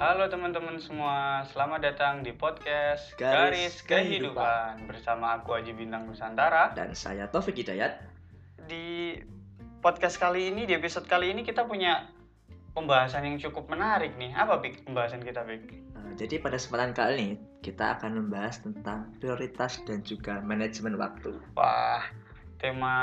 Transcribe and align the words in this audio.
Halo 0.00 0.32
teman-teman 0.32 0.80
semua, 0.80 1.44
selamat 1.52 1.92
datang 1.92 2.24
di 2.24 2.32
podcast 2.32 3.12
Garis 3.20 3.84
Garis, 3.84 3.84
Kehidupan. 3.84 4.88
bersama 4.88 5.36
aku 5.36 5.52
Aji 5.52 5.76
Bintang 5.76 6.08
Nusantara. 6.08 6.72
dan 6.72 6.96
saya 6.96 7.28
Taufik 7.28 7.60
Hidayat. 7.60 8.00
Di 8.64 9.20
podcast 9.84 10.16
kali 10.16 10.48
ini, 10.48 10.64
di 10.64 10.72
episode 10.72 11.04
kali 11.04 11.36
ini 11.36 11.44
kita 11.44 11.68
punya 11.68 12.08
pembahasan 12.72 13.28
yang 13.28 13.36
cukup 13.44 13.68
menarik 13.68 14.16
nih. 14.16 14.32
Apa 14.32 14.64
Pik 14.64 14.88
pembahasan 14.88 15.20
kita 15.20 15.44
Pik? 15.44 15.68
Uh, 15.92 16.16
jadi 16.16 16.40
pada 16.40 16.56
kesempatan 16.56 16.96
kali 16.96 17.14
ini 17.20 17.32
kita 17.60 18.00
akan 18.00 18.24
membahas 18.24 18.64
tentang 18.64 19.12
prioritas 19.20 19.84
dan 19.84 20.00
juga 20.00 20.40
manajemen 20.40 20.96
waktu. 20.96 21.36
Wah, 21.52 22.08
tema 22.56 22.96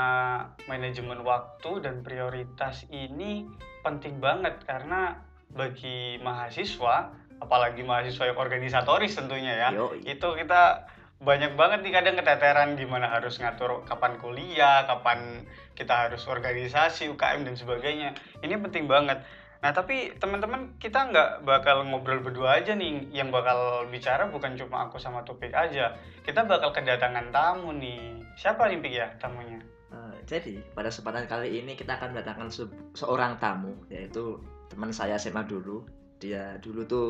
manajemen 0.66 1.22
waktu 1.22 1.78
dan 1.78 2.02
prioritas 2.02 2.90
ini 2.90 3.46
penting 3.86 4.18
banget 4.18 4.58
karena 4.66 5.27
bagi 5.52 6.20
mahasiswa, 6.20 7.12
apalagi 7.40 7.82
mahasiswa 7.82 8.28
yang 8.28 8.38
organisatoris 8.38 9.16
tentunya 9.16 9.54
ya, 9.56 9.68
Yoi. 9.72 10.04
itu 10.04 10.28
kita 10.36 10.86
banyak 11.18 11.58
banget 11.58 11.82
nih 11.82 11.92
kadang 11.98 12.14
keteteran 12.14 12.78
gimana 12.78 13.10
harus 13.10 13.42
ngatur 13.42 13.82
kapan 13.82 14.22
kuliah, 14.22 14.86
kapan 14.86 15.42
kita 15.74 16.06
harus 16.06 16.22
organisasi, 16.30 17.10
UKM 17.10 17.42
dan 17.42 17.58
sebagainya. 17.58 18.14
Ini 18.38 18.54
penting 18.62 18.86
banget. 18.86 19.26
Nah 19.58 19.74
tapi 19.74 20.14
teman-teman 20.22 20.78
kita 20.78 21.10
nggak 21.10 21.42
bakal 21.42 21.82
ngobrol 21.82 22.22
berdua 22.22 22.62
aja 22.62 22.78
nih, 22.78 23.10
yang 23.10 23.34
bakal 23.34 23.90
bicara 23.90 24.30
bukan 24.30 24.54
cuma 24.54 24.86
aku 24.86 25.02
sama 25.02 25.26
Topik 25.26 25.50
aja. 25.50 25.98
Kita 26.22 26.46
bakal 26.46 26.70
kedatangan 26.70 27.34
tamu 27.34 27.74
nih. 27.74 28.22
Siapa 28.38 28.70
nih 28.70 28.78
Pik 28.78 28.94
ya 28.94 29.10
tamunya? 29.18 29.58
Uh, 29.90 30.14
jadi 30.22 30.62
pada 30.76 30.92
kesempatan 30.92 31.26
kali 31.26 31.64
ini 31.64 31.74
kita 31.74 31.98
akan 31.98 32.14
mendatangkan 32.14 32.52
se- 32.52 32.70
seorang 32.94 33.40
tamu 33.42 33.74
yaitu 33.90 34.38
teman 34.68 34.92
saya 34.92 35.16
SMA 35.16 35.44
dulu. 35.44 35.84
Dia 36.18 36.58
dulu 36.58 36.82
tuh 36.84 37.06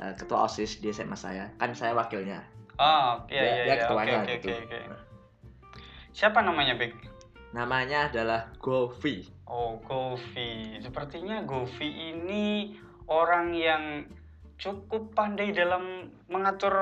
uh, 0.00 0.14
ketua 0.16 0.46
OSIS 0.46 0.80
di 0.80 0.90
SMA 0.90 1.16
saya. 1.16 1.50
Kan 1.56 1.72
saya 1.72 1.92
wakilnya. 1.92 2.40
Oh, 2.76 3.24
iya 3.32 3.40
Dia- 3.40 3.42
iya 3.42 3.54
dia 3.54 3.64
iya. 3.64 3.72
Oke 3.72 3.80
ketuanya 3.84 4.16
oke 4.20 4.32
gitu. 4.36 4.48
oke. 4.52 4.64
oke. 4.68 4.80
Siapa 6.16 6.38
namanya 6.40 6.74
Pik? 6.80 6.92
Namanya 7.52 8.08
adalah 8.08 8.52
Govi. 8.56 9.28
Oh, 9.48 9.80
Govi. 9.80 10.80
Sepertinya 10.80 11.44
Govi 11.44 11.88
ini 11.88 12.76
orang 13.08 13.52
yang 13.52 13.84
cukup 14.56 15.12
pandai 15.12 15.52
dalam 15.52 16.08
mengatur 16.32 16.72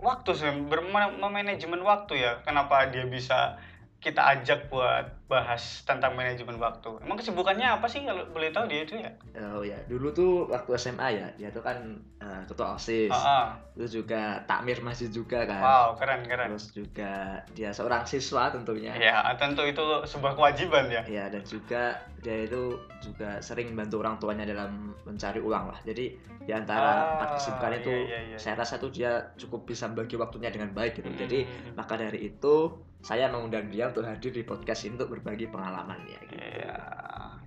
waktu 0.00 0.32
sih, 0.32 0.48
bermanajemen 0.68 1.84
waktu 1.84 2.24
ya. 2.24 2.40
Kenapa 2.44 2.88
dia 2.88 3.04
bisa 3.04 3.60
kita 4.00 4.32
ajak 4.32 4.72
buat 4.72 5.28
bahas 5.28 5.84
tentang 5.84 6.16
manajemen 6.16 6.56
waktu? 6.56 7.04
Emang 7.04 7.20
kesibukannya 7.20 7.68
apa 7.68 7.84
sih 7.84 8.00
kalau 8.02 8.24
boleh 8.32 8.48
tahu 8.48 8.64
dia 8.66 8.80
itu 8.88 8.96
ya? 8.96 9.12
Oh 9.54 9.60
ya, 9.60 9.76
dulu 9.86 10.08
tuh 10.10 10.32
waktu 10.48 10.74
SMA 10.80 11.08
ya, 11.20 11.28
dia 11.36 11.52
tuh 11.52 11.60
kan 11.60 12.00
uh, 12.18 12.42
ketua 12.48 12.80
OSIS. 12.80 13.12
Ah, 13.12 13.20
ah. 13.20 13.46
Terus 13.76 13.92
juga 13.92 14.40
takmir 14.48 14.80
masjid 14.80 15.12
juga 15.12 15.44
kan. 15.44 15.60
Wow, 15.60 15.88
keren 16.00 16.24
keren. 16.24 16.48
Terus 16.50 16.72
juga 16.72 17.44
dia 17.52 17.70
seorang 17.76 18.08
siswa 18.08 18.48
tentunya. 18.48 18.96
Ya, 18.96 19.20
tentu 19.36 19.68
itu 19.68 19.84
sebuah 20.08 20.32
kewajiban 20.32 20.88
ya. 20.88 21.04
Ya, 21.04 21.28
dan 21.28 21.44
juga 21.44 22.00
dia 22.24 22.48
itu 22.48 22.80
juga 23.04 23.36
sering 23.44 23.76
bantu 23.76 24.00
orang 24.00 24.16
tuanya 24.16 24.48
dalam 24.48 24.96
mencari 25.04 25.44
uang 25.44 25.76
lah. 25.76 25.78
Jadi 25.84 26.16
di 26.40 26.52
antara 26.56 26.88
Ah, 26.90 27.06
empat 27.20 27.28
kesibukan 27.36 27.72
itu, 27.84 27.92
iya, 27.92 28.02
iya, 28.08 28.20
iya. 28.34 28.36
saya 28.40 28.56
rasa 28.56 28.80
tuh 28.80 28.88
dia 28.88 29.36
cukup 29.36 29.68
bisa 29.68 29.86
bagi 29.92 30.16
waktunya 30.16 30.48
dengan 30.48 30.72
baik 30.72 30.98
gitu. 30.98 31.12
Hmm, 31.12 31.20
Jadi 31.20 31.38
hmm, 31.44 31.52
hmm. 31.52 31.72
maka 31.76 31.94
dari 32.00 32.32
itu 32.32 32.56
saya 33.00 33.32
mengundang 33.32 33.72
dia 33.72 33.88
untuk 33.88 34.04
hadir 34.04 34.28
di 34.28 34.44
podcast 34.44 34.84
ini 34.84 35.00
untuk 35.00 35.16
berbagi 35.16 35.48
pengalaman 35.48 36.04
ya. 36.04 36.20
Gitu. 36.28 36.36
Iya. 36.36 36.76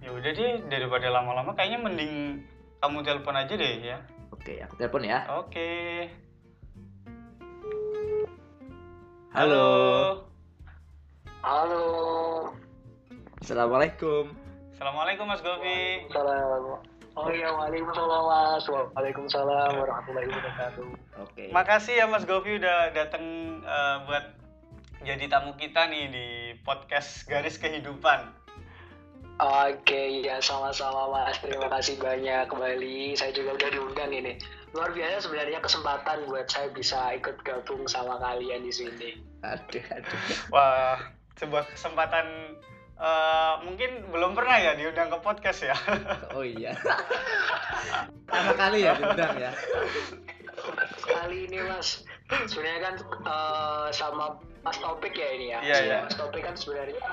Ya 0.04 0.10
udah 0.10 0.32
deh, 0.34 0.54
daripada 0.68 1.08
lama-lama 1.14 1.54
kayaknya 1.54 1.80
mending 1.80 2.42
kamu 2.82 3.06
telepon 3.06 3.38
aja 3.38 3.54
deh 3.54 3.74
ya. 3.80 3.98
Oke, 4.34 4.60
aku 4.60 4.74
telepon 4.76 5.06
ya. 5.06 5.24
Oke. 5.30 6.10
Halo. 9.34 9.68
Halo. 11.46 11.86
Assalamualaikum. 13.40 14.34
Assalamualaikum 14.74 15.26
Mas 15.30 15.42
Govi. 15.46 16.10
Salam. 16.12 16.82
Oh 17.14 17.30
iya, 17.30 17.54
waalaikumsalam 17.54 18.24
mas. 18.26 18.66
Waalaikumsalam 18.66 19.70
warahmatullahi 19.78 20.28
wabarakatuh. 20.34 20.88
Oke. 21.22 21.46
Makasih 21.54 22.02
ya 22.02 22.06
Mas 22.10 22.26
Govi 22.26 22.58
udah 22.58 22.90
datang 22.90 23.22
eh, 23.62 23.98
buat 24.10 24.43
jadi 25.04 25.28
tamu 25.28 25.52
kita 25.60 25.92
nih 25.92 26.08
di 26.08 26.28
podcast 26.64 27.28
Garis 27.28 27.60
Kehidupan. 27.60 28.32
Oke, 29.44 30.24
ya 30.24 30.40
sama-sama 30.40 31.12
mas. 31.12 31.36
Terima 31.44 31.68
kasih 31.68 32.00
banyak 32.00 32.48
kembali. 32.48 33.12
Saya 33.20 33.36
juga 33.36 33.60
udah 33.60 33.70
diundang 33.76 34.16
ini. 34.16 34.40
Luar 34.72 34.96
biasa 34.96 35.28
sebenarnya 35.28 35.60
kesempatan 35.60 36.24
buat 36.32 36.48
saya 36.48 36.72
bisa 36.72 37.12
ikut 37.20 37.36
gabung 37.44 37.84
sama 37.84 38.16
kalian 38.24 38.64
di 38.64 38.72
sini. 38.72 39.20
Aduh, 39.44 39.84
aduh. 39.92 40.20
Wah, 40.56 40.98
sebuah 41.36 41.68
kesempatan 41.76 42.56
eh, 42.96 43.54
mungkin 43.68 44.08
belum 44.08 44.32
pernah 44.40 44.56
ya 44.56 44.72
diundang 44.80 45.12
ke 45.12 45.20
podcast 45.20 45.68
ya. 45.68 45.76
Oh 46.38 46.48
iya. 46.48 46.80
Pertama 48.24 48.54
kali 48.56 48.88
ya 48.88 48.96
diundang 48.96 49.36
ya. 49.36 49.52
Kali 51.04 51.52
ini 51.52 51.60
mas, 51.68 52.08
sebenarnya 52.48 52.82
kan 52.88 52.96
eh, 53.04 53.88
sama 53.92 54.53
Mas 54.64 54.78
Topik 54.80 55.14
ya 55.14 55.30
ini 55.36 55.46
ya. 55.52 55.60
Iya, 55.60 55.78
iya. 55.84 55.98
Mas 56.08 56.16
Topik 56.16 56.44
kan 56.44 56.56
sebenarnya 56.56 57.04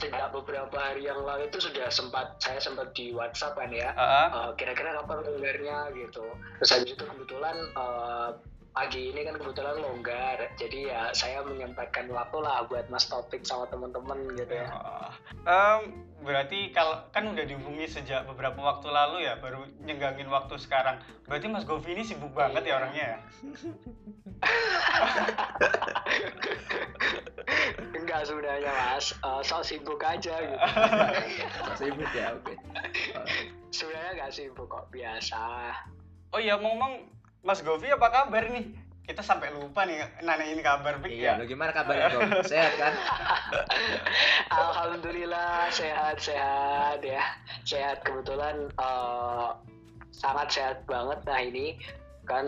sejak 0.00 0.32
beberapa 0.32 0.72
hari 0.80 1.04
yang 1.04 1.20
lalu 1.26 1.50
itu 1.52 1.60
sudah 1.60 1.92
sempat 1.92 2.40
saya 2.40 2.56
sempat 2.56 2.96
di 2.96 3.12
WhatsApp 3.12 3.58
kan 3.58 3.68
ya. 3.68 3.92
Heeh. 3.92 4.26
Eh, 4.32 4.50
kira-kira 4.56 4.96
kapan 4.96 5.26
longgarnya 5.26 5.78
gitu 5.92 6.24
terus 6.56 6.70
habis 6.72 6.90
itu 6.96 7.04
kebetulan 7.04 7.56
eh, 7.76 8.30
pagi 8.70 9.10
ini 9.10 9.26
kan 9.26 9.34
kebetulan 9.34 9.76
longgar 9.82 10.38
jadi 10.54 10.78
ya 10.86 11.02
saya 11.10 11.42
menyempatkan 11.42 12.06
waktu 12.06 12.38
lah 12.38 12.62
buat 12.70 12.86
mas 12.86 13.10
topik 13.10 13.42
sama 13.42 13.66
teman-teman 13.66 14.30
gitu 14.38 14.54
ya 14.54 14.70
Oh. 14.70 15.10
Em, 15.42 16.09
berarti 16.20 16.70
kalau 16.70 17.00
kan 17.10 17.24
udah 17.28 17.44
dihubungi 17.48 17.88
sejak 17.88 18.28
beberapa 18.28 18.60
waktu 18.60 18.88
lalu 18.92 19.24
ya, 19.24 19.40
baru 19.40 19.64
nyenggangin 19.84 20.28
waktu 20.28 20.56
sekarang. 20.60 21.00
Berarti 21.24 21.46
Mas 21.48 21.64
Govi 21.64 21.96
ini 21.96 22.04
sibuk 22.04 22.32
banget 22.36 22.68
ya 22.68 22.76
orangnya 22.76 23.04
ya? 23.04 23.18
enggak 27.92 28.22
sebenarnya 28.24 28.72
mas 28.72 29.12
Eh, 29.12 29.40
so 29.44 29.60
sibuk 29.62 30.00
aja 30.02 30.34
gitu 30.40 30.58
Sibuk 31.76 32.10
ya, 32.16 32.34
oke. 32.34 32.54
Oh, 33.14 33.26
sebenarnya 33.70 34.12
nggak 34.16 34.32
sibuk 34.32 34.66
kok 34.66 34.88
biasa 34.90 35.70
Oh 36.30 36.38
iya, 36.38 36.54
mau 36.58 36.74
ngomong 36.74 37.10
Mas 37.42 37.64
Govi 37.64 37.88
apa 37.90 38.06
kabar 38.12 38.52
nih? 38.52 38.89
Kita 39.00 39.20
sampai 39.20 39.50
lupa 39.50 39.82
nih 39.82 40.02
nanyain 40.22 40.60
kabar 40.62 41.02
Pik 41.02 41.10
Iya, 41.10 41.34
ya. 41.34 41.40
lo 41.40 41.44
gimana 41.44 41.74
kabarnya 41.74 42.14
Bro? 42.14 42.20
Sehat 42.50 42.72
kan? 42.78 42.92
alhamdulillah 44.50 45.70
sehat 45.70 46.18
sehat 46.18 46.98
ya 47.02 47.22
sehat 47.62 48.02
kebetulan 48.02 48.70
eh, 48.74 49.48
sangat 50.10 50.48
sehat 50.50 50.78
banget 50.86 51.18
nah 51.26 51.40
ini 51.40 51.78
kan 52.26 52.46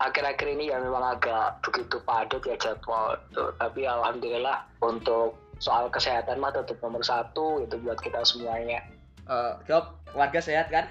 akhir-akhir 0.00 0.44
ini 0.44 0.68
ya 0.68 0.80
memang 0.80 1.16
agak 1.16 1.56
begitu 1.64 1.96
padat 2.04 2.42
ya 2.44 2.56
jadwal 2.60 3.16
tuh. 3.32 3.48
tapi 3.56 3.88
alhamdulillah 3.88 4.68
untuk 4.84 5.36
soal 5.56 5.88
kesehatan 5.88 6.36
mah 6.36 6.52
tetap 6.52 6.76
nomor 6.82 7.00
satu 7.00 7.62
itu 7.64 7.76
buat 7.80 7.96
kita 8.00 8.20
semuanya 8.24 8.82
Eh, 9.22 9.52
Gop, 9.70 10.02
warga 10.18 10.42
sehat 10.42 10.66
kan? 10.66 10.90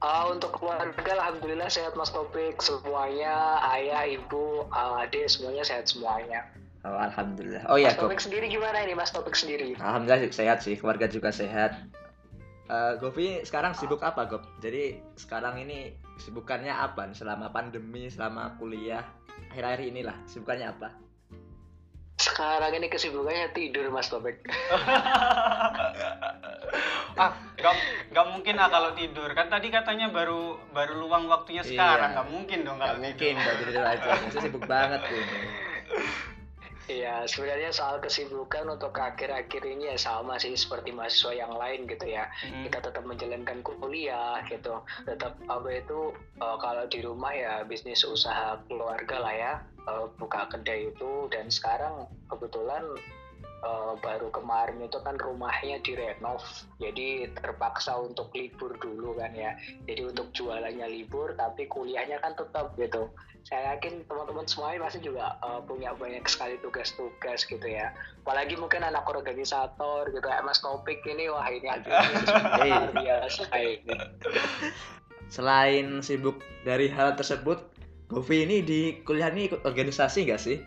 Ah, 0.00 0.32
untuk 0.32 0.56
keluarga 0.56 1.12
alhamdulillah 1.12 1.68
sehat 1.68 1.92
mas 1.92 2.08
Topik 2.08 2.56
semuanya 2.64 3.60
ayah 3.76 4.08
ibu 4.08 4.64
ah, 4.72 5.04
adik 5.04 5.28
semuanya 5.28 5.60
sehat 5.60 5.88
semuanya 5.88 6.44
Oh, 6.80 6.96
alhamdulillah. 6.96 7.68
Oh 7.68 7.76
iya, 7.76 7.92
mas. 7.92 8.00
Topik 8.00 8.24
sendiri 8.24 8.48
gimana 8.48 8.80
ini 8.80 8.96
mas 8.96 9.12
Topik 9.12 9.36
sendiri 9.36 9.76
Alhamdulillah 9.76 10.32
sehat 10.32 10.64
sih, 10.64 10.80
keluarga 10.80 11.04
juga 11.12 11.28
sehat. 11.28 11.76
Eh, 12.70 12.92
Govi 13.02 13.42
sekarang 13.42 13.74
sibuk 13.74 13.98
apa, 14.00 14.30
Gop? 14.30 14.46
Jadi 14.62 15.02
sekarang 15.18 15.58
ini 15.60 15.92
sibukannya 16.22 16.70
apa 16.70 17.10
selama 17.10 17.50
pandemi, 17.50 18.06
selama 18.06 18.54
kuliah? 18.56 19.02
Akhir-akhir 19.50 19.90
inilah, 19.90 20.16
sibukannya 20.30 20.70
apa? 20.70 20.88
Sekarang 22.20 22.76
ini 22.76 22.92
kesibukannya 22.92 23.56
tidur 23.56 23.88
mas 23.88 24.12
Topik 24.12 24.44
ah, 27.20 27.32
gak, 27.58 27.74
gak 28.14 28.26
mungkin 28.32 28.54
ah 28.56 28.68
kalau 28.70 28.94
tidur. 28.94 29.28
Kan 29.34 29.50
tadi 29.50 29.68
katanya 29.68 30.08
baru 30.08 30.56
baru 30.72 30.96
luang 31.02 31.26
waktunya 31.28 31.60
sekarang. 31.60 32.14
Iya. 32.14 32.18
Gak 32.22 32.28
mungkin 32.30 32.58
dong 32.64 32.78
Gak 32.78 32.86
kalau 32.86 33.00
mungkin 33.02 33.34
tidur. 33.34 33.44
kalau 33.44 33.58
tidur 33.60 33.84
aja, 33.84 34.08
Maksudnya 34.08 34.40
sibuk 34.40 34.64
banget 34.64 35.00
ini. 35.10 35.24
Iya, 36.88 37.28
sebenarnya 37.28 37.70
soal 37.70 38.00
kesibukan 38.00 38.64
untuk 38.66 38.96
akhir-akhir 38.96 39.62
ini 39.62 39.92
ya 39.92 39.98
sama 40.00 40.40
sih 40.40 40.56
seperti 40.56 40.94
mahasiswa 40.94 41.36
yang 41.36 41.52
lain 41.52 41.84
gitu 41.84 42.08
ya. 42.08 42.24
Mm. 42.46 42.66
Kita 42.66 42.78
tetap 42.80 43.04
menjalankan 43.04 43.60
kuliah 43.60 44.40
gitu. 44.48 44.80
Tetap 45.04 45.36
apa 45.50 45.68
itu 45.70 46.14
eh, 46.40 46.56
kalau 46.62 46.84
di 46.88 47.00
rumah 47.04 47.32
ya 47.36 47.62
bisnis 47.68 48.02
usaha 48.02 48.56
keluarga 48.66 49.16
lah 49.20 49.34
ya. 49.34 49.52
Eh, 49.88 50.06
buka 50.20 50.44
kedai 50.52 50.92
itu 50.92 51.26
dan 51.32 51.48
sekarang 51.48 52.04
kebetulan 52.28 52.84
eh, 53.64 53.92
baru 54.00 54.28
kemarin 54.28 54.84
itu 54.84 54.98
kan 55.00 55.16
rumahnya 55.16 55.80
direnov 55.80 56.44
jadi 56.76 57.32
terpaksa 57.32 57.96
untuk 57.96 58.28
libur 58.36 58.76
dulu 58.76 59.16
kan 59.16 59.32
ya 59.32 59.56
jadi 59.88 60.12
untuk 60.12 60.32
jualannya 60.36 60.84
libur 60.84 61.32
tapi 61.32 61.64
kuliahnya 61.64 62.20
kan 62.20 62.36
tetap 62.36 62.76
gitu 62.76 63.08
saya 63.42 63.74
yakin 63.74 64.04
teman-teman 64.04 64.44
semuanya 64.44 64.84
pasti 64.84 65.00
juga 65.00 65.36
eh, 65.40 65.60
punya 65.64 65.90
banyak 65.92 66.24
sekali 66.24 66.60
tugas-tugas 66.60 67.44
gitu 67.44 67.64
ya 67.64 67.90
apalagi 68.20 68.54
mungkin 68.54 68.80
anak 68.80 69.04
organisator 69.04 70.08
gitu 70.08 70.20
kayak 70.20 70.44
Mas 70.44 70.60
Topik 70.60 71.00
ini 71.04 71.26
wah 71.28 71.46
ini 71.46 71.66
Hey. 71.66 72.68
luar 72.70 72.90
biasa 72.92 73.42
ini 73.56 73.96
Selain 75.30 76.02
sibuk 76.02 76.42
dari 76.66 76.90
hal 76.90 77.14
tersebut, 77.14 77.62
Govi 78.10 78.42
ini 78.42 78.66
di 78.66 78.98
kuliah 79.06 79.30
ini 79.30 79.46
ikut 79.46 79.62
organisasi 79.62 80.26
nggak 80.26 80.42
sih? 80.42 80.58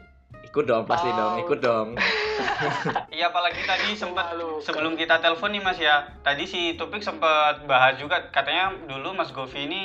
Ikut 0.43 0.63
dong, 0.63 0.87
pasti 0.87 1.11
Oh. 1.11 1.15
dong, 1.19 1.33
ikut 1.43 1.59
dong. 1.59 1.87
Iya 3.13 3.29
apalagi 3.29 3.61
tadi 3.61 3.93
sempat 3.93 4.33
sebelum 4.63 4.95
kita 4.95 5.19
telepon 5.19 5.51
nih 5.51 5.61
Mas 5.61 5.77
ya. 5.77 6.07
Tadi 6.23 6.47
si 6.47 6.61
Topik 6.73 7.03
sempat 7.03 7.67
bahas 7.67 7.99
juga 7.99 8.31
katanya 8.31 8.71
dulu 8.87 9.13
Mas 9.13 9.29
Govi 9.29 9.67
ini 9.67 9.83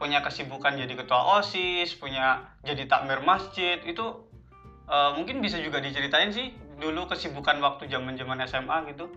punya 0.00 0.24
kesibukan 0.24 0.80
jadi 0.80 0.96
ketua 0.96 1.38
OSIS, 1.38 1.92
punya 2.00 2.56
jadi 2.64 2.88
takmir 2.88 3.20
masjid. 3.20 3.76
Itu 3.84 4.24
eh, 4.88 5.10
mungkin 5.14 5.44
bisa 5.44 5.60
juga 5.60 5.84
diceritain 5.84 6.32
sih 6.32 6.56
dulu 6.80 7.04
kesibukan 7.04 7.60
waktu 7.60 7.92
zaman-zaman 7.92 8.40
SMA 8.48 8.88
gitu. 8.96 9.12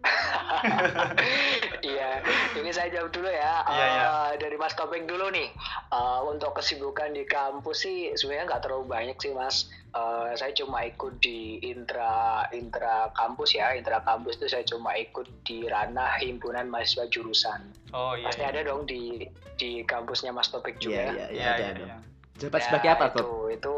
Iya, 1.80 2.20
ini 2.54 2.70
saya 2.70 2.92
jawab 2.92 3.10
dulu 3.10 3.26
ya. 3.26 3.64
Iya, 3.64 3.84
iya. 3.86 4.02
Eh, 4.04 4.30
Dari 4.38 4.56
Mas 4.56 4.76
Topeng 4.76 5.04
dulu 5.04 5.32
nih. 5.32 5.48
Eh, 5.90 6.20
untuk 6.26 6.52
kesibukan 6.52 7.12
di 7.12 7.24
kampus 7.24 7.84
sih 7.84 8.12
sebenarnya 8.14 8.46
nggak 8.50 8.62
terlalu 8.62 8.84
banyak 8.86 9.16
sih 9.16 9.32
Mas. 9.32 9.68
Eh, 9.90 10.30
saya 10.36 10.52
cuma 10.52 10.84
ikut 10.84 11.18
di 11.18 11.58
intra 11.64 12.44
intra 12.50 13.08
kampus 13.12 13.56
ya. 13.56 13.72
Intra 13.72 14.00
kampus 14.00 14.36
itu 14.36 14.46
saya 14.48 14.64
cuma 14.64 14.92
ikut 14.94 15.24
di 15.42 15.64
ranah 15.64 16.20
himpunan 16.20 16.68
mahasiswa 16.68 17.08
jurusan. 17.08 17.60
Oh 17.92 18.12
iya. 18.14 18.28
Pasti 18.28 18.44
ada 18.44 18.60
dong 18.62 18.84
di 18.84 19.24
di 19.56 19.80
kampusnya 19.84 20.30
Mas 20.30 20.48
Topik 20.48 20.76
Iya, 20.78 20.84
juga. 20.84 21.00
iya, 21.00 21.08
iya, 21.10 21.26
Iya 21.30 21.48
ada 21.48 21.60
iya 21.60 21.70
iya. 21.86 21.96
Jabat 22.40 22.60
Ya, 22.60 22.64
sebagai 22.64 22.90
apa, 22.90 23.04
itu, 23.06 23.18
Gob? 23.20 23.28
Itu 23.52 23.74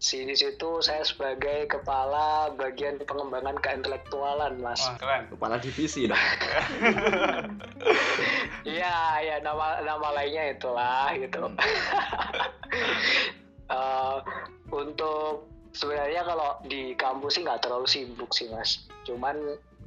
si 0.00 0.24
di 0.24 0.32
situ 0.32 0.80
saya 0.80 1.04
sebagai 1.04 1.68
kepala 1.68 2.48
bagian 2.56 2.96
pengembangan 3.04 3.60
keintelektualan 3.60 4.56
Mas. 4.56 4.80
Wah, 4.80 4.96
keren. 4.96 5.22
Kepala 5.28 5.60
divisi 5.60 6.08
dong. 6.08 6.18
Iya, 8.60 9.24
ya 9.24 9.36
nama 9.40 9.80
nama 9.80 10.20
lainnya 10.20 10.52
itulah 10.52 11.08
gitu. 11.16 11.48
Hmm. 11.48 11.56
Eh, 13.70 14.18
untuk 14.74 15.46
sebenarnya 15.70 16.26
kalau 16.26 16.58
di 16.66 16.90
kampus 16.98 17.38
sih 17.38 17.46
nggak 17.46 17.62
terlalu 17.62 17.86
sibuk 17.86 18.34
sih 18.34 18.50
mas. 18.50 18.90
Cuman 19.06 19.38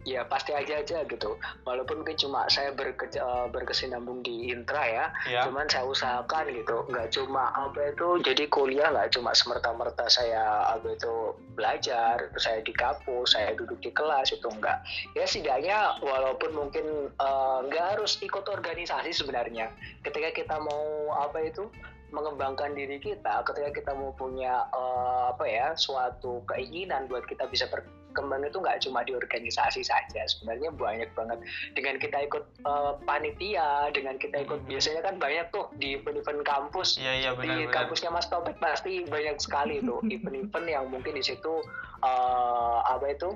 ya 0.03 0.23
pasti 0.27 0.51
aja 0.55 0.79
aja 0.79 1.03
gitu. 1.07 1.35
Walaupun 1.67 2.03
mungkin 2.03 2.15
cuma 2.19 2.47
saya 2.47 2.71
berke, 2.75 3.07
eh, 3.11 3.47
berkesinambung 3.51 4.23
di 4.23 4.51
intra 4.51 4.83
ya, 4.83 5.05
Iya. 5.27 5.47
cuman 5.47 5.67
saya 5.67 5.87
usahakan 5.87 6.51
gitu. 6.53 6.83
Nggak 6.91 7.07
cuma 7.15 7.51
apa 7.55 7.91
itu 7.91 8.19
jadi 8.23 8.43
kuliah 8.51 8.91
nggak 8.91 9.11
cuma 9.15 9.31
semerta-merta 9.35 10.05
saya 10.07 10.67
apa 10.71 10.93
itu 10.93 11.35
belajar, 11.55 12.31
saya 12.37 12.59
di 12.63 12.73
kampus, 12.75 13.35
saya 13.35 13.55
duduk 13.55 13.79
di 13.81 13.91
kelas 13.91 14.31
itu 14.31 14.47
enggak 14.49 14.79
ya 15.17 15.23
setidaknya 15.25 15.97
walaupun 16.03 16.51
mungkin 16.53 16.85
eh, 17.09 17.57
nggak 17.69 17.85
harus 17.97 18.19
ikut 18.21 18.45
organisasi 18.45 19.11
sebenarnya 19.15 19.71
ketika 20.05 20.29
kita 20.31 20.55
mau 20.59 21.13
apa 21.17 21.43
itu 21.43 21.67
mengembangkan 22.13 22.77
diri 22.77 23.01
kita 23.01 23.41
ketika 23.41 23.69
kita 23.73 23.91
mau 23.97 24.13
punya 24.13 24.69
eh, 24.69 25.23
apa 25.33 25.45
ya 25.49 25.67
suatu 25.73 26.45
keinginan 26.49 27.09
buat 27.09 27.25
kita 27.25 27.49
bisa 27.49 27.65
berkembang 28.13 28.45
itu 28.45 28.61
nggak 28.61 28.77
cuma 28.79 29.01
di 29.01 29.11
organisasi 29.11 29.81
saja 29.81 30.21
sebenarnya 30.23 30.69
banyak 30.71 31.09
banget 31.11 31.41
dengan 31.73 31.97
kita 31.97 32.17
ikut 32.21 32.43
eh, 32.61 32.93
panitia 33.03 33.67
dengan 33.89 34.15
kita 34.15 34.37
ikut 34.39 34.61
Mhm. 34.61 34.69
biasanya 34.69 35.01
kan 35.01 35.15
banyak 35.17 35.49
tuh 35.49 35.65
di 35.73 35.97
event-event 35.97 36.45
kampus 36.45 36.95
Iya 36.95 37.13
iya 37.17 37.31
benar 37.33 37.41
di 37.49 37.65
benar. 37.65 37.73
kampusnya 37.75 38.09
Mas 38.09 38.29
Topik 38.29 38.61
pasti 38.61 39.01
banyak 39.03 39.35
sekali 39.37 39.81
tuh 39.81 39.97
event-event 40.13 40.67
yang 40.67 40.85
mungkin 40.87 41.17
di 41.17 41.25
situ 41.25 41.53
eh, 41.99 42.77
apa 42.85 43.05
itu 43.09 43.33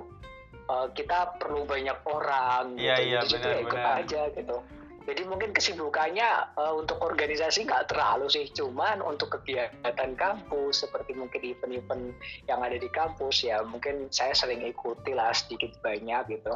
eh, 0.64 0.86
kita 0.94 1.18
perlu 1.36 1.66
banyak 1.66 1.98
orang 2.06 2.78
Iya, 2.78 2.94
gitu. 2.96 3.08
iya, 3.08 3.18
situ 3.20 3.34
benar, 3.36 3.50
ya 3.50 3.58
ikut 3.60 3.74
benar. 3.74 3.98
aja 3.98 4.22
gitu. 4.32 4.56
Jadi 5.08 5.24
mungkin 5.24 5.56
kesibukannya 5.56 6.28
eh, 6.60 6.74
untuk 6.76 7.00
organisasi 7.00 7.64
nggak 7.64 7.88
terlalu 7.88 8.28
sih, 8.28 8.44
cuman 8.52 9.00
untuk 9.00 9.40
kegiatan 9.40 10.12
kampus 10.20 10.84
seperti 10.84 11.16
mungkin 11.16 11.40
event-event 11.40 12.12
yang 12.44 12.60
ada 12.60 12.76
di 12.76 12.92
kampus 12.92 13.40
ya 13.40 13.64
mungkin 13.64 14.12
saya 14.12 14.36
sering 14.36 14.60
ikuti 14.60 15.16
lah 15.16 15.32
sedikit 15.32 15.72
banyak 15.80 16.28
gitu. 16.28 16.52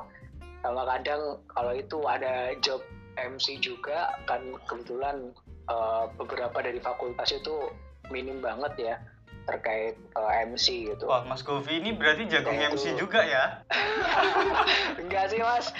Sama 0.60 0.84
kadang 0.84 1.40
kalau 1.48 1.72
itu 1.72 2.04
ada 2.04 2.52
job 2.60 2.84
MC 3.16 3.56
juga 3.64 4.20
kan 4.28 4.44
kebetulan 4.68 5.32
eh, 5.72 6.04
beberapa 6.20 6.60
dari 6.60 6.76
fakultas 6.76 7.32
itu 7.32 7.72
minim 8.12 8.44
banget 8.44 8.72
ya 8.76 8.94
terkait 9.42 9.94
eh, 9.96 10.32
MC 10.46 10.94
gitu. 10.94 11.04
Wah 11.06 11.26
Mas 11.26 11.42
Govi 11.42 11.82
ini 11.82 11.92
berarti 11.92 12.30
jago 12.30 12.50
Ya, 12.50 12.70
MC 12.70 12.94
itu. 12.94 13.06
juga 13.06 13.20
ya? 13.22 13.62
enggak 15.02 15.24
sih 15.30 15.40
mas, 15.40 15.70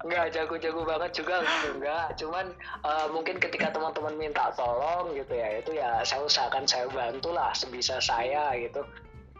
enggak 0.00 0.32
jago-jago 0.32 0.82
banget 0.84 1.10
juga 1.20 1.44
enggak. 1.68 2.16
Cuman 2.16 2.46
eh, 2.84 3.06
mungkin 3.12 3.36
ketika 3.36 3.70
teman-teman 3.70 4.14
minta 4.16 4.48
tolong 4.56 5.12
gitu 5.12 5.32
ya, 5.34 5.60
itu 5.60 5.70
ya 5.76 6.00
saya 6.02 6.24
usahakan 6.24 6.64
saya 6.64 6.86
bantu 6.88 7.30
lah 7.30 7.52
sebisa 7.52 8.00
saya 8.00 8.56
gitu. 8.56 8.80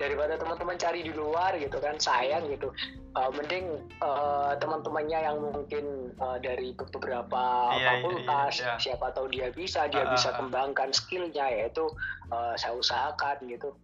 Daripada 0.00 0.32
teman-teman 0.40 0.80
cari 0.80 1.04
di 1.04 1.12
luar 1.12 1.52
gitu 1.60 1.76
kan 1.76 1.92
sayang 2.00 2.48
gitu. 2.48 2.72
Eh, 3.12 3.30
mending 3.36 3.84
eh, 4.00 4.52
teman-temannya 4.56 5.18
yang 5.20 5.36
mungkin 5.44 6.16
eh, 6.16 6.38
dari 6.40 6.72
beberapa 6.72 7.76
Iya, 7.76 7.76
iya, 7.76 7.88
fakultas, 8.00 8.52
iya, 8.56 8.64
iya. 8.64 8.74
siapa 8.80 9.12
tahu 9.12 9.28
dia 9.28 9.52
bisa, 9.52 9.84
dia 9.92 10.08
Ah, 10.08 10.16
bisa 10.16 10.32
ah, 10.32 10.34
ah. 10.34 10.36
kembangkan 10.40 10.88
skillnya 10.96 11.52
yaitu 11.52 11.84
eh, 12.32 12.56
saya 12.56 12.72
usahakan 12.72 13.44
gitu. 13.44 13.76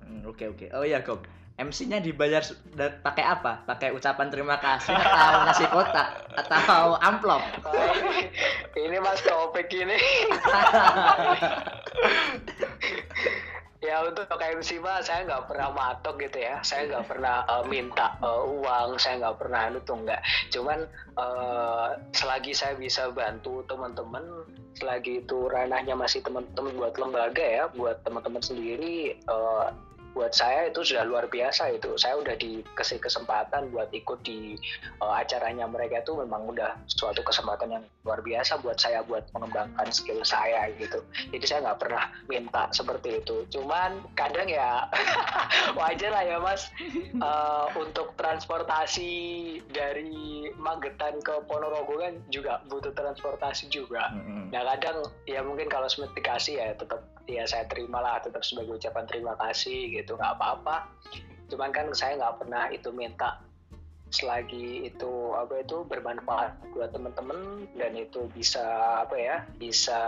Hmm, 0.00 0.24
Oke 0.24 0.48
oke. 0.48 0.72
Oh 0.72 0.88
iya 0.88 1.04
Gob. 1.04 1.20
MC-nya 1.58 1.98
dibayar 1.98 2.38
pakai 3.02 3.26
apa? 3.26 3.66
Pakai 3.66 3.90
ucapan 3.90 4.30
terima 4.30 4.62
kasih 4.62 4.94
atau 5.04 5.42
nasi 5.42 5.66
kotak 5.66 6.06
atau 6.38 6.94
amplop? 7.02 7.42
Ini 8.78 9.02
Mas 9.02 9.18
Topik 9.26 9.66
ini. 9.74 9.98
ya 13.78 14.02
untuk 14.02 14.26
MC 14.26 14.82
mah 14.82 14.98
saya 15.02 15.22
nggak 15.26 15.46
pernah 15.46 15.68
matok 15.70 16.18
gitu 16.18 16.38
ya. 16.42 16.58
Saya 16.66 16.90
nggak 16.90 17.06
pernah 17.06 17.46
eh, 17.46 17.64
minta 17.70 18.18
eh, 18.18 18.42
uang 18.42 18.98
saya 18.98 19.22
nggak 19.22 19.38
pernah 19.38 19.60
anu 19.70 19.78
tuh 19.86 19.98
nggak. 20.02 20.20
Cuman 20.50 20.78
eh, 21.18 21.88
selagi 22.14 22.52
saya 22.54 22.74
bisa 22.74 23.10
bantu 23.14 23.62
teman-teman 23.70 24.24
selagi 24.78 25.26
itu 25.26 25.50
ranahnya 25.50 25.98
masih 25.98 26.22
teman-teman 26.22 26.70
buat 26.78 26.94
lembaga 26.94 27.42
ya 27.42 27.64
buat 27.74 27.98
teman-teman 28.06 28.42
sendiri 28.42 29.18
eh, 29.18 29.66
buat 30.18 30.34
saya 30.34 30.66
itu 30.66 30.82
sudah 30.82 31.06
luar 31.06 31.30
biasa 31.30 31.70
itu. 31.78 31.94
Saya 31.94 32.18
udah 32.18 32.34
dikasih 32.34 32.98
kesempatan 32.98 33.70
buat 33.70 33.86
ikut 33.94 34.18
di 34.26 34.58
eh, 34.98 35.12
acaranya 35.14 35.70
mereka 35.70 36.02
itu 36.02 36.18
memang 36.18 36.50
udah 36.50 36.74
suatu 36.90 37.22
kesempatan 37.22 37.78
yang 37.78 37.84
luar 38.02 38.18
biasa 38.26 38.58
buat 38.58 38.74
saya 38.82 39.06
buat 39.06 39.30
mengembangkan 39.30 39.86
skill 39.94 40.26
saya 40.26 40.66
gitu. 40.74 40.98
Jadi 41.30 41.44
saya 41.46 41.70
nggak 41.70 41.78
pernah 41.86 42.10
minta 42.26 42.66
seperti 42.74 43.22
itu. 43.22 43.46
Cuman 43.54 44.02
kadang 44.18 44.50
ya 44.50 44.90
wajar 45.78 46.10
lah 46.10 46.24
ya 46.26 46.42
mas. 46.42 46.66
Eh, 47.14 47.66
untuk 47.78 48.18
transportasi 48.18 49.14
dari 49.70 50.50
Magetan 50.58 51.22
ke 51.22 51.46
Ponorogo 51.46 52.02
kan 52.02 52.18
juga 52.34 52.58
butuh 52.66 52.90
transportasi 52.90 53.70
juga. 53.70 54.10
Mm-mm. 54.10 54.50
Nah 54.50 54.66
kadang 54.74 55.06
ya 55.30 55.46
mungkin 55.46 55.70
kalau 55.70 55.86
dikasih 55.86 56.58
ya 56.58 56.74
tetap 56.74 57.04
ya 57.28 57.44
saya 57.44 57.68
terima 57.68 58.00
lah 58.00 58.24
tetap 58.24 58.40
sebagai 58.40 58.80
ucapan 58.80 59.04
terima 59.04 59.34
kasih 59.36 59.92
gitu 59.92 60.16
nggak 60.16 60.40
apa-apa. 60.40 60.88
Cuman 61.52 61.70
kan 61.72 61.92
saya 61.92 62.16
nggak 62.16 62.36
pernah 62.40 62.72
itu 62.72 62.88
minta 62.92 63.44
selagi 64.08 64.88
itu 64.88 65.36
apa 65.36 65.60
itu 65.60 65.84
bermanfaat 65.84 66.72
buat 66.72 66.96
teman-teman 66.96 67.68
dan 67.76 67.92
itu 67.92 68.24
bisa 68.32 68.64
apa 69.04 69.16
ya 69.20 69.36
bisa 69.60 70.00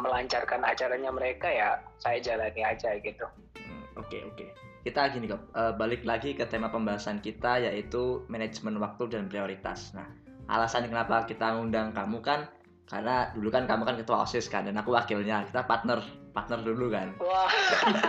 melancarkan 0.00 0.64
acaranya 0.64 1.12
mereka 1.12 1.52
ya 1.52 1.76
saya 2.00 2.20
jalani 2.24 2.64
aja 2.64 2.96
gitu. 3.00 3.28
Hmm, 3.60 3.84
Oke 4.00 4.24
oke. 4.24 4.48
Kita 4.84 5.08
gini 5.08 5.24
kok, 5.24 5.48
balik 5.80 6.04
lagi 6.04 6.36
ke 6.36 6.44
tema 6.44 6.68
pembahasan 6.68 7.24
kita 7.24 7.56
yaitu 7.56 8.20
manajemen 8.28 8.76
waktu 8.76 9.08
dan 9.08 9.32
prioritas. 9.32 9.96
Nah, 9.96 10.04
alasan 10.52 10.84
kenapa 10.92 11.24
kita 11.24 11.56
ngundang 11.56 11.96
kamu 11.96 12.20
kan 12.20 12.52
karena 12.84 13.32
dulu 13.32 13.48
kan 13.48 13.64
kamu 13.64 13.88
kan 13.88 13.96
ketua 13.96 14.28
osis 14.28 14.52
kan 14.52 14.68
dan 14.68 14.76
aku 14.76 14.92
wakilnya. 14.92 15.48
Kita 15.48 15.64
partner 15.64 16.04
partner 16.34 16.60
dulu 16.60 16.90
kan. 16.90 17.14
Wah, 17.22 17.46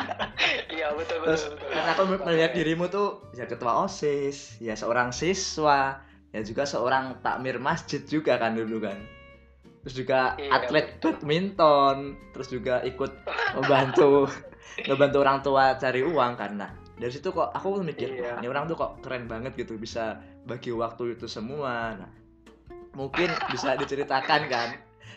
iya 0.75 0.89
betul 0.97 1.21
betul. 1.21 1.29
Terus 1.29 1.43
betul. 1.53 1.69
karena 1.69 1.91
aku 1.93 2.03
melihat 2.25 2.51
dirimu 2.57 2.85
tuh 2.89 3.07
ya 3.37 3.45
ketua 3.45 3.85
osis, 3.85 4.57
ya 4.57 4.73
seorang 4.73 5.13
siswa, 5.13 6.01
ya 6.33 6.41
juga 6.41 6.65
seorang 6.65 7.21
takmir 7.21 7.61
masjid 7.61 8.01
juga 8.01 8.41
kan 8.41 8.57
dulu 8.57 8.81
kan. 8.81 8.97
Terus 9.85 9.95
juga 10.01 10.33
Iya, 10.41 10.49
atlet 10.49 10.97
betul. 10.97 11.13
badminton, 11.21 11.97
terus 12.33 12.49
juga 12.49 12.81
ikut 12.81 13.13
membantu 13.53 14.25
ngebantu 14.89 15.17
orang 15.21 15.39
tua 15.45 15.77
cari 15.77 16.01
uang 16.01 16.33
karena 16.35 16.67
dari 16.95 17.11
situ 17.11 17.29
kok 17.29 17.51
aku 17.51 17.83
mikir 17.83 18.07
Iya. 18.11 18.35
"Wah, 18.35 18.37
ini 18.39 18.47
orang 18.47 18.65
tuh 18.65 18.75
kok 18.79 19.03
keren 19.03 19.27
banget 19.27 19.53
gitu 19.59 19.75
bisa 19.75 20.19
bagi 20.47 20.71
waktu 20.71 21.19
itu 21.19 21.27
semua 21.27 21.91
nah 21.95 22.11
mungkin 22.95 23.27
bisa 23.51 23.75
diceritakan 23.75 24.41
kan 24.47 24.69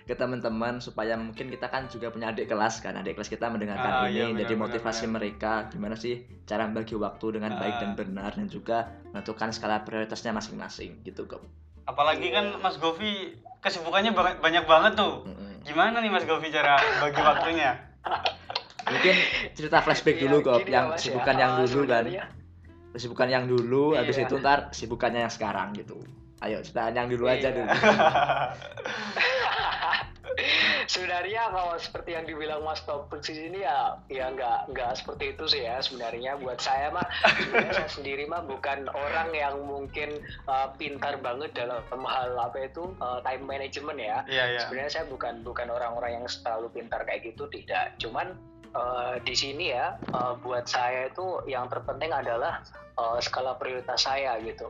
ke 0.09 0.17
teman-teman 0.17 0.81
supaya 0.81 1.15
mungkin 1.15 1.53
kita 1.53 1.69
kan 1.69 1.85
juga 1.87 2.09
punya 2.09 2.33
adik 2.33 2.49
kelas 2.49 2.81
kan 2.81 2.97
adik 2.97 3.13
kelas 3.15 3.29
kita 3.29 3.47
mendengarkan 3.47 3.93
Ah, 3.95 4.01
ini 4.03 4.17
iya, 4.17 4.25
benar, 4.27 4.41
jadi 4.41 4.55
benar, 4.55 4.65
motivasi 4.65 5.05
benar. 5.05 5.15
mereka 5.15 5.53
gimana 5.69 5.95
sih 5.95 6.15
cara 6.43 6.65
bagi 6.67 6.97
waktu 6.97 7.27
dengan 7.31 7.53
baik 7.55 7.75
Ah. 7.77 7.79
dan 7.79 7.91
benar 7.93 8.31
dan 8.33 8.49
juga 8.49 8.79
menentukan 9.07 9.53
skala 9.53 9.85
prioritasnya 9.85 10.33
masing-masing 10.33 11.05
gitu 11.05 11.29
kok 11.29 11.45
Apalagi 11.85 12.29
kan 12.29 12.57
Mas 12.57 12.77
Govi 12.77 13.33
kesibukannya 13.61 14.13
ba- 14.13 14.37
banyak 14.37 14.65
banget 14.65 14.93
tuh. 14.95 15.25
Gimana 15.63 15.99
nih 15.99 16.09
Mas 16.09 16.25
Govi 16.25 16.49
cara 16.49 16.77
bagi 16.99 17.17
waktunya? 17.19 17.81
mungkin 18.85 19.15
cerita 19.53 19.81
flashback 19.81 20.17
Iya, 20.17 20.23
dulu 20.25 20.37
kok 20.43 20.57
gini 20.59 20.69
ya, 20.69 20.75
yang 20.75 20.87
Mas, 20.91 21.05
ya. 21.05 21.13
yang 21.13 21.53
Ah, 21.53 21.61
dulu 21.63 21.85
kan 21.85 22.05
kesibukan 22.89 23.29
yang 23.29 23.45
dulu 23.45 23.85
habis 23.93 24.17
Iya. 24.17 24.25
itu 24.25 24.35
ntar 24.39 24.59
sibukannya 24.71 25.21
yang 25.21 25.31
sekarang 25.31 25.73
gitu 25.73 26.01
ayo 26.41 26.61
cerita 26.61 26.89
yang 26.89 27.05
dulu 27.07 27.25
aja 27.27 27.49
Iya. 27.49 27.57
dulu 27.57 27.69
sebenarnya 30.93 31.51
kalau 31.51 31.75
seperti 31.77 32.15
yang 32.15 32.25
dibilang 32.25 32.63
Mas 32.63 32.81
Topik 32.87 33.21
di 33.23 33.35
sini 33.35 33.59
ya 33.63 33.99
ya 34.07 34.31
nggak 34.31 34.71
nggak 34.73 34.93
seperti 34.97 35.35
itu 35.37 35.45
sih 35.51 35.63
ya 35.67 35.83
sebenarnya 35.83 36.39
buat 36.39 36.59
saya 36.63 36.95
mah 36.95 37.07
sebenarnya 37.43 37.73
saya 37.85 37.91
sendiri 37.91 38.25
mah 38.31 38.43
bukan 38.47 38.87
orang 38.91 39.29
yang 39.35 39.61
mungkin 39.67 40.23
uh, 40.47 40.71
pintar 40.79 41.19
banget 41.19 41.51
dalam 41.55 41.83
hal 42.07 42.39
apa 42.39 42.71
itu 42.71 42.95
uh, 43.03 43.19
time 43.27 43.45
management 43.45 43.99
ya 43.99 44.21
Iya, 44.29 44.45
iya. 44.55 44.61
sebenarnya 44.63 44.93
saya 44.93 45.05
bukan 45.09 45.43
bukan 45.43 45.69
orang-orang 45.69 46.21
yang 46.21 46.27
terlalu 46.45 46.69
pintar 46.73 47.03
kayak 47.03 47.23
gitu 47.33 47.49
tidak 47.49 47.97
cuman 47.99 48.37
eh, 48.69 49.15
di 49.25 49.35
sini 49.35 49.73
ya 49.73 49.97
eh, 49.97 50.33
buat 50.45 50.69
saya 50.69 51.09
itu 51.09 51.41
yang 51.49 51.67
terpenting 51.73 52.13
adalah 52.13 52.61
eh, 52.99 53.19
skala 53.25 53.57
prioritas 53.57 54.05
saya 54.05 54.37
gitu 54.45 54.69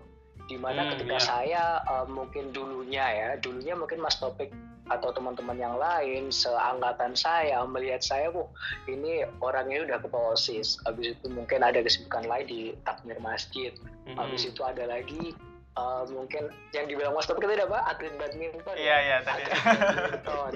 di 0.49 0.57
mana 0.57 0.89
Hmm, 0.89 0.91
ketika 0.97 1.17
iya. 1.19 1.25
saya 1.25 1.65
eh, 1.83 2.07
mungkin 2.09 2.55
dulunya 2.55 3.05
ya 3.05 3.29
dulunya 3.43 3.75
mungkin 3.77 4.01
Mas 4.01 4.17
Topik 4.17 4.49
atau 4.89 5.13
teman-teman 5.13 5.57
yang 5.57 5.77
lain 5.77 6.29
seangkatan 6.29 7.13
saya 7.13 7.61
melihat 7.65 8.01
saya 8.01 8.29
bu 8.29 8.49
ini 8.89 9.25
orangnya 9.41 9.85
udah 9.85 9.99
ke 10.01 10.09
osis 10.11 10.81
habis 10.85 11.13
itu 11.15 11.27
mungkin 11.29 11.61
ada 11.61 11.81
kesibukan 11.81 12.25
lain 12.25 12.47
di 12.49 12.61
takmir 12.83 13.17
masjid. 13.21 13.73
Mm-mm. 14.09 14.17
habis 14.17 14.49
itu 14.49 14.65
ada 14.65 14.89
lagi 14.89 15.37
eh, 15.79 16.03
mungkin 16.11 16.49
yang 16.75 16.89
dibilang 16.89 17.13
Mas 17.15 17.29
Topik 17.29 17.45
itu 17.47 17.63
apa? 17.63 17.87
Atlet 17.87 18.17
badminton 18.19 18.75
Iya, 18.75 18.97
iya 18.99 19.17
tadi. 19.23 19.47
badminton. 19.47 20.53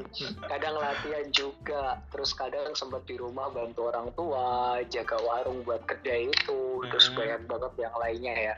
Kadang 0.49 0.75
latihan 0.81 1.27
juga. 1.31 2.01
Terus 2.11 2.33
kadang 2.35 2.75
sempat 2.75 3.07
di 3.07 3.21
rumah 3.21 3.53
bantu 3.53 3.93
orang 3.93 4.11
tua 4.19 4.81
jaga 4.91 5.21
warung 5.23 5.63
buat 5.63 5.85
kedai 5.87 6.27
itu. 6.27 6.83
Terus 6.91 7.07
Hmm. 7.13 7.17
banyak 7.21 7.41
banget 7.47 7.73
yang 7.79 7.95
lainnya 8.01 8.35
ya. 8.35 8.55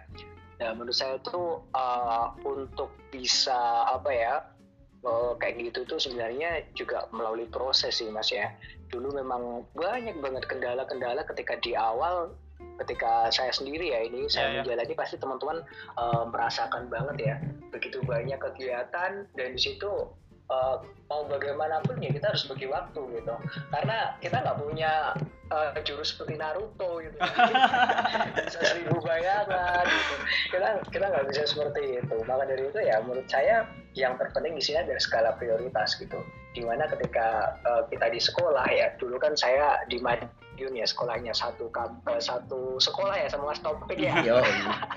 Nah 0.55 0.71
menurut 0.73 0.95
saya 0.95 1.19
tuh 1.21 1.61
uh, 1.75 2.31
untuk 2.47 2.95
bisa 3.11 3.59
apa 3.85 4.11
ya 4.15 4.35
uh, 5.05 5.33
kayak 5.39 5.61
gitu 5.71 5.85
tuh 5.87 5.99
sebenarnya 6.01 6.65
juga 6.75 7.07
melalui 7.15 7.47
proses 7.49 8.01
sih 8.01 8.09
mas 8.11 8.33
ya 8.33 8.51
dulu 8.91 9.15
memang 9.15 9.65
banyak 9.77 10.17
banget 10.19 10.45
kendala-kendala 10.49 11.23
ketika 11.29 11.57
di 11.61 11.77
awal 11.77 12.33
ketika 12.83 13.31
saya 13.31 13.55
sendiri 13.55 13.95
ya 13.95 14.01
ini 14.03 14.27
saya 14.27 14.51
Iya, 14.51 14.51
iya. 14.51 14.61
menjalani 14.67 14.95
pasti 14.99 15.17
teman-teman 15.21 15.63
uh, 15.95 16.27
merasakan 16.27 16.91
banget 16.91 17.17
ya 17.23 17.37
begitu 17.71 18.03
banyak 18.03 18.39
kegiatan 18.39 19.27
dan 19.35 19.49
di 19.55 19.61
situ 19.61 20.11
uh, 20.51 20.77
mau 21.09 21.25
bagaimanapun 21.29 22.01
ya 22.01 22.11
kita 22.13 22.33
harus 22.33 22.45
bagi 22.49 22.67
waktu 22.69 23.01
gitu. 23.21 23.35
Karena 23.71 24.17
kita 24.21 24.37
nggak 24.41 24.59
punya 24.61 24.93
uh, 25.53 25.77
jurus 25.85 26.17
seperti 26.17 26.41
Naruto 26.41 27.01
gitu. 27.01 27.17
Bisa 28.49 28.61
seribu 28.65 28.99
bayangan 29.05 29.85
gitu. 29.85 30.15
kita 30.53 30.69
kita 30.91 31.07
nggak 31.13 31.27
bisa 31.31 31.43
seperti 31.49 32.01
itu. 32.01 32.17
Maka 32.25 32.45
dari 32.49 32.65
itu 32.69 32.81
ya 32.81 33.01
menurut 33.05 33.29
saya 33.29 33.69
yang 33.95 34.19
terpenting 34.19 34.59
di 34.59 34.63
sini 34.65 34.83
adalah 34.85 35.03
skala 35.03 35.31
prioritas 35.37 35.97
gitu. 35.97 36.21
Di 36.55 36.63
mana 36.63 36.87
ketika 36.87 37.59
uh, 37.67 37.83
kita 37.91 38.11
di 38.11 38.21
sekolah 38.21 38.67
ya 38.71 38.95
dulu 38.99 39.19
kan 39.19 39.35
saya 39.35 39.83
di 39.91 39.99
Madiun 40.55 40.79
ya 40.79 40.87
sekolahnya 40.87 41.35
satu 41.35 41.67
kamp 41.75 42.07
eh, 42.07 42.23
satu 42.23 42.79
sekolah 42.79 43.19
ya 43.19 43.27
sama 43.27 43.51
Mas 43.51 43.59
Taufik 43.59 43.99
ya 43.99 44.23
yo 44.23 44.39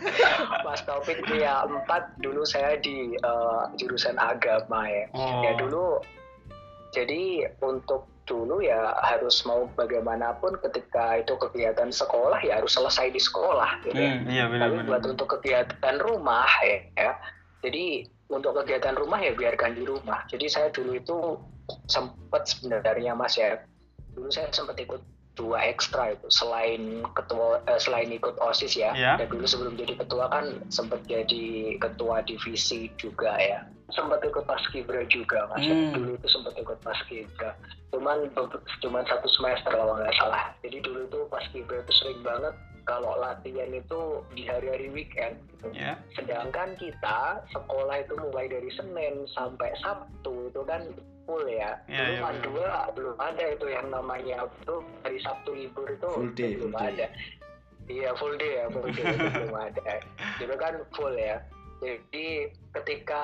Mas 0.69 0.85
Taufik 0.85 1.17
ya 1.33 1.65
empat 1.65 2.13
dulu 2.21 2.45
saya 2.45 2.77
di 2.77 3.17
eh, 3.17 3.63
jurusan 3.81 4.21
agama 4.21 4.85
ya. 4.85 5.09
Oh. 5.17 5.41
Ya 5.41 5.57
dulu 5.57 5.97
jadi 6.93 7.49
untuk 7.65 8.05
dulu 8.29 8.61
ya 8.61 8.93
harus 9.01 9.41
mau 9.49 9.65
bagaimanapun 9.73 10.61
ketika 10.61 11.17
itu 11.17 11.33
kegiatan 11.41 11.89
sekolah 11.89 12.37
ya 12.45 12.61
harus 12.61 12.77
selesai 12.77 13.09
di 13.09 13.17
sekolah 13.17 13.81
gitu 13.81 13.97
ya. 13.97 14.13
Hmm, 14.13 14.29
iya 14.29 14.45
Tapi 14.45 14.53
benar-benar. 14.61 14.85
buat 14.85 15.03
untuk 15.09 15.27
kegiatan 15.41 15.95
rumah 16.05 16.45
ya, 16.61 16.77
ya. 16.93 17.11
Jadi 17.65 18.05
untuk 18.29 18.53
kegiatan 18.61 18.93
rumah 18.93 19.17
ya 19.17 19.33
biarkan 19.33 19.73
di 19.73 19.89
rumah. 19.89 20.21
Jadi 20.29 20.45
saya 20.53 20.69
dulu 20.69 20.93
itu 20.93 21.17
sempat 21.89 22.45
sebenarnya 22.45 23.17
Mas 23.17 23.41
ya. 23.41 23.57
Dulu 24.13 24.29
saya 24.29 24.53
sempat 24.53 24.77
ikut 24.77 25.16
dua 25.38 25.62
ekstra 25.70 26.17
itu 26.17 26.27
selain 26.34 27.06
ketua 27.13 27.62
eh, 27.70 27.79
selain 27.79 28.10
ikut 28.10 28.36
OSIS 28.41 28.74
ya. 28.74 28.91
Iya. 28.98 29.13
Dan 29.22 29.29
dulu 29.32 29.46
sebelum 29.46 29.74
jadi 29.77 29.94
ketua 30.01 30.25
kan 30.34 30.46
sempat 30.74 31.06
jadi 31.06 31.77
ketua 31.77 32.25
divisi 32.25 32.89
juga 32.98 33.38
ya. 33.38 33.63
Sempat 33.94 34.20
ikut 34.25 34.44
paskibra 34.44 35.06
juga 35.08 35.48
Mas. 35.53 35.63
Hmm. 35.63 35.96
Dulu 35.96 36.20
itu 36.20 36.27
sempat 36.27 36.58
ikut 36.60 36.82
paskibra. 36.84 37.56
Cuman 37.94 38.27
cuman 38.84 39.03
satu 39.08 39.29
semester 39.32 39.72
kalau 39.72 39.96
nggak 39.96 40.17
salah. 40.20 40.51
Jadi 40.65 40.84
dulu 40.84 41.08
itu 41.08 41.20
paskibra 41.32 41.79
itu 41.86 41.94
sering 41.96 42.20
banget 42.25 42.51
kalau 42.88 43.20
latihan 43.20 43.70
itu 43.75 44.24
di 44.34 44.48
hari-hari 44.48 44.88
weekend 44.89 45.38
gitu. 45.53 45.67
Ya. 45.75 46.00
Sedangkan 46.15 46.79
kita 46.79 47.44
sekolah 47.51 48.01
itu 48.01 48.15
mulai 48.17 48.48
dari 48.48 48.72
Senin 48.74 49.27
sampai 49.36 49.75
Sabtu 49.84 50.50
itu 50.50 50.62
kan 50.63 50.82
full 51.27 51.43
ya. 51.46 51.75
Iya, 51.91 52.00
belum 52.00 52.15
iya, 52.15 52.24
ada 52.24 52.39
dua, 52.41 52.69
belum 52.96 53.17
ada 53.19 53.43
itu 53.51 53.65
yang 53.67 53.88
namanya 53.91 54.48
itu 54.48 54.75
hari 55.03 55.19
Sabtu 55.19 55.51
libur 55.51 55.86
itu 55.91 56.07
Full 56.07 56.31
day, 56.34 56.55
belum 56.55 56.72
full 56.72 56.88
ada. 56.88 57.07
Iya 57.88 58.10
full 58.15 58.36
day 58.39 58.51
ya, 58.63 58.65
full 58.72 58.88
day 58.88 59.03
itu 59.03 59.25
belum 59.27 59.55
ada. 59.67 59.91
Itu 60.39 60.55
kan 60.55 60.74
full 60.96 61.15
ya. 61.19 61.38
Jadi 61.77 62.50
ketika 62.74 63.24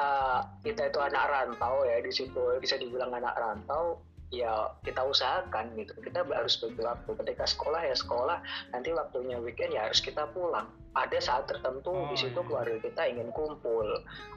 kita 0.61 0.91
itu 0.91 0.99
anak 1.01 1.25
rantau 1.25 1.81
ya 1.89 1.97
di 2.03 2.11
situ 2.13 2.43
bisa 2.61 2.77
dibilang 2.77 3.09
anak 3.09 3.33
rantau 3.33 3.97
ya 4.33 4.73
kita 4.81 5.05
usahakan 5.05 5.77
gitu. 5.77 5.93
Kita 6.01 6.25
harus 6.25 6.57
bagi 6.57 6.81
waktu. 6.81 7.11
Ketika 7.21 7.45
sekolah 7.45 7.81
ya 7.85 7.93
sekolah 7.93 8.41
nanti 8.73 8.89
waktunya 8.89 9.37
weekend 9.37 9.77
ya 9.77 9.85
harus 9.85 10.01
kita 10.01 10.25
pulang. 10.33 10.65
Ada 10.97 11.17
saat 11.21 11.45
tertentu 11.45 11.93
Oh, 11.93 12.09
di 12.09 12.17
situ 12.17 12.37
iya. 12.37 12.45
keluarga 12.45 12.77
kita 12.81 13.01
ingin 13.05 13.29
kumpul. 13.33 13.85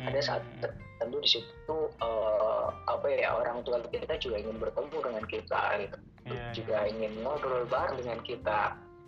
Ada 0.05 0.21
saat 0.21 0.43
Hmm. 0.45 0.61
tertentu 0.69 1.17
di 1.25 1.31
situ 1.41 1.79
eh, 2.01 2.67
apa 2.85 3.07
ya 3.09 3.33
orang 3.41 3.65
tua 3.65 3.81
kita 3.89 4.21
juga 4.21 4.37
ingin 4.37 4.61
bertemu 4.61 4.97
dengan 5.01 5.25
kita 5.25 5.63
gitu. 5.81 5.99
Iya, 6.27 6.33
iya. 6.35 6.51
juga 6.53 6.77
ingin 6.91 7.13
ngobrol 7.25 7.65
bareng 7.71 7.97
dengan 7.97 8.21
kita. 8.21 8.61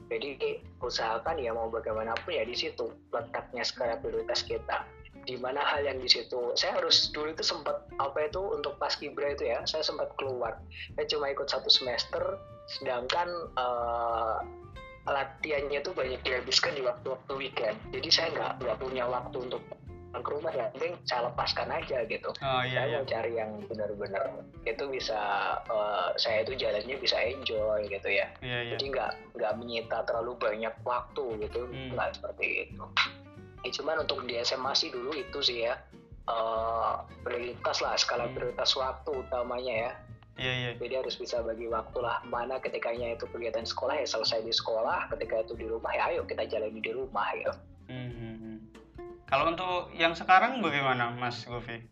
Jadi 0.09 0.65
usahakan 0.81 1.37
ya 1.37 1.53
mau 1.53 1.69
bagaimanapun 1.69 2.33
ya 2.33 2.41
di 2.49 2.57
situ 2.57 2.89
letaknya 3.13 3.61
skala 3.61 4.01
prioritas 4.01 4.41
kita 4.41 4.89
di 5.29 5.37
mana 5.37 5.61
hal 5.61 5.85
yang 5.85 6.01
di 6.01 6.09
situ 6.09 6.57
saya 6.57 6.81
harus 6.81 7.13
dulu 7.13 7.29
itu 7.29 7.45
sempat 7.45 7.85
apa 8.01 8.33
itu 8.33 8.41
untuk 8.41 8.81
paskibra 8.81 9.37
itu 9.37 9.45
ya 9.45 9.61
saya 9.69 9.85
sempat 9.85 10.09
keluar 10.17 10.57
saya 10.97 11.05
cuma 11.05 11.29
ikut 11.29 11.45
satu 11.45 11.69
semester 11.69 12.41
sedangkan 12.81 13.29
eh, 13.53 14.37
latihannya 15.05 15.81
tuh 15.85 15.93
banyak 15.93 16.21
dihabiskan 16.25 16.73
di 16.73 16.81
waktu-waktu 16.81 17.33
weekend 17.37 17.77
jadi 17.93 18.09
saya 18.09 18.29
nggak 18.33 18.53
nggak 18.65 18.77
punya 18.81 19.05
waktu 19.05 19.37
untuk 19.37 19.61
ke 20.09 20.31
rumah 20.35 20.51
ya 20.51 20.67
penting 20.75 20.97
saya 21.07 21.29
lepaskan 21.31 21.69
aja 21.71 22.03
gitu 22.09 22.33
Oh 22.43 22.63
iya 22.65 22.83
saya 22.83 22.87
iya. 22.91 22.97
mau 22.99 23.05
cari 23.07 23.33
yang 23.39 23.51
benar-benar 23.71 24.25
itu 24.65 24.85
bisa 24.89 25.21
eh, 25.69 26.09
saya 26.17 26.43
itu 26.43 26.57
jalannya 26.57 26.97
bisa 26.99 27.17
enjoy 27.21 27.85
gitu 27.87 28.09
ya 28.09 28.27
Iya 28.41 28.59
iya. 28.65 28.71
jadi 28.75 28.85
nggak 28.89 29.11
nggak 29.37 29.53
menyita 29.61 30.03
terlalu 30.09 30.33
banyak 30.41 30.75
waktu 30.83 31.25
gitu 31.45 31.61
Hmm. 31.69 31.93
nggak 31.95 32.17
seperti 32.17 32.67
itu 32.67 32.85
ya, 33.61 33.71
cuman 33.73 33.97
untuk 34.01 34.23
di 34.23 34.39
SMA 34.39 34.73
sih 34.73 34.89
dulu 34.89 35.11
itu 35.13 35.39
sih 35.39 35.65
ya 35.65 35.75
eh, 36.25 36.93
prioritas 37.21 37.79
lah 37.79 37.95
skala 37.95 38.25
Hmm. 38.25 38.35
prioritas 38.35 38.71
waktu 38.75 39.11
utamanya 39.13 39.75
ya 39.85 39.93
Iya 40.39 40.53
iya. 40.55 40.71
jadi 40.77 41.03
harus 41.03 41.15
bisa 41.15 41.41
bagi 41.41 41.67
waktu 41.67 41.99
lah 41.99 42.23
mana 42.25 42.57
ketikanya 42.57 43.13
itu 43.13 43.27
kegiatan 43.27 43.63
sekolah 43.63 43.97
ya 43.97 44.07
selesai 44.07 44.41
di 44.41 44.53
sekolah 44.53 45.11
ketika 45.11 45.43
itu 45.43 45.55
di 45.55 45.67
rumah 45.67 45.91
ya 45.91 46.07
ayo 46.09 46.23
kita 46.23 46.47
jalani 46.47 46.79
di 46.79 46.91
rumah 46.91 47.27
gitu 47.35 47.51
Hmm, 47.89 48.07
hmm, 48.09 48.35
hmm. 48.37 48.57
Kalau 49.25 49.45
untuk 49.49 49.91
yang 49.93 50.13
sekarang 50.13 50.61
bagaimana 50.61 51.11
Mas 51.11 51.43
Govi? 51.43 51.83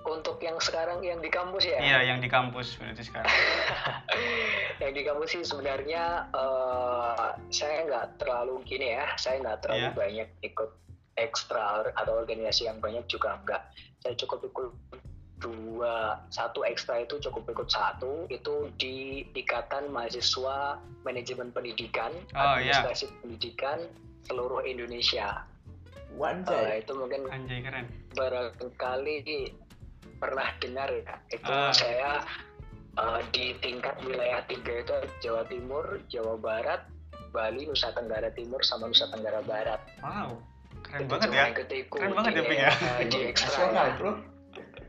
untuk 0.00 0.40
yang 0.40 0.56
sekarang 0.56 1.04
yang 1.04 1.20
di 1.20 1.28
kampus 1.28 1.68
ya 1.68 1.76
Iya 1.76 1.98
yang 2.06 2.18
di 2.18 2.26
kampus 2.26 2.74
berarti 2.74 3.04
sekarang. 3.04 3.28
yang 4.90 4.96
di 4.96 5.06
kampus 5.06 5.30
sih 5.30 5.46
sebenarnya 5.46 6.04
eh, 6.28 7.28
saya 7.48 7.86
nggak 7.86 8.18
terlalu 8.18 8.58
gini 8.66 8.92
ya 8.92 9.06
saya 9.14 9.38
nggak 9.38 9.62
terlalu 9.62 9.86
Iya. 9.86 9.94
banyak 9.94 10.28
ikut 10.42 10.70
ekstra 11.14 11.66
atau 11.94 12.12
organisasi 12.16 12.66
yang 12.66 12.78
banyak 12.78 13.06
juga 13.06 13.38
enggak 13.38 13.62
saya 14.00 14.18
cukup 14.18 14.42
ikut 14.44 14.68
dua 15.38 16.20
satu 16.28 16.60
ekstra 16.62 17.00
itu 17.00 17.16
cukup 17.22 17.48
ikut 17.48 17.68
satu 17.70 18.26
itu 18.28 18.68
di 18.76 18.96
ikatan 19.32 19.88
mahasiswa 19.88 20.76
manajemen 21.00 21.48
pendidikan 21.48 22.10
Oh, 22.34 22.58
iya. 22.58 22.74
administrasi 22.76 23.08
pendidikan 23.22 23.78
seluruh 24.26 24.60
Indonesia 24.60 25.46
Wanjay. 26.12 26.82
itu 26.82 26.92
mungkin 26.92 27.30
Anjay 27.30 27.62
keren. 27.62 27.86
barangkali 28.12 29.16
pernah 30.18 30.48
dengar 30.58 30.90
ya 30.92 31.14
itu 31.30 31.48
Ah. 31.48 31.72
saya 31.72 32.20
eh, 32.92 33.20
di 33.30 33.44
tingkat 33.56 33.94
wilayah 34.00 34.42
tiga 34.44 34.72
itu 34.78 34.94
Jawa 35.20 35.42
Timur 35.44 35.84
Jawa 36.06 36.34
Barat 36.36 36.80
Bali 37.30 37.62
Nusa 37.62 37.90
Tenggara 37.90 38.30
Timur 38.30 38.58
sama 38.60 38.86
Nusa 38.86 39.06
Tenggara 39.08 39.40
Barat 39.40 39.78
Wow. 40.00 40.40
Keren 40.80 41.04
Itu 41.04 41.12
banget 41.12 41.30
ya. 41.30 41.44
ikut 41.48 41.68
ikut 41.68 41.98
Keren 41.98 42.12
banget 42.12 42.32
ya, 42.32 42.34
di, 42.34 42.42
Ping, 42.44 42.60
ya. 42.60 42.72
di 43.04 43.18
ekstra 43.28 43.48
Nasional, 43.52 43.86
ya. 43.86 43.94
bro. 43.94 44.12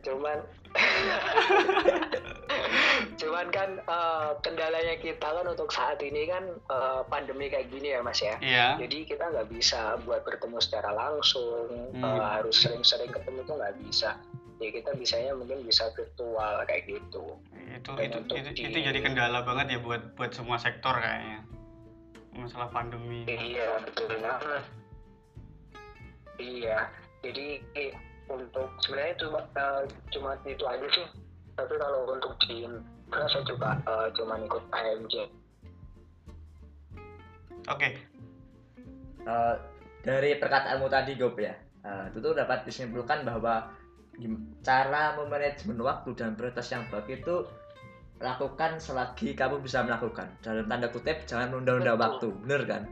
cuman 0.01 0.37
cuman 3.19 3.47
kan 3.49 3.69
eh, 3.77 4.29
kendalanya 4.41 4.95
kita 4.97 5.27
kan 5.27 5.45
untuk 5.45 5.69
saat 5.69 5.99
ini 6.01 6.25
kan 6.25 6.43
eh, 6.47 7.01
pandemi 7.05 7.47
kayak 7.47 7.69
gini 7.69 7.93
ya 7.93 8.01
mas 8.01 8.17
ya 8.17 8.35
Iya. 8.41 8.67
jadi 8.79 8.97
kita 9.05 9.23
nggak 9.29 9.49
bisa 9.51 9.99
buat 10.01 10.23
bertemu 10.23 10.57
secara 10.57 10.89
langsung 10.91 11.69
Hmm. 11.91 12.01
eh, 12.01 12.23
harus 12.39 12.55
sering-sering 12.57 13.11
ketemu 13.11 13.43
tuh 13.43 13.55
nggak 13.57 13.75
bisa 13.83 14.15
ya 14.61 14.69
kita 14.71 14.93
bisanya 14.93 15.33
mungkin 15.33 15.65
bisa 15.65 15.89
virtual 15.91 16.61
kayak 16.63 16.85
gitu 16.85 17.41
Itu 17.71 17.91
Dan 17.97 18.05
itu 18.05 18.17
itu, 18.29 18.49
di- 18.53 18.67
itu 18.69 18.77
jadi 18.79 18.99
kendala 19.01 19.41
banget 19.41 19.73
ya 19.73 19.79
buat 19.79 20.13
buat 20.13 20.31
semua 20.31 20.55
sektor 20.55 20.93
kayaknya. 20.93 21.41
Masalah 22.31 22.69
pandemi. 22.69 23.25
iya 23.25 23.81
betul 23.81 24.07
banget 24.15 24.63
iya 26.37 26.87
jadi 27.21 27.59
untuk 28.25 28.71
sebenarnya 28.79 29.13
itu 29.13 29.27
eh, 29.35 29.81
cuma 30.09 30.31
itu 30.45 30.63
aja 30.63 30.87
sih 30.89 31.05
tapi 31.53 31.73
kalau 31.75 32.07
untuk 32.07 32.33
di 32.41 32.63
karena 33.11 33.27
saya 33.27 33.43
juga 33.43 33.69
eh, 33.83 34.07
cuma 34.15 34.39
ikut 34.39 34.63
AMJ 34.71 35.15
Oke. 37.69 37.89
Eh, 39.21 39.55
dari 40.01 40.33
perkataanmu 40.33 40.87
tadi 40.87 41.13
Gop 41.13 41.37
ya 41.37 41.53
eh, 41.83 42.03
itu 42.09 42.17
tuh 42.17 42.33
dapat 42.33 42.65
disimpulkan 42.65 43.21
bahwa 43.21 43.69
gim- 44.15 44.51
cara 44.59 45.15
memanajemen 45.15 45.77
waktu 45.77 46.09
dan 46.13 46.33
prioritas 46.33 46.67
yang 46.67 46.83
baik 46.87 47.21
itu 47.21 47.47
lakukan 48.17 48.77
selagi 48.77 49.33
kamu 49.33 49.59
bisa 49.59 49.81
melakukan 49.81 50.29
dalam 50.39 50.65
tanda 50.65 50.87
kutip 50.87 51.25
jangan 51.25 51.49
menunda-nunda 51.49 51.95
waktu 51.95 52.29
bener 52.39 52.61
kan 52.63 52.83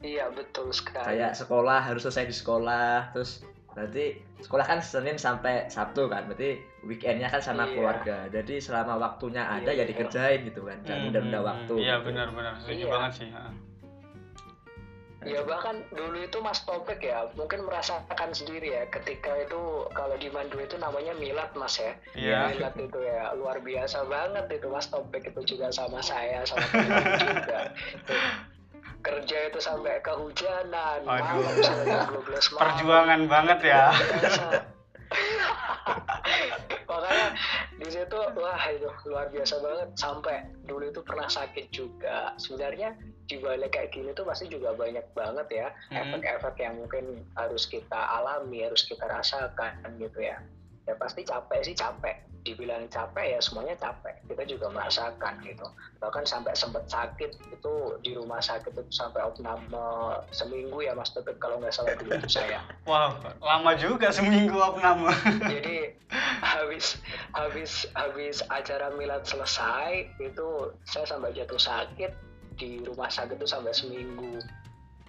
iya 0.00 0.30
betul 0.30 0.70
sekali 0.70 1.18
kayak 1.18 1.34
sekolah 1.34 1.82
harus 1.82 2.06
selesai 2.06 2.24
di 2.24 2.36
sekolah 2.36 3.10
terus 3.10 3.42
berarti 3.68 4.04
sekolah 4.38 4.64
kan 4.64 4.78
Senin 4.78 5.14
sampai 5.14 5.66
Sabtu 5.66 6.06
kan 6.06 6.26
berarti 6.26 6.58
weekendnya 6.82 7.26
kan 7.26 7.38
sama 7.38 7.62
Iya. 7.64 7.74
keluarga 7.74 8.16
jadi 8.28 8.54
selama 8.58 8.94
waktunya 8.96 9.42
ada 9.42 9.66
Iya, 9.66 9.70
ya 9.72 9.82
iya. 9.82 9.86
dikerjain 9.86 10.40
gitu 10.46 10.60
kan 10.62 10.78
jangan 10.80 10.94
Hmm, 10.94 11.02
menunda-nunda 11.04 11.38
hmm, 11.38 11.48
waktu 11.48 11.72
Iya 11.76 11.94
gitu. 11.96 12.06
benar-benar 12.06 12.54
setuju 12.56 12.78
Iya. 12.78 12.86
banget 12.88 13.12
sih. 13.12 13.28
Ya 15.28 15.44
bahkan 15.44 15.84
dulu 15.92 16.24
itu 16.24 16.38
Mas 16.40 16.64
Topik 16.64 17.04
ya 17.04 17.28
mungkin 17.36 17.68
merasakan 17.68 18.30
sendiri 18.32 18.72
ya 18.72 18.82
ketika 18.88 19.30
itu 19.36 19.84
kalau 19.92 20.16
di 20.16 20.32
Mandu 20.32 20.56
itu 20.58 20.80
namanya 20.80 21.12
milad 21.20 21.52
Mas 21.52 21.76
ya. 21.76 21.92
Iya. 22.16 22.38
Milad 22.56 22.74
itu 22.80 22.98
ya 23.04 23.36
luar 23.36 23.60
biasa 23.60 24.08
banget 24.08 24.48
itu 24.48 24.66
Mas 24.72 24.88
Topik 24.88 25.28
itu 25.28 25.40
juga 25.44 25.68
sama 25.68 26.00
saya 26.00 26.42
sama 26.48 26.64
juga. 27.20 27.60
Kerja 28.98 29.38
itu 29.46 29.62
sampai 29.62 30.02
kehujanan, 30.02 31.06
Aduh. 31.06 31.22
malam 31.38 31.54
sampai 31.62 31.86
jam 31.86 32.10
12 32.18 32.50
malam. 32.50 32.62
Perjuangan 32.66 33.20
banget 33.30 33.58
ya. 33.62 33.84
Makanya 36.90 37.28
di 37.78 37.88
situ 37.88 38.18
wah 38.36 38.62
itu 38.72 38.88
luar 39.08 39.28
biasa 39.32 39.54
banget 39.60 39.88
sampai 39.96 40.36
dulu 40.64 40.88
itu 40.88 41.00
pernah 41.04 41.28
sakit 41.28 41.70
juga. 41.72 42.32
Sebenarnya 42.40 42.96
di 43.28 43.36
balik 43.44 43.76
kayak 43.76 43.92
gini 43.92 44.10
tuh 44.16 44.24
pasti 44.24 44.48
juga 44.48 44.72
banyak 44.72 45.04
banget 45.12 45.46
ya 45.52 45.68
Hmm. 45.92 46.16
efek-efek 46.16 46.56
yang 46.64 46.74
mungkin 46.80 47.24
harus 47.36 47.68
kita 47.68 47.96
alami, 47.96 48.64
harus 48.64 48.88
kita 48.88 49.04
rasakan 49.04 50.00
gitu 50.00 50.24
ya. 50.24 50.40
Ya 50.88 50.96
pasti 50.96 51.20
capek 51.20 51.60
sih 51.60 51.76
capek. 51.76 52.16
Dibilang 52.48 52.88
capek 52.88 53.36
ya 53.36 53.40
semuanya 53.44 53.76
capek. 53.76 54.16
Kita 54.24 54.42
juga 54.48 54.72
merasakan 54.72 55.44
gitu. 55.44 55.68
Bahkan 56.00 56.24
sampai 56.24 56.56
sempat 56.56 56.88
sakit 56.88 57.36
itu 57.52 57.74
di 58.00 58.16
rumah 58.16 58.40
sakit 58.40 58.72
itu 58.72 58.88
sampai 58.88 59.20
opname 59.20 59.68
seminggu 60.32 60.80
ya 60.80 60.96
Mas 60.96 61.12
Tepik 61.12 61.36
kalau 61.36 61.60
nggak 61.60 61.76
salah 61.76 61.92
dulu 62.00 62.16
saya. 62.24 62.64
Wow, 62.88 63.20
lama 63.44 63.76
juga 63.76 64.08
seminggu 64.08 64.56
opname. 64.56 65.12
jadi 65.52 65.92
habis 66.40 66.96
habis 67.36 67.84
habis 67.92 68.40
acara 68.48 68.88
milad 68.96 69.28
selesai 69.28 70.08
itu 70.22 70.72
saya 70.88 71.04
sampai 71.04 71.36
jatuh 71.36 71.60
sakit 71.60 72.12
di 72.56 72.82
rumah 72.82 73.12
sakit 73.12 73.36
itu 73.38 73.46
sampai 73.46 73.70
seminggu 73.76 74.42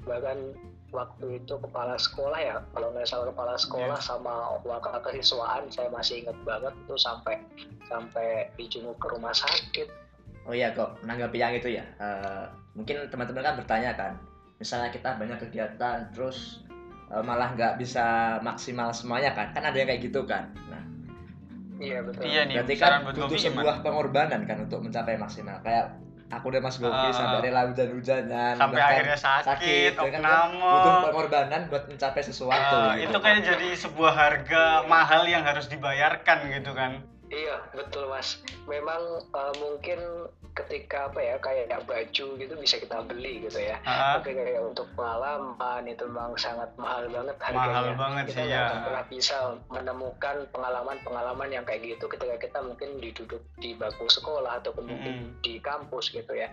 bahkan 0.05 0.53
waktu 0.89 1.37
itu 1.37 1.53
kepala 1.61 1.95
sekolah 1.95 2.39
ya 2.41 2.55
kalau 2.73 2.89
nggak 2.89 3.05
salah 3.05 3.29
kepala 3.29 3.53
sekolah 3.55 3.99
sama 4.01 4.57
wakil 4.65 4.97
kesiswaan 5.05 5.69
saya 5.69 5.89
masih 5.93 6.25
ingat 6.25 6.37
banget 6.41 6.73
itu 6.73 6.95
sampai 6.97 7.35
sampai 7.85 8.49
dijenguk 8.57 8.97
ke 8.97 9.07
rumah 9.13 9.33
sakit 9.33 9.89
Oh 10.47 10.55
iya 10.55 10.73
kok, 10.73 10.97
menanggapi 11.05 11.37
yang 11.37 11.53
itu 11.53 11.77
ya. 11.77 11.85
eh, 12.01 12.45
mungkin 12.73 13.05
teman-teman 13.13 13.43
kan 13.45 13.53
bertanya 13.53 13.91
kan, 13.93 14.17
misalnya 14.57 14.89
kita 14.89 15.13
banyak 15.13 15.37
kegiatan, 15.45 16.09
terus 16.09 16.65
eh, 17.13 17.21
malah 17.21 17.53
nggak 17.53 17.77
bisa 17.77 18.39
maksimal 18.41 18.89
semuanya 18.89 19.37
kan? 19.37 19.53
Kan 19.53 19.69
ada 19.69 19.77
yang 19.77 19.85
kayak 19.85 20.09
gitu 20.09 20.25
kan. 20.25 20.49
Nah, 20.73 20.81
iya 21.77 22.01
betul 22.01 22.25
Iya 22.25 22.49
nih, 22.49 22.55
berarti 22.65 22.75
kan 22.81 23.05
butuh 23.13 23.29
sebuah 23.29 23.75
gimana? 23.77 23.83
pengorbanan 23.85 24.41
kan 24.49 24.57
untuk 24.65 24.81
mencapai 24.81 25.21
maksimal. 25.21 25.61
Kayak 25.61 26.01
aku 26.29 26.47
dan 26.53 26.61
Mas 26.61 26.77
Gopi 26.77 26.93
Ah. 26.93 27.11
sampai 27.11 27.39
rela 27.41 27.65
hujan-hujanan, 27.65 28.53
Sampai 28.53 28.81
akhirnya 28.81 29.17
sakit, 29.17 29.91
ya 29.97 30.09
kan? 30.13 30.21
butuh 30.53 30.93
pengorbanan 31.09 31.61
buat 31.67 31.83
mencapai 31.89 32.21
sesuatu. 32.21 32.75
Ah, 32.75 32.93
gitu. 32.95 33.09
itu 33.09 33.17
kayak 33.17 33.39
jadi 33.43 33.67
sebuah 33.75 34.13
harga 34.13 34.63
mahal 34.85 35.25
yang 35.25 35.41
harus 35.41 35.65
dibayarkan 35.65 36.53
gitu 36.53 36.71
kan. 36.71 37.01
Iya 37.29 37.55
betul 37.71 38.09
mas. 38.09 38.41
Memang 38.65 39.01
eh, 39.23 39.53
mungkin 39.61 39.99
ketika 40.57 41.07
apa 41.07 41.19
ya 41.23 41.35
kayak 41.39 41.87
baju 41.87 42.25
gitu 42.35 42.53
bisa 42.59 42.75
kita 42.81 42.99
beli 43.05 43.47
gitu 43.47 43.61
ya. 43.61 43.79
Ah, 43.85 44.19
Tapi 44.19 44.35
kayak 44.35 44.59
untuk 44.65 44.89
pengalaman 44.97 45.87
itu 45.87 46.03
memang 46.09 46.35
sangat 46.35 46.67
mahal 46.75 47.07
banget 47.07 47.37
harganya. 47.39 47.69
mahal 47.69 47.87
banget 47.95 48.25
kita 48.27 48.43
sih 48.43 48.51
ya. 48.51 48.65
pernah 48.83 49.05
bisa 49.07 49.37
menemukan 49.71 50.35
pengalaman-pengalaman 50.51 51.49
yang 51.53 51.63
kayak 51.63 51.85
gitu 51.85 52.05
ketika 52.11 52.35
kita 52.41 52.59
mungkin 52.59 52.99
diduduk 52.99 53.41
di 53.61 53.71
bangku 53.77 54.09
sekolah 54.09 54.59
ataupun 54.59 54.89
mungkin 54.89 55.13
Mm-mm. 55.31 55.39
di 55.45 55.61
kampus 55.63 56.11
gitu 56.11 56.33
ya 56.35 56.49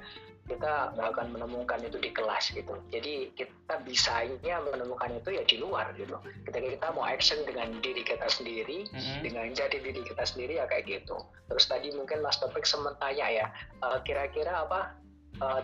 kita 0.47 0.95
nggak 0.95 1.11
akan 1.11 1.27
menemukan 1.35 1.83
itu 1.83 1.99
di 1.99 2.15
kelas 2.15 2.55
gitu 2.55 2.79
jadi 2.95 3.35
kita 3.35 3.83
bisanya 3.83 4.63
menemukan 4.63 5.11
itu 5.19 5.35
ya 5.35 5.43
di 5.43 5.59
luar 5.59 5.91
gitu 5.99 6.15
ketika 6.47 6.67
kita 6.71 6.87
mau 6.95 7.03
action 7.03 7.43
dengan 7.43 7.75
diri 7.83 8.07
kita 8.07 8.31
sendiri 8.31 8.87
Mm-mm. 8.87 9.27
dengan 9.27 9.51
jadi 9.51 9.75
diri 9.83 10.07
kita 10.07 10.23
sendiri 10.23 10.63
ya 10.67 10.71
kayak 10.75 10.85
gitu 10.91 11.17
terus 11.47 11.65
tadi 11.71 11.95
mungkin 11.95 12.27
Mas 12.27 12.43
Topik 12.43 12.67
sempat 12.67 12.99
tanya 12.99 13.31
ya 13.31 13.47
eh, 13.87 13.99
kira-kira 14.03 14.67
apa 14.67 14.99
eh, 15.39 15.63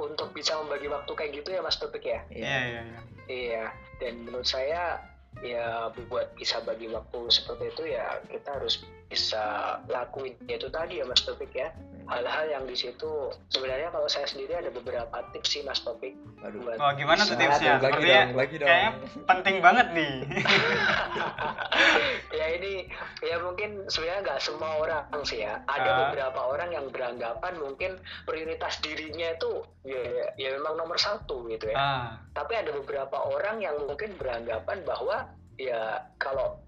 untuk 0.00 0.32
bisa 0.32 0.56
membagi 0.64 0.88
waktu 0.88 1.12
kayak 1.12 1.32
gitu 1.44 1.48
ya 1.52 1.60
Mas 1.60 1.76
Topik 1.76 2.08
ya 2.08 2.24
Iya. 2.32 2.40
Iya 2.40 2.60
iya 2.64 2.82
iya. 2.82 3.00
Iya, 3.30 3.64
dan 4.02 4.26
menurut 4.26 4.48
saya 4.48 4.98
ya 5.38 5.94
buat 6.10 6.34
bisa 6.34 6.58
bagi 6.66 6.90
waktu 6.90 7.30
seperti 7.30 7.70
itu 7.70 7.94
ya 7.94 8.18
kita 8.26 8.58
harus 8.58 8.82
bisa 9.06 9.78
lakuin 9.86 10.34
ya 10.50 10.58
itu 10.58 10.66
tadi 10.66 10.98
ya 10.98 11.06
Mas 11.06 11.22
Topik 11.22 11.54
ya 11.54 11.70
hal-hal 12.10 12.44
yang 12.50 12.64
di 12.66 12.74
situ 12.74 13.30
sebenarnya 13.48 13.88
kalau 13.94 14.10
saya 14.10 14.26
sendiri 14.26 14.58
ada 14.58 14.68
beberapa 14.68 15.14
tips 15.30 15.48
sih 15.48 15.62
Mas 15.62 15.78
Topik 15.80 16.18
buat 16.40 16.76
Wah, 16.76 16.92
gimana 16.98 17.22
tuh 17.22 17.38
tipsnya? 17.38 17.78
Dong, 17.78 17.94
dong. 17.94 18.34
kayaknya 18.66 18.90
penting 19.28 19.56
banget 19.62 19.86
nih. 19.94 20.14
ya 22.38 22.46
ini 22.56 22.88
ya 23.20 23.36
mungkin 23.42 23.84
sebenarnya 23.86 24.20
nggak 24.26 24.40
semua 24.40 24.70
orang 24.80 25.04
sih 25.22 25.44
ya 25.44 25.60
ada 25.66 25.90
Ah. 25.90 25.98
beberapa 26.08 26.40
orang 26.46 26.70
yang 26.70 26.86
beranggapan 26.88 27.52
mungkin 27.58 27.98
prioritas 28.24 28.78
dirinya 28.80 29.34
itu 29.34 29.66
ya, 29.84 30.32
ya 30.34 30.48
memang 30.56 30.78
nomor 30.78 30.96
satu 30.96 31.46
gitu 31.50 31.70
ya 31.70 31.76
ah, 31.76 32.06
tapi 32.32 32.56
ada 32.56 32.72
beberapa 32.72 33.18
orang 33.18 33.60
yang 33.60 33.76
mungkin 33.84 34.14
beranggapan 34.16 34.78
bahwa 34.86 35.28
ya 35.58 36.08
kalau 36.16 36.62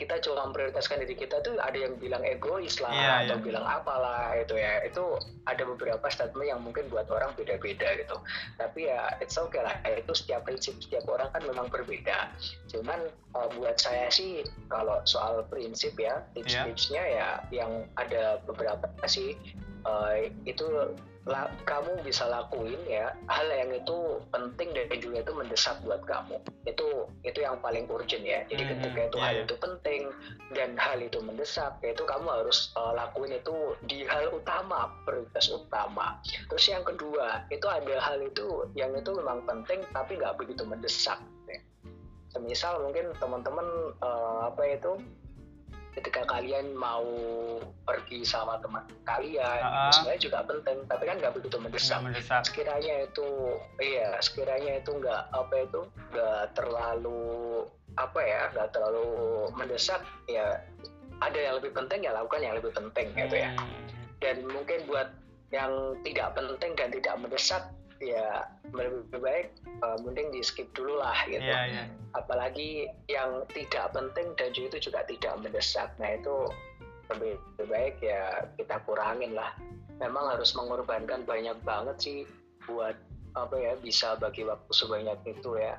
kita 0.00 0.16
cuma 0.24 0.48
memprioritaskan 0.48 1.04
diri 1.04 1.12
kita 1.12 1.44
tuh 1.44 1.60
ada 1.60 1.76
yang 1.76 1.92
bilang 2.00 2.24
egois 2.24 2.80
lah 2.80 2.88
Iya, 2.88 3.12
atau 3.28 3.36
iya. 3.36 3.44
bilang 3.44 3.64
apalah 3.68 4.32
itu 4.32 4.56
ya. 4.56 4.80
Itu 4.80 5.20
ada 5.44 5.62
beberapa 5.68 6.08
statement 6.08 6.48
yang 6.48 6.64
mungkin 6.64 6.88
buat 6.88 7.04
orang 7.12 7.36
beda-beda 7.36 8.00
gitu. 8.00 8.16
Tapi 8.56 8.88
ya 8.88 9.12
it's 9.20 9.36
okay 9.36 9.60
lah. 9.60 9.76
Itu 9.84 10.16
setiap 10.16 10.48
prinsip 10.48 10.80
setiap 10.80 11.04
orang 11.12 11.28
kan 11.36 11.44
memang 11.44 11.68
berbeda. 11.68 12.32
Cuman 12.72 13.12
uh, 13.36 13.48
buat 13.60 13.76
saya 13.76 14.08
sih 14.08 14.40
kalau 14.72 15.04
soal 15.04 15.44
prinsip 15.52 15.92
ya 16.00 16.24
tips-tipsnya 16.32 17.04
ya 17.04 17.28
yang 17.52 17.84
ada 18.00 18.40
beberapa 18.48 18.88
sih 19.04 19.36
eh, 19.86 20.32
itu 20.44 20.64
la- 21.28 21.52
kamu 21.68 22.00
bisa 22.00 22.24
lakuin 22.24 22.80
ya 22.88 23.12
hal 23.28 23.44
yang 23.52 23.76
itu 23.76 24.24
penting 24.32 24.72
dan 24.72 24.88
juga 24.96 25.20
itu 25.20 25.32
mendesak 25.36 25.76
buat 25.84 26.00
kamu 26.08 26.40
itu 26.64 26.88
itu 27.28 27.38
yang 27.44 27.60
paling 27.60 27.84
urgent 27.92 28.24
ya 28.24 28.40
jadi 28.48 28.62
Hmm, 28.64 28.72
ketika 28.80 29.00
itu 29.12 29.18
iya, 29.20 29.24
hal 29.28 29.34
iya. 29.36 29.44
itu 29.44 29.54
penting 29.60 30.00
dan 30.56 30.70
hal 30.80 30.96
itu 30.96 31.18
mendesak 31.20 31.76
yaitu 31.84 32.08
kamu 32.08 32.24
harus 32.24 32.72
eh, 32.72 32.92
lakuin 32.96 33.36
itu 33.36 33.56
di 33.84 34.08
hal 34.08 34.32
utama 34.32 34.88
prioritas 35.04 35.52
utama 35.52 36.16
terus 36.48 36.64
yang 36.64 36.82
kedua 36.88 37.44
itu 37.52 37.66
ada 37.68 38.00
hal 38.00 38.16
itu 38.24 38.64
yang 38.72 38.96
itu 38.96 39.12
memang 39.12 39.44
penting 39.44 39.84
tapi 39.92 40.16
nggak 40.16 40.40
begitu 40.40 40.64
mendesak 40.64 41.20
ya. 41.44 41.60
semisal 42.32 42.80
mungkin 42.80 43.12
teman-teman 43.20 43.68
eh, 44.00 44.38
apa 44.48 44.62
itu 44.72 44.92
ketika 45.90 46.22
kalian 46.24 46.70
mau 46.72 47.02
pergi 47.82 48.22
sama 48.22 48.62
teman 48.62 48.86
kalian 49.02 49.60
Ah. 49.60 49.90
itu 49.90 49.98
sebenarnya 49.98 50.22
juga 50.22 50.38
penting 50.46 50.78
tapi 50.86 51.02
kan 51.06 51.16
nggak 51.18 51.34
begitu 51.34 51.56
mendesak 51.58 51.98
mendesak 52.00 52.42
sekiranya 52.46 52.94
itu 53.10 53.28
iya 53.82 54.14
sekiranya 54.22 54.78
itu 54.78 54.90
nggak 54.94 55.22
apa 55.34 55.54
itu 55.66 55.80
nggak 56.14 56.42
terlalu 56.54 57.66
apa 57.98 58.20
ya 58.22 58.42
nggak 58.54 58.70
terlalu 58.70 59.06
mendesak 59.58 60.00
ya 60.30 60.62
ada 61.20 61.38
yang 61.38 61.54
lebih 61.58 61.74
penting 61.74 62.06
ya 62.06 62.14
lakukan 62.14 62.40
yang 62.40 62.54
lebih 62.56 62.72
penting 62.72 63.06
gitu 63.18 63.36
ya 63.36 63.50
Hmm. 63.50 63.82
dan 64.22 64.36
mungkin 64.46 64.78
buat 64.86 65.08
yang 65.50 65.98
tidak 66.06 66.38
penting 66.38 66.72
dan 66.78 66.88
tidak 66.94 67.14
mendesak 67.18 67.62
ya 68.00 68.48
lebih 68.72 69.20
baik 69.20 69.48
eh, 69.64 69.96
mending 70.02 70.32
di 70.32 70.40
skip 70.40 70.66
dulu 70.72 70.98
lah 70.98 71.16
gitu. 71.28 71.44
Iya, 71.44 71.60
iya. 71.68 71.84
apalagi 72.16 72.90
yang 73.06 73.44
tidak 73.52 73.92
penting 73.94 74.32
dan 74.34 74.50
juga 74.56 74.74
itu 74.74 74.90
juga 74.90 75.00
tidak 75.06 75.32
mendesak. 75.44 75.92
Nah 76.00 76.16
itu 76.16 76.48
lebih, 77.12 77.36
lebih 77.60 77.66
baik 77.68 77.96
ya 78.00 78.48
kita 78.56 78.80
kurangin 78.88 79.36
lah. 79.36 79.52
Memang 80.00 80.32
harus 80.32 80.56
mengorbankan 80.56 81.28
banyak 81.28 81.60
banget 81.62 81.96
sih 82.00 82.18
buat 82.64 82.96
apa 83.34 83.56
ya 83.58 83.72
bisa 83.78 84.18
bagi 84.18 84.46
waktu 84.46 84.70
sebanyak 84.72 85.18
itu 85.26 85.56
ya. 85.58 85.78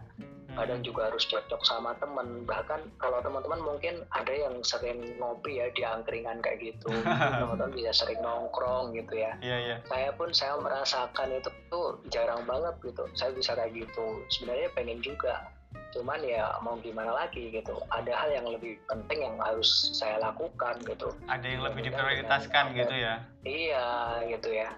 Hmm. 0.51 0.67
kadang 0.67 0.81
juga 0.83 1.07
harus 1.07 1.23
cocok 1.31 1.63
sama 1.63 1.95
temen. 2.03 2.43
Bahkan 2.43 2.99
kalau 2.99 3.23
teman-teman 3.23 3.63
mungkin 3.63 4.03
ada 4.11 4.35
yang 4.35 4.59
sering 4.67 4.99
ngopi 5.15 5.63
ya 5.63 5.71
di 5.71 5.87
angkringan 5.87 6.43
kayak 6.43 6.59
gitu. 6.59 6.91
Teman-teman 7.39 7.71
bisa 7.71 7.95
sering 7.95 8.19
nongkrong 8.19 8.91
gitu 8.91 9.15
ya. 9.15 9.31
Iya, 9.39 9.57
iya. 9.63 9.75
saya 9.87 10.11
pun 10.11 10.35
saya 10.35 10.59
merasakan 10.59 11.39
itu 11.39 11.49
tuh 11.71 12.03
jarang 12.11 12.43
banget 12.43 12.75
gitu. 12.83 13.07
Saya 13.15 13.31
bisa 13.31 13.55
kayak 13.55 13.71
gitu. 13.79 14.19
Sebenarnya 14.27 14.67
pengen 14.75 14.99
juga. 14.99 15.47
Cuman 15.95 16.19
ya 16.19 16.51
mau 16.59 16.75
gimana 16.83 17.15
lagi 17.15 17.47
gitu. 17.47 17.79
Ada 17.87 18.11
hal 18.11 18.29
yang 18.35 18.47
lebih 18.51 18.75
penting 18.91 19.23
yang 19.23 19.39
harus 19.39 19.95
saya 19.95 20.19
lakukan 20.19 20.83
gitu. 20.83 21.15
Ada 21.31 21.47
yang 21.47 21.63
lebih 21.63 21.87
diprioritaskan 21.87 22.75
gitu 22.75 22.95
ya. 22.95 23.23
iya 23.47 24.19
gitu 24.27 24.51
ya 24.51 24.69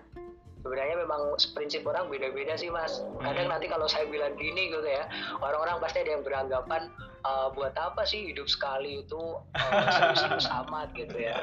sebenarnya 0.64 0.96
memang 0.98 1.22
prinsip 1.52 1.84
orang 1.84 2.08
beda-beda 2.08 2.56
sih 2.56 2.72
mas 2.72 3.04
kadang 3.20 3.46
Hmm. 3.46 3.54
nanti 3.54 3.68
kalau 3.68 3.84
saya 3.86 4.08
bilang 4.08 4.32
gini 4.34 4.72
gitu 4.72 4.88
ya 4.88 5.04
orang-orang 5.38 5.78
pasti 5.78 6.00
ada 6.00 6.16
yang 6.16 6.24
beranggapan 6.24 6.88
"Eh, 7.24 7.48
buat 7.52 7.72
apa 7.74 8.04
sih 8.04 8.32
hidup 8.32 8.48
sekali 8.48 9.04
itu 9.04 9.22
eh, 9.54 9.88
serius-serius 9.96 10.48
amat 10.64 10.96
gitu 10.96 11.16
ya 11.16 11.36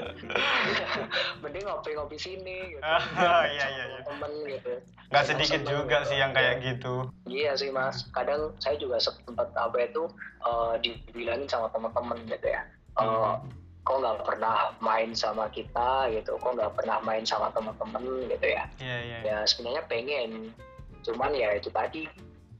mending 1.45 1.69
ngopi-ngopi 1.69 2.17
sini 2.17 2.73
gitu 2.73 2.83
Ah, 2.83 3.45
iya, 3.53 3.67
iya, 3.69 3.85
iya. 3.87 4.01
temen 4.03 4.33
gitu 4.49 4.73
Nggak 5.11 5.25
sedikit 5.27 5.61
juga 5.67 5.97
gitu. 6.01 6.09
sih 6.09 6.19
yang 6.23 6.31
kayak 6.31 6.63
gitu. 6.63 6.95
Iya 7.27 7.59
sih 7.59 7.75
mas, 7.75 8.07
kadang 8.15 8.55
saya 8.63 8.79
juga 8.79 9.03
sempat 9.03 9.51
apa 9.53 9.75
itu 9.83 10.07
eh, 10.41 10.75
dibilangin 10.81 11.51
sama 11.51 11.67
teman-teman 11.69 12.15
gitu 12.25 12.47
ya, 12.47 12.63
Hmm. 12.95 13.43
Kok 13.81 13.97
nggak 13.97 14.23
pernah 14.29 14.77
main 14.85 15.16
sama 15.16 15.49
kita 15.49 16.12
gitu, 16.12 16.37
kok 16.37 16.53
nggak 16.53 16.73
pernah 16.77 17.01
main 17.01 17.25
sama 17.25 17.49
teman-teman 17.57 18.29
gitu 18.29 18.47
ya. 18.47 18.64
Iya, 18.77 18.99
iya. 19.03 19.19
Ya 19.25 19.38
sebenarnya 19.49 19.83
pengen, 19.88 20.53
cuman 21.01 21.33
ya 21.33 21.57
itu 21.57 21.73
tadi 21.73 22.05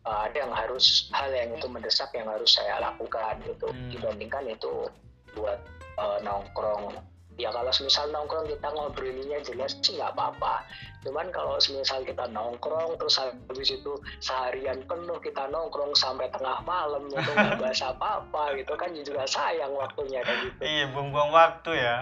eh, 0.01 0.21
ada 0.27 0.37
yang 0.37 0.53
harus 0.53 1.13
hal 1.13 1.29
yang 1.29 1.53
itu 1.53 1.69
mendesak 1.69 2.09
yang 2.17 2.25
harus 2.25 2.57
saya 2.57 2.81
lakukan 2.81 3.37
gitu, 3.45 3.69
Hmm. 3.69 3.91
dibandingkan 3.93 4.49
itu 4.49 4.89
buat 5.37 5.61
eh, 6.01 6.19
nongkrong. 6.25 6.97
Ya 7.37 7.53
kalau 7.53 7.73
semisal 7.73 8.09
nongkrong 8.13 8.49
kita 8.49 8.69
ngobrolinnya 8.73 9.41
jelas 9.45 9.77
sih 9.85 9.97
nggak 10.01 10.17
apa-apa. 10.17 10.65
Cuman 11.01 11.33
kalau 11.33 11.57
semisal 11.57 12.05
kita 12.05 12.29
nongkrong 12.29 13.01
terus 13.01 13.17
habis 13.17 13.73
itu 13.73 13.93
seharian 14.21 14.85
penuh 14.85 15.17
kita 15.25 15.49
nongkrong 15.49 15.97
sampai 15.97 16.29
tengah 16.29 16.61
malam 16.69 17.09
itu 17.09 17.31
nggak 17.37 17.57
bahas 17.57 17.81
apa-apa 17.81 18.57
gitu 18.61 18.73
kan 18.77 18.93
juga 18.93 19.25
sayang 19.25 19.73
waktunya 19.73 20.21
kayak 20.21 20.41
gitu. 20.45 20.61
Iya, 20.61 20.85
buang-buang 20.93 21.31
waktu 21.33 21.71
ya. 21.81 21.97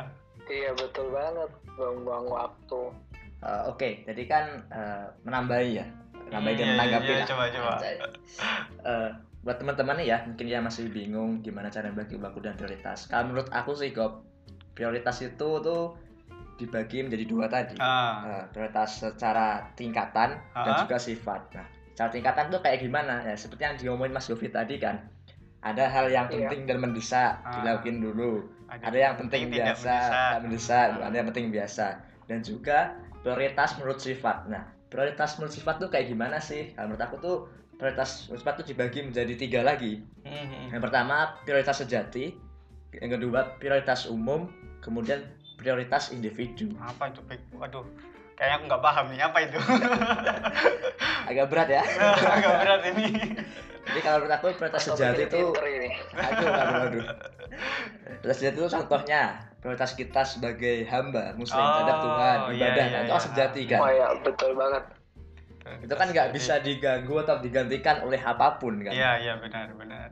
Iya 0.49 0.71
betul 0.75 1.13
banget 1.15 1.51
buang-buang 1.79 2.27
waktu. 2.27 2.81
Eh, 3.39 3.63
Oke, 3.71 3.89
jadi 4.03 4.23
kan 4.27 4.45
eh, 4.67 5.07
menambahi 5.23 5.71
ya, 5.79 5.87
menambahi 6.27 6.55
Hmm, 6.55 6.59
dan 6.59 6.67
iya, 6.67 6.75
menanggapi 6.75 7.07
iya, 7.07 7.19
lah. 7.23 7.27
coba, 7.31 7.45
coba. 7.55 7.75
Eh, 8.83 9.11
buat 9.47 9.57
teman-teman 9.63 10.03
nih 10.03 10.07
ya, 10.11 10.19
mungkin 10.27 10.47
yang 10.51 10.65
masih 10.67 10.91
bingung 10.91 11.39
gimana 11.47 11.71
cara 11.71 11.95
bagi 11.95 12.19
waktu 12.19 12.43
dan 12.43 12.59
prioritas. 12.59 13.07
Kalau 13.07 13.31
menurut 13.31 13.47
aku 13.55 13.79
sih, 13.79 13.95
Gop, 13.95 14.27
prioritas 14.75 15.23
itu 15.23 15.49
tuh 15.63 15.95
dibagi 16.59 17.07
menjadi 17.07 17.25
dua 17.25 17.47
tadi. 17.47 17.79
Ah, 17.79 18.27
Eh, 18.27 18.45
prioritas 18.51 18.99
secara 18.99 19.63
tingkatan 19.73 20.35
dan 20.53 20.73
Ah. 20.75 20.83
juga 20.83 20.99
sifat. 20.99 21.41
Nah, 21.55 21.67
secara 21.89 22.11
tingkatan 22.11 22.45
tuh 22.51 22.61
kayak 22.61 22.83
gimana? 22.83 23.23
Ya, 23.23 23.33
seperti 23.33 23.63
yang 23.63 23.77
diomongin 23.79 24.13
Mas 24.13 24.27
Yofi 24.27 24.51
tadi 24.51 24.77
kan, 24.77 25.07
ada 25.61 25.87
hal 25.87 26.11
yang 26.11 26.27
Iya. 26.27 26.51
penting 26.51 26.67
dan 26.67 26.79
mendesak 26.79 27.39
Ah. 27.41 27.55
dilakuin 27.57 28.03
dulu. 28.03 28.43
Ada 28.69 28.99
yang 29.01 29.15
penting 29.17 29.49
tidak 29.49 29.79
biasa, 29.79 29.89
mendesak. 29.89 30.13
tak 30.13 30.41
mendesak, 30.43 30.87
Ah. 30.93 31.07
ada 31.09 31.15
yang 31.15 31.29
penting 31.31 31.47
biasa. 31.49 31.87
Dan 32.29 32.39
juga 32.43 32.79
prioritas 33.19 33.71
menurut 33.79 33.99
sifat. 33.99 34.37
Nah, 34.47 34.63
prioritas 34.87 35.39
menurut 35.39 35.55
sifat 35.55 35.75
tuh 35.79 35.89
kayak 35.89 36.07
gimana 36.07 36.37
sih? 36.37 36.75
Kalau 36.75 36.93
menurut 36.93 37.03
aku 37.03 37.17
tuh 37.19 37.37
prioritas 37.75 38.27
menurut 38.27 38.41
sifat 38.43 38.55
tuh 38.59 38.67
dibagi 38.67 39.01
menjadi 39.01 39.35
tiga 39.35 39.61
lagi. 39.63 40.03
Hmm, 40.21 40.69
Yang 40.69 40.83
pertama 40.85 41.17
prioritas 41.43 41.79
sejati, 41.79 42.37
yang 42.93 43.11
kedua 43.11 43.57
prioritas 43.57 44.05
umum, 44.05 44.51
kemudian 44.79 45.25
prioritas 45.59 46.15
individu. 46.15 46.71
Apa 46.79 47.11
itu? 47.11 47.21
Waduh, 47.59 47.83
kayaknya 48.39 48.55
aku 48.57 48.65
nggak 48.71 48.83
paham 48.83 49.05
nih 49.11 49.21
apa 49.21 49.39
itu. 49.43 49.59
Agak 51.29 51.47
berat 51.51 51.69
ya. 51.69 51.83
Agak 52.39 52.53
berat 52.65 52.83
ini. 52.95 53.07
Jadi 53.89 54.01
kalau 54.05 54.17
menurut 54.21 54.35
aku 54.37 54.47
prioritas 54.55 54.85
sejati 54.85 55.23
itu 55.25 55.41
aduh 55.49 56.49
aduh 56.53 56.81
aduh. 56.87 57.05
Prioritas 58.21 58.37
sejati 58.37 58.57
itu 58.61 58.69
contohnya 58.69 59.23
prioritas 59.59 59.93
kita 59.97 60.23
sebagai 60.23 60.85
hamba 60.87 61.33
muslim 61.35 61.59
Oh, 61.59 61.69
terhadap 61.73 61.97
Tuhan 62.05 62.37
iya, 62.39 62.53
ibadah 62.53 62.85
iya, 62.85 62.93
kan 62.93 63.01
itu 63.01 63.11
iya. 63.11 63.25
sejati 63.25 63.61
kan. 63.65 63.81
Oh 63.81 63.91
ya 63.91 64.07
betul 64.23 64.53
banget. 64.55 64.85
itu 65.69 65.95
kan 66.01 66.09
nggak 66.09 66.29
bisa 66.33 66.55
diganggu 66.65 67.15
atau 67.21 67.45
digantikan 67.45 68.01
oleh 68.01 68.17
apa 68.21 68.57
pun 68.57 68.81
kan. 68.81 68.89
Iya, 68.89 69.11
iya 69.21 69.35
benar, 69.37 69.69
benar. 69.77 70.09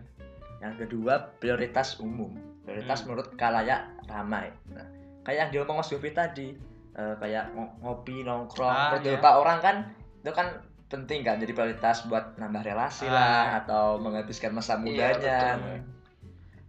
Yang 0.61 0.85
kedua 0.85 1.33
prioritas 1.41 1.97
umum, 1.97 2.33
prioritas 2.61 3.01
Hmm. 3.01 3.13
menurut 3.13 3.29
kalayak 3.37 3.89
ramai. 4.05 4.53
Nah, 4.69 4.85
kayak 5.27 5.39
yang 5.43 5.51
diomong 5.53 5.83
Mas 5.83 5.91
Yofi 5.91 6.15
tadi, 6.15 6.55
eh, 6.95 7.15
kayak 7.19 7.51
ngo- 7.51 7.75
ngopi 7.83 8.23
nongkrong, 8.23 8.71
Ah, 8.71 8.95
iya. 8.97 9.19
orang 9.19 9.59
kan 9.59 9.77
itu 10.17 10.31
kan 10.31 10.55
penting 10.87 11.27
kan 11.27 11.43
jadi 11.43 11.51
prioritas 11.51 12.07
buat 12.07 12.39
nambah 12.39 12.63
relasi 12.63 13.05
Ah. 13.05 13.13
lah 13.13 13.35
atau 13.61 13.99
menghabiskan 13.99 14.55
masa 14.55 14.79
Iya, 14.79 14.83
mudanya. 15.11 15.39
betul. 15.59 15.83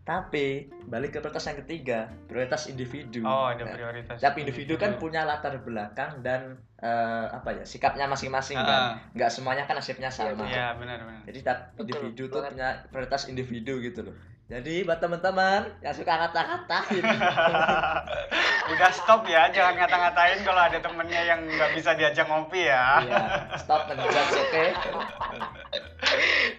Tapi 0.02 0.46
balik 0.88 1.12
ke 1.12 1.20
prioritas 1.20 1.46
yang 1.46 1.60
ketiga, 1.62 2.00
prioritas 2.26 2.72
individu. 2.72 3.22
Oh, 3.22 3.52
ada 3.52 3.68
Nah, 3.68 3.76
prioritas. 3.76 4.16
Setiap 4.16 4.40
individu 4.40 4.80
kan 4.80 4.96
punya 4.96 5.22
latar 5.22 5.60
belakang 5.60 6.24
dan 6.24 6.56
eh, 6.78 7.26
apa 7.28 7.50
ya 7.52 7.64
sikapnya 7.66 8.08
masing-masing 8.08 8.56
kan. 8.56 8.96
Ah, 8.96 8.96
Nggak 9.12 9.34
semuanya 9.34 9.66
kan 9.66 9.76
nasibnya 9.76 10.08
sama. 10.08 10.48
Iya, 10.48 10.78
benar, 10.78 11.04
benar. 11.04 11.22
Jadi 11.26 11.40
Betul 11.44 11.82
individu 11.84 12.24
tuh 12.30 12.42
punya 12.46 12.70
prioritas 12.88 13.28
individu 13.28 13.82
gitu 13.82 14.06
loh. 14.06 14.16
Jadi 14.48 14.88
buat 14.88 15.04
teman-teman 15.04 15.68
yang 15.84 15.92
suka 15.92 16.08
ngata-ngatain, 16.08 17.04
Udah 18.72 18.92
stop 18.96 19.28
ya, 19.28 19.52
jangan 19.52 19.76
ngata-ngatain 19.76 20.40
kalau 20.40 20.62
ada 20.64 20.80
temennya 20.80 21.22
yang 21.26 21.40
nggak 21.44 21.76
bisa 21.76 21.92
diajak 21.94 22.24
ngopi 22.26 22.64
ya. 22.64 23.04
iya, 23.04 23.20
stop 23.60 23.92
ngejudge 23.92 24.40
oke. 24.40 24.66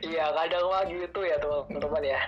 Iya 0.04 0.24
kadang 0.28 0.64
mah 0.68 0.84
gitu 0.84 1.20
ya 1.24 1.36
teman-teman 1.40 2.02
ya. 2.04 2.20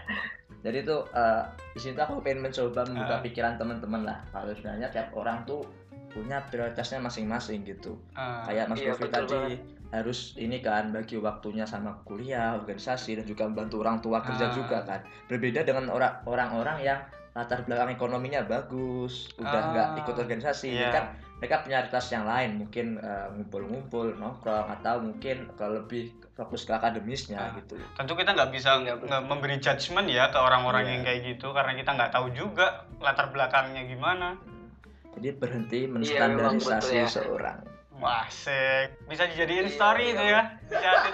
Jadi 0.61 0.79
tuh 0.81 1.05
eh, 1.11 1.43
di 1.73 1.79
sini 1.79 1.93
tuh 1.93 2.05
aku 2.05 2.15
pengen 2.21 2.41
mencoba 2.41 2.81
membuka 2.85 3.15
Ah. 3.15 3.21
pikiran 3.21 3.55
teman-teman 3.57 4.03
lah. 4.05 4.19
Kalau 4.33 4.53
sebenarnya 4.53 4.89
tiap 4.89 5.13
orang 5.13 5.45
tuh 5.45 5.61
punya 6.09 6.41
prioritasnya 6.49 7.01
masing-masing 7.01 7.65
gitu. 7.65 8.01
Ah, 8.13 8.49
Kayak 8.49 8.65
Mas 8.69 8.81
Iya, 8.81 8.93
tadi 8.97 9.29
banget. 9.29 9.61
Harus 9.91 10.39
ini 10.39 10.63
kan 10.63 10.91
bagi 10.91 11.19
waktunya 11.19 11.67
sama 11.67 11.99
kuliah, 12.03 12.55
organisasi 12.55 13.19
dan 13.19 13.27
juga 13.27 13.47
membantu 13.47 13.83
orang 13.83 13.99
tua 13.99 14.23
kerja 14.23 14.49
Ah. 14.49 14.55
juga 14.55 14.79
kan. 14.83 15.01
Berbeda 15.27 15.63
dengan 15.63 15.91
orang- 15.91 16.23
orang-orang 16.25 16.79
yang 16.81 17.01
latar 17.31 17.63
belakang 17.63 17.95
ekonominya 17.95 18.43
bagus, 18.43 19.31
udah 19.39 19.63
nggak 19.71 19.89
Ah, 19.95 20.01
ikut 20.03 20.17
organisasi, 20.17 20.67
iya. 20.71 20.79
Jadi 20.83 20.95
kan 20.95 21.05
mereka 21.39 21.55
punya 21.63 21.79
prioritas 21.81 22.07
yang 22.11 22.25
lain, 22.27 22.51
mungkin 22.59 22.87
eh, 22.99 23.27
ngumpul-ngumpul, 23.33 24.15
nongkrong 24.15 24.67
atau 24.69 24.99
mungkin 24.99 25.47
ke 25.55 25.67
lebih 25.67 26.03
fokus 26.35 26.63
ke 26.65 26.73
akademisnya 26.73 27.39
Ah. 27.39 27.55
gitu. 27.55 27.75
Tentu 27.95 28.13
kita 28.15 28.31
nggak 28.35 28.51
bisa 28.51 28.79
Iya, 28.79 28.95
nggak 28.95 29.23
memberi 29.27 29.59
judgement 29.59 30.07
ya 30.07 30.31
ke 30.31 30.39
orang-orang 30.39 30.87
Iya. 30.87 30.91
yang 30.91 31.03
kayak 31.03 31.21
gitu 31.29 31.51
karena 31.51 31.73
kita 31.75 31.91
nggak 31.93 32.11
tahu 32.11 32.27
juga 32.31 32.67
latar 32.99 33.31
belakangnya 33.31 33.83
gimana. 33.85 34.39
Hmm. 34.39 34.71
Jadi 35.19 35.29
berhenti 35.35 35.81
memang 35.87 36.03
menstandarisasi 36.03 36.71
betul 36.87 36.95
ya. 36.95 37.07
seorang. 37.07 37.59
Wah, 38.01 38.25
asik. 38.25 38.97
Bisa 39.05 39.29
dijadiin 39.29 39.69
Iya, 39.69 39.75
story 39.77 40.05
iya. 40.09 40.13
itu 40.17 40.25
ya. 40.25 40.43
Jadi- 40.73 41.13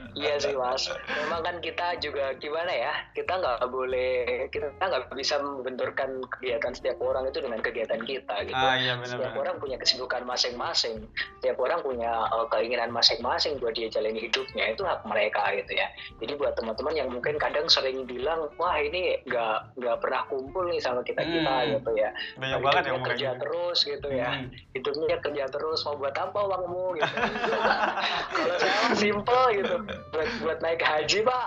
Iya 0.14 0.34
sih 0.38 0.54
mas, 0.54 0.86
memang 1.08 1.42
kan 1.42 1.56
kita 1.58 1.98
juga 1.98 2.32
gimana 2.34 2.70
ya, 2.70 2.94
kita 3.12 3.34
nggak 3.34 3.66
boleh, 3.66 4.46
kita 4.48 4.70
nggak 4.72 5.10
bisa 5.12 5.38
membenturkan 5.38 6.06
kegiatan 6.30 6.70
setiap 6.70 6.98
orang 7.00 7.26
itu 7.26 7.38
dengan 7.38 7.58
kegiatan 7.58 7.98
kita 8.00 8.34
gitu. 8.42 8.54
ah, 8.56 8.74
iya 8.74 8.94
Setiap 8.96 9.18
benar-benar. 9.20 9.42
orang 9.42 9.56
punya 9.58 9.76
kesibukan 9.76 10.22
masing-masing, 10.22 11.02
setiap 11.38 11.58
orang 11.58 11.80
punya 11.80 12.10
uh, 12.30 12.46
keinginan 12.48 12.88
masing-masing 12.88 13.58
buat 13.58 13.72
dia 13.72 13.86
jalani 13.88 14.22
hidupnya 14.22 14.70
itu 14.70 14.82
hak 14.82 15.02
mereka 15.04 15.50
gitu 15.52 15.72
ya. 15.72 15.88
Jadi 16.18 16.32
buat 16.34 16.54
teman-teman 16.54 16.94
yang 16.94 17.08
mungkin 17.08 17.34
kadang 17.36 17.66
sering 17.66 18.02
bilang, 18.04 18.46
wah 18.54 18.76
ini 18.76 19.18
nggak 19.24 19.76
nggak 19.76 19.96
pernah 19.98 20.22
kumpul 20.26 20.66
nih 20.66 20.78
sama 20.78 21.02
kita 21.02 21.20
kita 21.20 21.52
Hmm. 21.54 21.70
gitu 21.74 21.90
ya. 21.94 22.10
Banyak 22.36 22.58
banget 22.60 22.82
yang 22.86 23.02
kerja 23.02 23.28
gitu. 23.30 23.40
terus 23.40 23.78
gitu 23.82 24.08
ya 24.08 24.30
Hmm. 24.30 24.48
hidupnya 24.72 25.16
kerja 25.18 25.44
terus 25.46 25.82
mau 25.82 25.96
buat 25.96 26.14
apa 26.14 26.38
uangmu 26.38 26.86
gitu 26.94 27.14
kalau 28.34 28.56
saya 28.56 28.94
simple 28.94 29.44
gitu 29.54 29.76
buat 30.12 30.28
buat 30.42 30.58
naik 30.62 30.82
haji 30.82 31.22
pak 31.22 31.46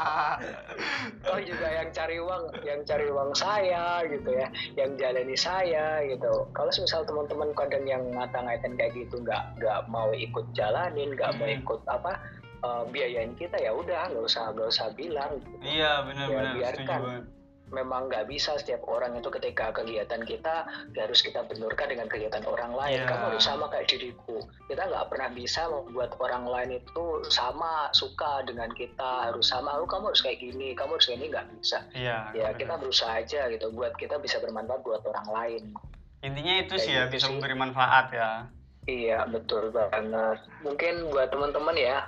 oh 1.30 1.40
juga 1.40 1.68
yang 1.70 1.88
cari 1.92 2.16
uang 2.18 2.44
yang 2.66 2.80
cari 2.82 3.06
uang 3.10 3.30
saya 3.34 4.02
gitu 4.08 4.30
ya 4.32 4.48
yang 4.74 4.96
jalani 4.96 5.36
saya 5.36 6.02
gitu 6.06 6.48
kalau 6.56 6.70
misal 6.72 7.04
teman-teman 7.06 7.50
kadang 7.54 7.84
yang 7.86 8.02
ngata-ngatain 8.14 8.74
kayak 8.74 8.92
gitu 8.96 9.20
nggak 9.22 9.42
nggak 9.60 9.80
mau 9.86 10.10
ikut 10.14 10.46
jalanin 10.56 11.14
nggak 11.14 11.36
mau 11.38 11.46
Hmm. 11.46 11.58
ikut 11.62 11.80
apa 11.90 12.12
eh, 12.60 12.82
biayain 12.92 13.32
kita 13.34 13.56
ya 13.58 13.72
udah 13.72 14.12
nggak 14.12 14.24
usah 14.24 14.52
nggak 14.52 14.68
usah 14.68 14.86
bilang 14.94 15.40
Iya, 15.64 16.04
benar-benar. 16.04 16.54
Ya, 16.54 16.74
biarkan. 16.74 17.00
Memang 17.70 18.10
nggak 18.10 18.26
bisa 18.26 18.58
setiap 18.58 18.82
orang 18.86 19.14
itu 19.14 19.30
ketika 19.30 19.70
kegiatan 19.70 20.22
kita 20.26 20.66
harus 20.94 21.20
kita 21.22 21.46
benturkan 21.46 21.86
dengan 21.86 22.06
kegiatan 22.10 22.42
orang 22.46 22.74
lain. 22.74 23.00
Iya. 23.02 23.06
Kamu 23.06 23.24
harus 23.34 23.44
sama 23.46 23.66
kayak 23.70 23.86
diriku. 23.90 24.38
Kita 24.66 24.82
nggak 24.90 25.06
pernah 25.10 25.28
bisa 25.30 25.70
membuat 25.70 26.14
orang 26.18 26.44
lain 26.46 26.70
itu 26.82 27.06
sama 27.30 27.88
suka 27.94 28.42
dengan 28.44 28.68
kita. 28.74 29.30
Harus 29.30 29.48
sama. 29.48 29.78
Oh 29.78 29.86
kamu 29.86 30.10
harus 30.12 30.22
kayak 30.22 30.42
gini. 30.42 30.74
Kamu 30.74 30.98
harus 30.98 31.06
kayak 31.06 31.18
ini 31.22 31.26
nggak 31.30 31.46
bisa. 31.58 31.78
Iya. 31.94 32.18
Ya 32.34 32.48
benar. 32.50 32.58
kita 32.58 32.74
berusaha 32.78 33.12
aja 33.16 33.40
gitu. 33.48 33.66
Buat 33.70 33.94
kita 33.96 34.18
bisa 34.18 34.42
bermanfaat 34.42 34.82
buat 34.82 35.02
orang 35.06 35.28
lain. 35.30 35.62
Intinya 36.20 36.54
itu 36.60 36.76
Kayak 36.76 36.84
sih 36.84 36.92
ya 36.92 37.02
gitu 37.06 37.12
bisa 37.16 37.26
sih. 37.26 37.32
memberi 37.32 37.54
manfaat 37.56 38.06
ya. 38.12 38.30
Iya 38.84 39.18
betul 39.30 39.70
banget. 39.70 40.38
Mungkin 40.66 41.08
buat 41.08 41.28
teman-teman 41.30 41.76
ya 41.78 41.98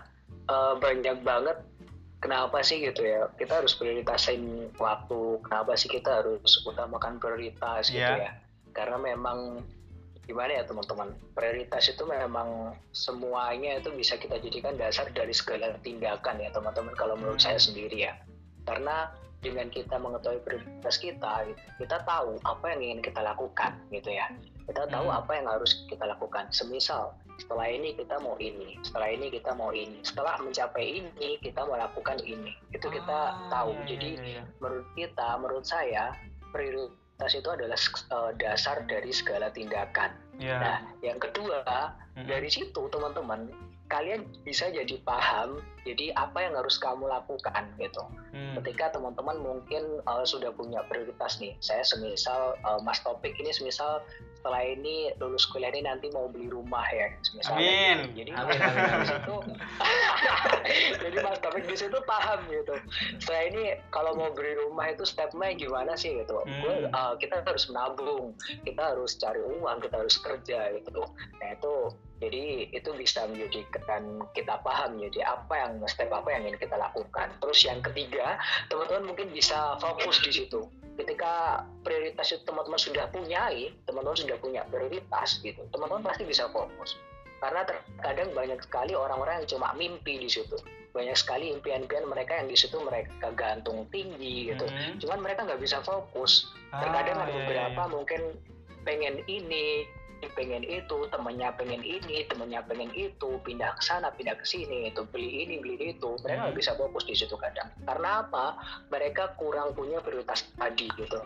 eh, 0.48 0.74
banyak 0.76 1.16
banget. 1.22 1.56
Kenapa 2.22 2.62
sih 2.62 2.78
gitu 2.78 3.02
ya? 3.02 3.26
Kita 3.34 3.58
harus 3.58 3.74
prioritasin 3.74 4.70
waktu. 4.78 5.42
Kenapa 5.42 5.74
sih 5.74 5.90
kita 5.90 6.22
harus 6.22 6.62
utamakan 6.62 7.18
prioritas 7.18 7.90
gitu 7.90 7.98
Iya. 7.98 8.30
ya? 8.30 8.32
Karena 8.70 8.94
memang 8.96 9.58
gimana 10.22 10.54
ya 10.54 10.62
teman-teman? 10.62 11.10
Prioritas 11.34 11.90
itu 11.90 12.06
memang 12.06 12.78
semuanya 12.94 13.82
itu 13.82 13.90
bisa 13.90 14.14
kita 14.14 14.38
jadikan 14.38 14.78
dasar 14.78 15.10
dari 15.10 15.34
segala 15.34 15.74
tindakan 15.82 16.38
ya 16.38 16.54
teman-teman. 16.54 16.94
Kalau 16.94 17.18
menurut 17.18 17.42
Hmm. 17.42 17.50
saya 17.52 17.58
sendiri 17.58 18.06
ya. 18.06 18.14
Karena 18.62 19.10
dengan 19.42 19.66
kita 19.66 19.98
mengetahui 19.98 20.46
prioritas 20.46 21.02
kita, 21.02 21.50
kita 21.82 22.06
tahu 22.06 22.38
apa 22.46 22.64
yang 22.70 22.80
ingin 22.86 23.00
kita 23.02 23.18
lakukan 23.18 23.74
gitu 23.90 24.14
ya. 24.14 24.30
Kita 24.72 24.88
tahu 24.88 25.04
Hmm. 25.04 25.20
apa 25.20 25.32
yang 25.36 25.46
harus 25.52 25.84
kita 25.84 26.08
lakukan. 26.08 26.48
Semisal 26.48 27.12
setelah 27.36 27.68
ini 27.68 27.92
kita 27.92 28.16
mau 28.18 28.40
ini, 28.40 28.80
setelah 28.80 29.08
ini 29.12 29.28
kita 29.28 29.52
mau 29.52 29.68
ini, 29.68 30.00
setelah 30.00 30.40
mencapai 30.40 31.04
ini 31.04 31.36
kita 31.44 31.60
mau 31.68 31.76
lakukan 31.76 32.16
ini. 32.24 32.56
Itu 32.72 32.88
kita 32.88 33.18
Ah, 33.36 33.52
tahu. 33.52 33.76
iya, 33.84 33.88
Jadi 33.92 34.08
iya, 34.16 34.24
iya. 34.40 34.42
menurut 34.64 34.88
kita, 34.96 35.28
menurut 35.36 35.66
saya 35.68 36.16
prioritas 36.48 37.32
itu 37.32 37.48
adalah 37.48 37.76
eh, 37.76 38.30
dasar 38.40 38.80
dari 38.88 39.12
segala 39.12 39.52
tindakan. 39.52 40.10
Iya. 40.40 40.56
Nah, 40.56 40.78
yang 41.04 41.20
kedua 41.20 41.60
Mm-mm. 42.16 42.24
dari 42.24 42.48
situ 42.48 42.82
teman-teman 42.88 43.52
kalian 43.92 44.24
bisa 44.40 44.72
jadi 44.72 44.96
paham 45.04 45.60
jadi 45.84 46.14
apa 46.16 46.38
yang 46.40 46.54
harus 46.56 46.80
kamu 46.80 47.04
lakukan 47.04 47.68
gitu 47.76 48.00
Hmm. 48.32 48.56
ketika 48.64 48.96
teman-teman 48.96 49.36
mungkin 49.44 50.00
uh, 50.08 50.24
sudah 50.24 50.48
punya 50.56 50.80
prioritas 50.88 51.36
nih 51.36 51.52
saya 51.60 51.84
semisal 51.84 52.56
uh, 52.64 52.80
mas 52.80 52.96
topik 53.04 53.36
ini 53.36 53.52
semisal 53.52 54.00
setelah 54.40 54.64
ini 54.64 55.12
lulus 55.20 55.44
kuliah 55.52 55.68
ini 55.68 55.84
nanti 55.84 56.08
mau 56.16 56.32
beli 56.32 56.48
rumah 56.48 56.80
ya 56.88 57.12
semisal 57.20 57.60
Amin. 57.60 58.08
jadi 58.16 58.32
Amin, 58.32 58.56
amin, 58.64 58.80
amin. 58.88 59.00
di 59.04 59.08
situ 59.12 59.36
jadi 61.04 61.16
mas 61.20 61.38
topik 61.44 61.64
di 61.68 61.76
situ 61.76 61.98
paham 62.08 62.40
gitu 62.48 62.72
setelah 63.20 63.42
ini 63.52 63.62
kalau 63.92 64.16
mau 64.16 64.32
beli 64.32 64.56
rumah 64.64 64.88
itu 64.88 65.04
stepnya 65.04 65.52
gimana 65.52 65.92
sih 65.92 66.16
gitu 66.16 66.40
Hmm. 66.42 66.58
Gue, 66.64 66.76
uh, 66.88 67.12
kita 67.20 67.44
harus 67.44 67.68
menabung 67.68 68.32
kita 68.64 68.96
harus 68.96 69.12
cari 69.20 69.44
uang 69.44 69.76
kita 69.84 70.00
harus 70.00 70.16
kerja 70.16 70.72
gitu 70.72 71.04
nah 71.36 71.48
itu 71.52 71.74
jadi 72.22 72.70
itu 72.70 72.90
bisa 72.94 73.26
menjadikan 73.26 74.22
kita 74.30 74.62
paham 74.62 75.02
jadi 75.02 75.26
apa 75.26 75.54
yang 75.58 75.82
step 75.90 76.06
apa 76.14 76.30
yang 76.30 76.46
ingin 76.46 76.62
kita 76.62 76.78
lakukan. 76.78 77.34
Terus 77.42 77.60
yang 77.66 77.82
ketiga 77.82 78.38
teman-teman 78.70 79.10
mungkin 79.10 79.34
bisa 79.34 79.74
fokus 79.82 80.22
di 80.22 80.30
situ. 80.30 80.70
Ketika 80.94 81.66
prioritas 81.82 82.30
itu 82.30 82.46
teman-teman 82.46 82.78
sudah 82.78 83.10
punyai 83.10 83.74
teman-teman 83.90 84.14
sudah 84.14 84.38
punya 84.38 84.62
prioritas 84.70 85.42
gitu 85.42 85.66
teman-teman 85.74 86.06
pasti 86.06 86.22
bisa 86.22 86.46
fokus. 86.54 86.94
Karena 87.42 87.66
terkadang 87.66 88.30
banyak 88.38 88.62
sekali 88.62 88.94
orang-orang 88.94 89.42
yang 89.42 89.58
cuma 89.58 89.74
mimpi 89.74 90.22
di 90.22 90.30
situ. 90.30 90.54
Banyak 90.94 91.18
sekali 91.18 91.50
impian-impian 91.50 92.06
mereka 92.06 92.38
yang 92.38 92.46
di 92.46 92.54
situ 92.54 92.78
mereka 92.78 93.34
gantung 93.34 93.90
tinggi 93.90 94.54
gitu. 94.54 94.62
Hmm. 94.62 95.02
cuman 95.02 95.18
mereka 95.26 95.42
nggak 95.42 95.58
bisa 95.58 95.82
fokus. 95.82 96.54
Terkadang 96.70 97.18
Ah, 97.18 97.26
ada 97.26 97.32
iya, 97.34 97.38
beberapa 97.42 97.82
iya. 97.82 97.90
mungkin 97.90 98.20
pengen 98.86 99.22
ini 99.26 99.86
pengen 100.32 100.62
itu 100.62 101.06
temennya 101.10 101.50
pengen 101.58 101.82
ini 101.82 102.26
temennya 102.30 102.62
pengen 102.66 102.90
itu 102.94 103.38
pindah 103.42 103.74
ke 103.74 103.82
sana 103.82 104.10
pindah 104.14 104.38
ke 104.38 104.46
sini 104.46 104.90
itu 104.90 105.02
beli 105.10 105.46
ini 105.46 105.58
beli 105.58 105.96
itu. 105.96 106.18
Mereka 106.22 106.38
nggak 106.38 106.54
Hmm. 106.54 106.60
bisa 106.62 106.72
fokus 106.78 107.04
di 107.06 107.14
situ 107.18 107.34
kadang. 107.34 107.70
Karena 107.82 108.22
apa? 108.26 108.58
Mereka 108.90 109.34
kurang 109.40 109.74
punya 109.74 109.98
prioritas 109.98 110.46
tadi 110.54 110.86
gitu. 110.94 111.18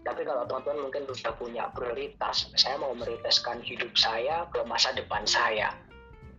Tapi 0.00 0.24
kalau 0.24 0.48
teman-teman 0.48 0.88
mungkin 0.88 1.04
sudah 1.12 1.34
punya 1.36 1.68
prioritas 1.76 2.48
saya 2.56 2.80
mau 2.80 2.96
prioritaskan 2.96 3.60
hidup 3.60 3.92
saya 3.96 4.48
ke 4.48 4.64
masa 4.64 4.96
depan 4.96 5.28
saya. 5.28 5.76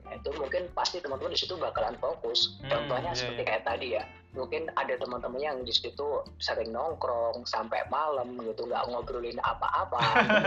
Nah, 0.05 0.17
itu 0.17 0.29
mungkin 0.35 0.67
pasti 0.73 0.99
teman-teman 0.99 1.31
di 1.31 1.39
situ 1.39 1.55
bakalan 1.55 1.95
fokus. 2.01 2.57
Hmm, 2.65 2.69
contohnya 2.73 3.13
iya, 3.13 3.19
seperti 3.19 3.41
iya. 3.41 3.49
kayak 3.49 3.63
tadi 3.63 3.87
ya 3.99 4.03
mungkin 4.31 4.71
ada 4.79 4.95
teman-teman 4.95 5.41
yang 5.43 5.57
di 5.67 5.75
situ 5.75 6.23
sering 6.39 6.71
nongkrong 6.71 7.43
sampai 7.43 7.83
malam 7.91 8.39
gitu 8.39 8.63
nggak 8.63 8.87
ngobrolin 8.87 9.39
apa-apa. 9.43 9.99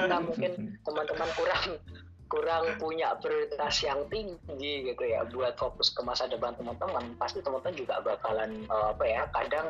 Kita 0.04 0.16
mungkin 0.24 0.52
teman-teman 0.80 1.30
kurang 1.36 1.66
kurang 2.32 2.64
punya 2.80 3.14
prioritas 3.20 3.84
yang 3.84 4.08
tinggi 4.08 4.88
gitu 4.90 5.04
ya 5.04 5.22
buat 5.28 5.54
fokus 5.60 5.92
ke 5.92 6.00
masa 6.00 6.24
depan 6.26 6.56
teman-teman. 6.56 7.12
Pasti 7.20 7.44
teman-teman 7.44 7.76
juga 7.76 8.00
bakalan 8.00 8.64
eh, 8.64 8.86
apa 8.90 9.04
ya 9.04 9.22
kadang 9.36 9.68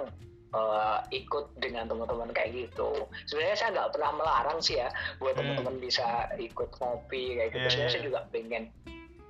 eh, 0.55 0.99
ikut 1.11 1.59
dengan 1.59 1.91
teman-teman 1.91 2.31
kayak 2.31 2.55
gitu. 2.55 3.11
Sebenarnya 3.27 3.59
saya 3.59 3.71
nggak 3.75 3.91
pernah 3.99 4.11
melarang 4.15 4.59
sih 4.63 4.79
ya 4.79 4.89
buat 5.19 5.35
Hmm. 5.35 5.43
teman-teman 5.43 5.77
bisa 5.83 6.31
ikut 6.39 6.71
ngopi 6.79 7.43
kayak 7.43 7.51
gitu. 7.51 7.67
Iya, 7.67 7.71
sebenarnya 7.75 7.91
iya, 7.91 7.97
saya 7.99 8.07
juga 8.07 8.21
pengen. 8.31 8.65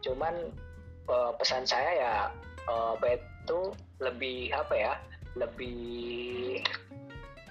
Cuman 0.04 0.34
eh, 1.08 1.32
pesan 1.40 1.64
saya 1.64 1.90
ya 1.96 2.14
eh, 2.68 2.88
apa 2.96 3.06
itu 3.18 3.60
lebih 4.00 4.52
apa 4.52 4.74
ya 4.74 4.94
lebih 5.34 6.62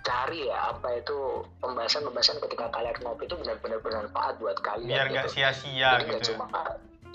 cari 0.03 0.51
ya 0.51 0.75
apa 0.75 0.99
itu 0.99 1.17
pembahasan-pembahasan 1.63 2.43
ketika 2.43 2.67
kalian 2.75 2.95
ngopi 3.03 3.23
itu 3.23 3.35
benar-benar 3.39 3.79
bermanfaat 3.79 4.35
buat 4.43 4.59
kalian 4.59 4.91
biar 4.91 5.07
gitu. 5.07 5.15
nggak 5.15 5.27
sia-sia 5.31 5.89
Jadi 5.95 6.03
nggak 6.11 6.21
gitu. 6.21 6.31
cuma 6.35 6.47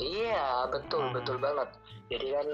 iya 0.00 0.46
betul 0.72 1.02
Hmm. 1.04 1.14
betul 1.14 1.36
banget 1.36 1.68
jadi 2.08 2.26
kan 2.40 2.48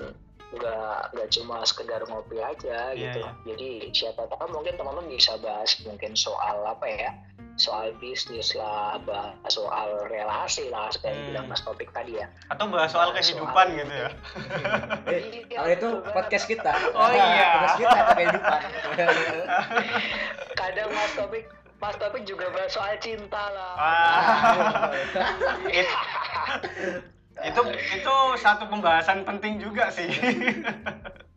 nggak 0.54 0.98
nggak 1.12 1.28
cuma 1.30 1.56
sekedar 1.62 2.00
ngopi 2.02 2.38
aja 2.38 2.90
Iya, 2.90 3.12
gitu 3.12 3.20
iya. 3.20 3.30
jadi 3.44 3.68
siapa 3.90 4.22
tahu 4.26 4.46
mungkin 4.50 4.74
teman-teman 4.74 5.06
bisa 5.08 5.34
bahas 5.38 5.70
mungkin 5.82 6.14
soal 6.14 6.62
apa 6.62 6.86
ya 6.86 7.10
soal 7.54 7.94
bisnis 7.96 8.50
lah 8.52 8.98
bahas 8.98 9.38
soal 9.46 9.86
relasi 10.06 10.66
lah 10.68 10.90
seperti 10.90 11.06
yang 11.06 11.16
Hmm. 11.16 11.28
bilang 11.28 11.46
mas 11.46 11.60
topik 11.60 11.86
tadi 11.88 12.18
ya 12.18 12.26
Atau 12.48 12.66
bahas 12.66 12.90
soal 12.90 13.10
Bahas 13.10 13.22
kehidupan 13.22 13.54
soal- 13.64 13.78
gitu 13.78 13.94
ya. 13.94 14.08
Eh, 15.06 15.20
Iya, 15.22 15.42
kalau 15.52 15.70
itu 15.70 15.88
podcast 16.10 16.46
kita. 16.46 16.72
Oh, 16.92 17.08
iya. 17.08 17.46
Podcast 17.56 17.78
kita 17.78 17.94
ada 17.96 18.12
kehidupan. 18.12 18.60
kadang 20.58 20.88
mas 20.90 21.12
topik 21.14 21.44
mas 21.76 21.94
topik 21.94 22.22
juga 22.24 22.46
bahas 22.50 22.70
soal 22.70 22.98
cinta 22.98 23.44
lah. 23.48 23.74
It- 25.78 27.13
itu 27.40 27.60
itu 27.92 28.14
satu 28.38 28.64
pembahasan 28.66 29.22
penting 29.22 29.58
juga 29.58 29.90
sih. 29.90 30.06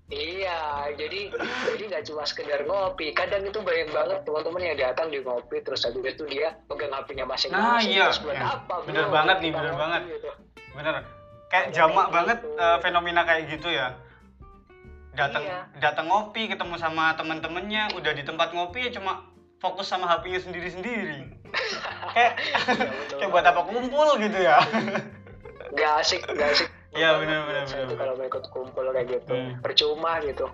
Iya, 0.07 0.87
jadi 0.95 1.35
jadi 1.67 1.83
nggak 1.85 2.03
cuma 2.05 2.23
sekedar 2.23 2.63
ngopi. 2.63 3.11
Kadang 3.11 3.43
itu 3.43 3.59
banyak 3.59 3.89
banget 3.89 4.23
teman-teman 4.23 4.61
yang 4.63 4.77
datang 4.77 5.09
di 5.09 5.19
ngopi 5.19 5.59
terus 5.59 5.83
habis 5.83 6.15
itu 6.15 6.23
dia 6.25 6.55
pegang 6.65 6.95
HP-nya 6.95 7.25
masing-masing. 7.25 7.51
Nah, 7.51 7.81
iya. 7.83 8.07
Terus 8.07 8.23
buat 8.23 8.33
Iya. 8.33 8.47
apa? 8.55 8.75
Bener 8.85 9.03
bro? 9.03 9.11
banget 9.11 9.37
nih, 9.37 9.51
bener 9.51 9.67
ngopi 9.67 9.81
banget. 9.81 10.01
gitu. 10.07 10.29
Bener. 10.73 10.93
Kayak 11.47 11.65
Ada 11.65 11.75
jamak 11.75 12.07
banget 12.09 12.37
gitu. 12.39 12.55
eh, 12.55 12.77
fenomena 12.79 13.21
kayak 13.23 13.43
gitu 13.49 13.69
ya. 13.69 13.87
Datang 15.11 15.43
Iya. 15.43 15.59
datang 15.77 16.05
ngopi 16.07 16.43
ketemu 16.45 16.75
sama 16.77 17.05
temen-temennya 17.13 17.83
udah 17.91 18.11
di 18.13 18.23
tempat 18.23 18.53
ngopi 18.53 18.87
ya 18.87 18.91
cuma 18.93 19.27
fokus 19.57 19.89
sama 19.89 20.07
HP-nya 20.07 20.39
sendiri-sendiri. 20.39 21.19
kayak 22.13 22.31
Iya, 22.37 22.59
betul. 22.87 23.17
kayak 23.19 23.29
buat 23.29 23.43
apa 23.45 23.61
kumpul 23.61 24.07
gitu 24.21 24.39
ya. 24.39 24.55
Gak 25.69 25.93
asik, 25.99 26.21
gak 26.29 26.49
asik. 26.51 26.69
Iya, 26.89 27.19
benar, 27.19 27.45
benar, 27.45 27.63
benar, 27.65 27.93
kalau 27.93 28.13
mau 28.15 28.25
ikut 28.25 28.45
kumpul 28.49 28.85
kayak 28.89 29.07
gitu, 29.11 29.33
Hmm. 29.33 29.59
percuma 29.59 30.17
gitu. 30.21 30.47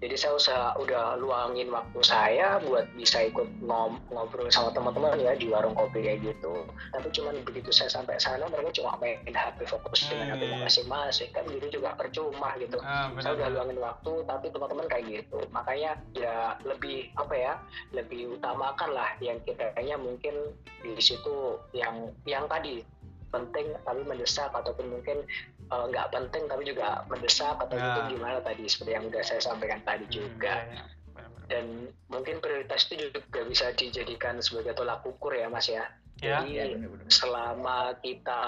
Jadi 0.00 0.16
saya 0.16 0.32
usaha 0.32 0.66
udah 0.80 1.20
luangin 1.20 1.68
waktu 1.68 2.00
saya 2.00 2.56
buat 2.58 2.88
bisa 2.96 3.20
ikut 3.20 3.44
ngom- 3.60 4.00
ngobrol 4.08 4.48
sama 4.48 4.72
teman-teman 4.72 5.12
ya 5.14 5.36
di 5.36 5.44
warung 5.44 5.76
kopi 5.76 6.00
kayak 6.00 6.24
gitu. 6.24 6.56
Tapi 6.88 7.12
cuman 7.12 7.36
begitu 7.44 7.68
saya 7.68 7.92
sampai 7.92 8.16
sana 8.16 8.48
mereka 8.48 8.72
cuma 8.72 8.96
main 8.96 9.20
HP 9.20 9.68
fokus 9.68 10.08
dengan 10.08 10.32
Hmm, 10.32 10.40
HP 10.40 10.42
iya. 10.46 10.56
masing-masing 10.64 11.30
kan 11.30 11.44
gitu 11.44 11.66
juga 11.68 11.92
percuma 11.92 12.56
gitu. 12.56 12.80
Ah, 12.80 13.12
saya 13.14 13.36
udah 13.36 13.44
benar. 13.44 13.56
luangin 13.60 13.78
waktu 13.78 14.12
tapi 14.24 14.46
teman-teman 14.48 14.86
kayak 14.88 15.04
gitu 15.04 15.38
makanya 15.50 15.92
ya 16.14 16.36
lebih 16.62 17.12
apa 17.12 17.34
ya 17.36 17.52
lebih 17.92 18.40
utamakan 18.40 18.90
lah 18.90 19.10
yang 19.20 19.36
kayaknya 19.44 20.00
mungkin 20.00 20.32
di 20.80 20.96
situ 20.96 21.36
yang 21.72 22.08
yang 22.24 22.48
tadi 22.48 22.80
penting 23.30 23.66
tapi 23.80 24.02
mendesak 24.02 24.50
ataupun 24.50 24.86
mungkin 24.90 25.22
eh, 25.66 25.84
nggak 25.86 26.10
penting 26.10 26.44
tapi 26.44 26.62
juga 26.64 27.06
mendesak 27.06 27.56
atau 27.56 27.72
Ya. 27.72 27.86
itu 27.86 28.00
gimana 28.12 28.38
tadi 28.40 28.64
seperti 28.64 28.90
yang 28.92 29.06
udah 29.06 29.22
saya 29.22 29.40
sampaikan 29.40 29.80
tadi 29.80 30.04
juga 30.08 30.54
Hmm, 30.56 30.66
iya, 30.66 30.76
iya. 30.76 30.84
Benar-benar. 31.10 31.46
dan 31.46 31.64
mungkin 32.06 32.36
prioritas 32.38 32.80
itu 32.84 33.08
juga 33.08 33.40
bisa 33.44 33.70
dijadikan 33.72 34.38
sebagai 34.38 34.74
tolak 34.74 35.02
ukur 35.02 35.32
ya 35.32 35.46
mas 35.46 35.66
ya 35.66 35.86
Ya. 36.18 36.36
jadi 36.38 36.52
Iya, 36.52 36.64
benar-benar. 36.76 37.08
selama 37.08 37.76
kita 37.98 38.40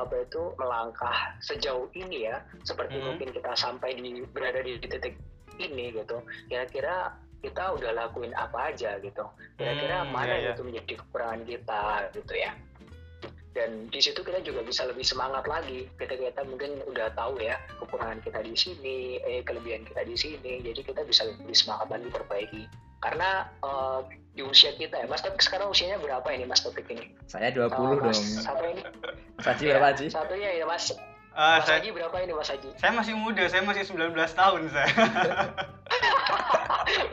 apa 0.00 0.14
itu 0.20 0.42
melangkah 0.56 1.18
sejauh 1.38 1.90
ini 1.92 2.24
ya 2.24 2.40
seperti 2.62 2.96
Hmm. 2.96 3.06
mungkin 3.08 3.28
kita 3.30 3.52
sampai 3.54 3.92
di 3.92 4.24
berada 4.26 4.60
di 4.60 4.80
titik 4.80 5.20
ini 5.58 5.92
gitu 5.92 6.16
kira-kira 6.46 7.12
kita 7.40 7.72
udah 7.72 7.92
lakuin 7.94 8.32
apa 8.32 8.68
aja 8.68 8.96
gitu 8.98 9.24
kira-kira 9.54 10.00
Hmm, 10.00 10.10
mana 10.10 10.26
iya, 10.26 10.32
iya. 10.32 10.44
yang 10.46 10.54
itu 10.54 10.62
menjadi 10.62 10.92
kekurangan 10.96 11.40
kita 11.42 11.82
gitu 12.14 12.34
ya 12.34 12.50
dan 13.50 13.90
di 13.90 13.98
situ 13.98 14.22
kita 14.22 14.40
juga 14.46 14.62
bisa 14.62 14.86
lebih 14.86 15.02
semangat 15.02 15.42
lagi. 15.44 15.90
Ketika 15.98 16.30
kita 16.30 16.42
mungkin 16.46 16.78
udah 16.86 17.10
tahu 17.18 17.42
ya 17.42 17.58
kekurangan 17.82 18.22
kita 18.22 18.40
di 18.40 18.54
sini 18.54 19.18
eh 19.20 19.42
kelebihan 19.42 19.82
kita 19.82 20.06
di 20.06 20.14
sini. 20.14 20.62
Jadi 20.62 20.80
kita 20.86 21.02
bisa 21.02 21.26
lebih 21.26 21.50
semangat 21.50 21.90
lagi 21.90 22.08
perbaiki. 22.14 22.62
Karena 23.00 23.48
eh, 23.64 24.00
di 24.30 24.46
usia 24.46 24.70
kita 24.78 25.02
ya 25.02 25.06
mas 25.10 25.24
Topik 25.24 25.42
sekarang 25.42 25.74
usianya 25.74 25.98
berapa 25.98 26.28
ini 26.30 26.46
mas 26.46 26.62
Topik 26.62 26.86
ini? 26.86 27.10
Saya 27.26 27.50
Sama 27.50 27.98
20 27.98 28.06
mas 28.06 28.18
dong. 28.22 28.44
satu 28.46 28.64
ini? 28.70 28.82
Mas 29.34 29.46
Haji 29.50 29.62
berapa 29.66 29.86
Haji? 29.90 30.06
satunya 30.14 30.50
ya 30.54 30.64
mas. 30.68 30.84
Ah, 31.34 31.58
mas 31.58 31.66
saya, 31.66 31.82
Haji 31.82 31.90
berapa 31.90 32.16
ini 32.22 32.32
mas 32.36 32.48
Haji? 32.50 32.70
saya 32.78 32.92
masih 32.94 33.14
muda, 33.18 33.42
saya 33.50 33.62
masih 33.66 33.82
19 33.82 34.14
tahun 34.14 34.60
saya. 34.70 34.90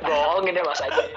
bohongin 0.01 0.57
ya 0.57 0.63
mas 0.65 0.81
Haji 0.81 1.05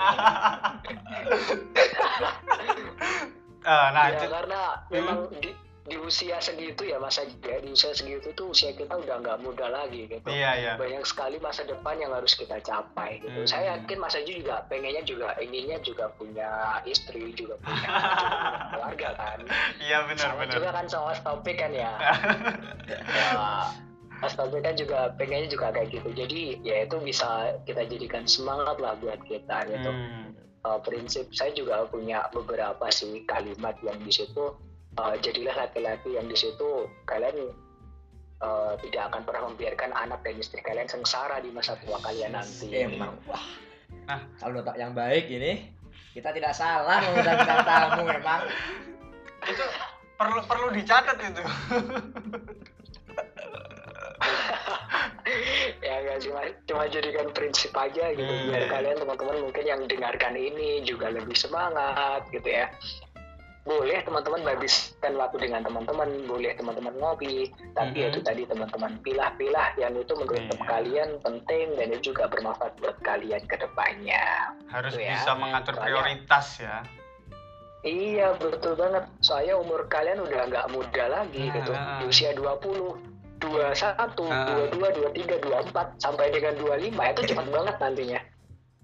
Ah, 3.64 3.92
nah, 3.92 4.08
ya 4.08 4.24
karena 4.24 4.60
memang 4.88 5.28
di, 5.36 5.52
di 5.90 5.96
usia 5.98 6.38
segitu 6.38 6.86
ya 6.86 7.02
mas 7.02 7.18
Haji 7.18 7.34
ya 7.42 7.58
di 7.58 7.74
usia 7.74 7.90
segitu 7.90 8.30
tuh 8.38 8.54
usia 8.54 8.70
kita 8.76 8.94
udah 8.94 9.16
nggak 9.26 9.42
muda 9.42 9.66
lagi 9.66 10.06
gitu 10.06 10.28
iya 10.30 10.54
iya. 10.54 10.72
banyak 10.78 11.02
sekali 11.02 11.42
masa 11.42 11.66
depan 11.66 11.98
yang 11.98 12.14
harus 12.14 12.38
kita 12.38 12.62
capai 12.62 13.18
gitu. 13.18 13.42
Hmm. 13.42 13.50
Saya 13.50 13.80
yakin 13.80 13.98
Mas 13.98 14.14
Haji 14.14 14.32
juga 14.44 14.62
pengennya 14.70 15.02
juga 15.02 15.34
inginnya 15.42 15.82
juga 15.82 16.06
punya 16.14 16.78
istri 16.86 17.34
juga 17.34 17.58
punya, 17.58 17.90
juga 17.90 18.38
punya 18.38 18.60
keluarga 18.70 19.08
kan. 19.18 19.38
Iya 19.82 19.98
benar 20.06 20.30
benar. 20.38 20.52
juga 20.54 20.68
kan 20.70 20.86
Mas 20.86 21.20
Taufik 21.26 21.56
kan 21.58 21.72
ya. 21.74 21.92
ya 23.18 23.28
Mas 24.20 24.34
kan 24.36 24.74
juga 24.76 24.98
pengennya 25.16 25.48
juga 25.48 25.66
kayak 25.72 25.88
gitu. 25.90 26.08
Jadi 26.12 26.40
ya 26.62 26.84
itu 26.84 26.96
bisa 27.00 27.56
kita 27.64 27.88
jadikan 27.88 28.28
semangat 28.30 28.76
lah 28.78 28.94
buat 29.00 29.18
kita 29.26 29.64
gitu. 29.66 29.90
Hmm. 29.90 30.30
Uh, 30.60 30.76
prinsip 30.84 31.32
saya 31.32 31.56
juga 31.56 31.88
punya 31.88 32.28
beberapa 32.36 32.84
sih 32.92 33.24
kalimat 33.24 33.80
yang 33.80 33.96
di 34.04 34.12
situ 34.12 34.52
uh, 35.00 35.16
jadilah 35.16 35.56
laki-laki 35.56 36.20
yang 36.20 36.28
di 36.28 36.36
situ 36.36 36.84
kalian 37.08 37.48
uh, 38.44 38.76
tidak 38.84 39.08
akan 39.08 39.22
pernah 39.24 39.42
membiarkan 39.48 39.90
anak 39.96 40.20
dan 40.20 40.36
istri 40.36 40.60
kalian 40.60 40.84
sengsara 40.84 41.40
di 41.40 41.48
masa 41.48 41.80
tua 41.80 41.96
kalian 42.04 42.36
nanti. 42.36 42.68
Emang 42.76 43.16
wah. 43.24 43.44
Ah. 44.10 44.20
Kalau 44.42 44.60
tak 44.60 44.76
yang 44.76 44.92
baik 44.92 45.30
ini 45.30 45.70
kita 46.12 46.34
tidak 46.34 46.52
salah 46.52 46.98
mengundang 47.08 47.40
tamu 47.64 48.02
memang. 48.04 48.42
Itu 49.46 49.64
perlu 50.18 50.40
perlu 50.44 50.68
dicatat 50.76 51.16
itu. 51.24 51.44
cuma 56.20 56.40
cuma 56.64 56.84
jadikan 56.86 57.26
prinsip 57.30 57.72
aja 57.72 58.12
gitu 58.12 58.28
Hmm. 58.28 58.48
biar 58.48 58.64
kalian 58.68 58.96
teman-teman 58.96 59.36
mungkin 59.40 59.64
yang 59.64 59.80
dengarkan 59.84 60.34
ini 60.34 60.80
juga 60.80 61.08
lebih 61.08 61.34
semangat 61.34 62.22
gitu 62.28 62.46
ya 62.46 62.68
boleh 63.60 64.00
teman-teman 64.00 64.40
menghabiskan 64.40 65.12
waktu 65.14 65.36
dengan 65.38 65.60
teman-teman 65.62 66.08
boleh 66.24 66.52
teman-teman 66.54 66.96
ngopi 66.96 67.44
tapi 67.72 67.98
Mhm. 67.98 68.08
itu 68.08 68.18
tadi 68.20 68.42
teman-teman 68.44 68.96
pilah-pilah 69.00 69.68
yang 69.76 69.92
itu 69.94 70.12
menurut 70.14 70.40
Iya. 70.40 70.64
kalian 70.64 71.10
penting 71.18 71.66
dan 71.76 71.86
itu 71.90 72.10
juga 72.10 72.24
bermanfaat 72.26 72.72
buat 72.78 72.96
kalian 73.00 73.42
ke 73.44 73.56
depannya 73.56 74.24
Harus 74.66 74.94
Gitu 74.94 75.04
ya. 75.04 75.12
bisa 75.14 75.32
mengatur 75.34 75.74
Soalnya- 75.74 75.86
prioritas 75.92 76.46
ya. 76.58 76.76
Iya 77.80 78.36
betul 78.36 78.76
banget. 78.76 79.04
Soalnya 79.18 79.56
umur 79.56 79.88
kalian 79.88 80.20
udah 80.20 80.40
nggak 80.46 80.66
muda 80.68 81.04
lagi 81.10 81.42
Nah, 81.42 81.54
gitu. 81.54 81.72
nah. 81.72 81.96
Di 81.96 82.04
usia 82.06 82.30
20, 82.32 82.92
21, 83.40 84.28
Nah. 84.28 84.68
22, 84.70 85.10
23, 85.16 85.40
24 85.40 85.96
sampai 85.98 86.28
dengan 86.30 86.54
25 86.60 87.12
itu 87.16 87.20
cepat 87.32 87.46
banget 87.56 87.76
nantinya. 87.80 88.20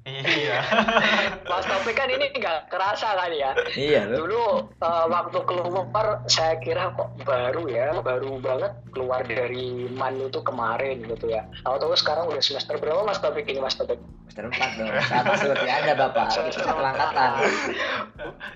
Iya. 0.06 0.62
Mas 1.50 1.66
Taufik 1.66 1.98
kan 1.98 2.06
ini 2.06 2.30
nggak 2.30 2.70
kerasa 2.70 3.18
kan 3.18 3.26
ya. 3.34 3.50
Iya 3.74 4.06
loh. 4.06 4.16
Dulu 4.22 4.42
uh, 4.78 5.06
waktu 5.10 5.38
keluar 5.42 6.22
saya 6.30 6.62
kira 6.62 6.94
kok 6.94 7.10
baru 7.26 7.66
ya, 7.66 7.90
baru 7.98 8.38
banget 8.38 8.70
keluar 8.94 9.26
dari 9.26 9.90
MAN 9.90 10.30
itu 10.30 10.38
kemarin 10.46 11.02
gitu 11.10 11.26
ya. 11.26 11.42
Tahu-tahu 11.66 11.98
sekarang 11.98 12.30
udah 12.30 12.38
semester 12.38 12.78
berapa 12.78 13.02
Mas 13.02 13.18
Taufik 13.18 13.50
ini 13.50 13.58
Mas 13.58 13.74
Taufik? 13.74 13.98
Semester 14.30 14.46
4 14.46 14.78
dong. 14.78 14.90
Sama 15.10 15.32
seperti 15.34 15.68
Anda 15.74 15.94
Bapak. 15.96 16.26
Kita 16.28 16.50
satu 16.54 16.76
angkatan. 16.76 17.30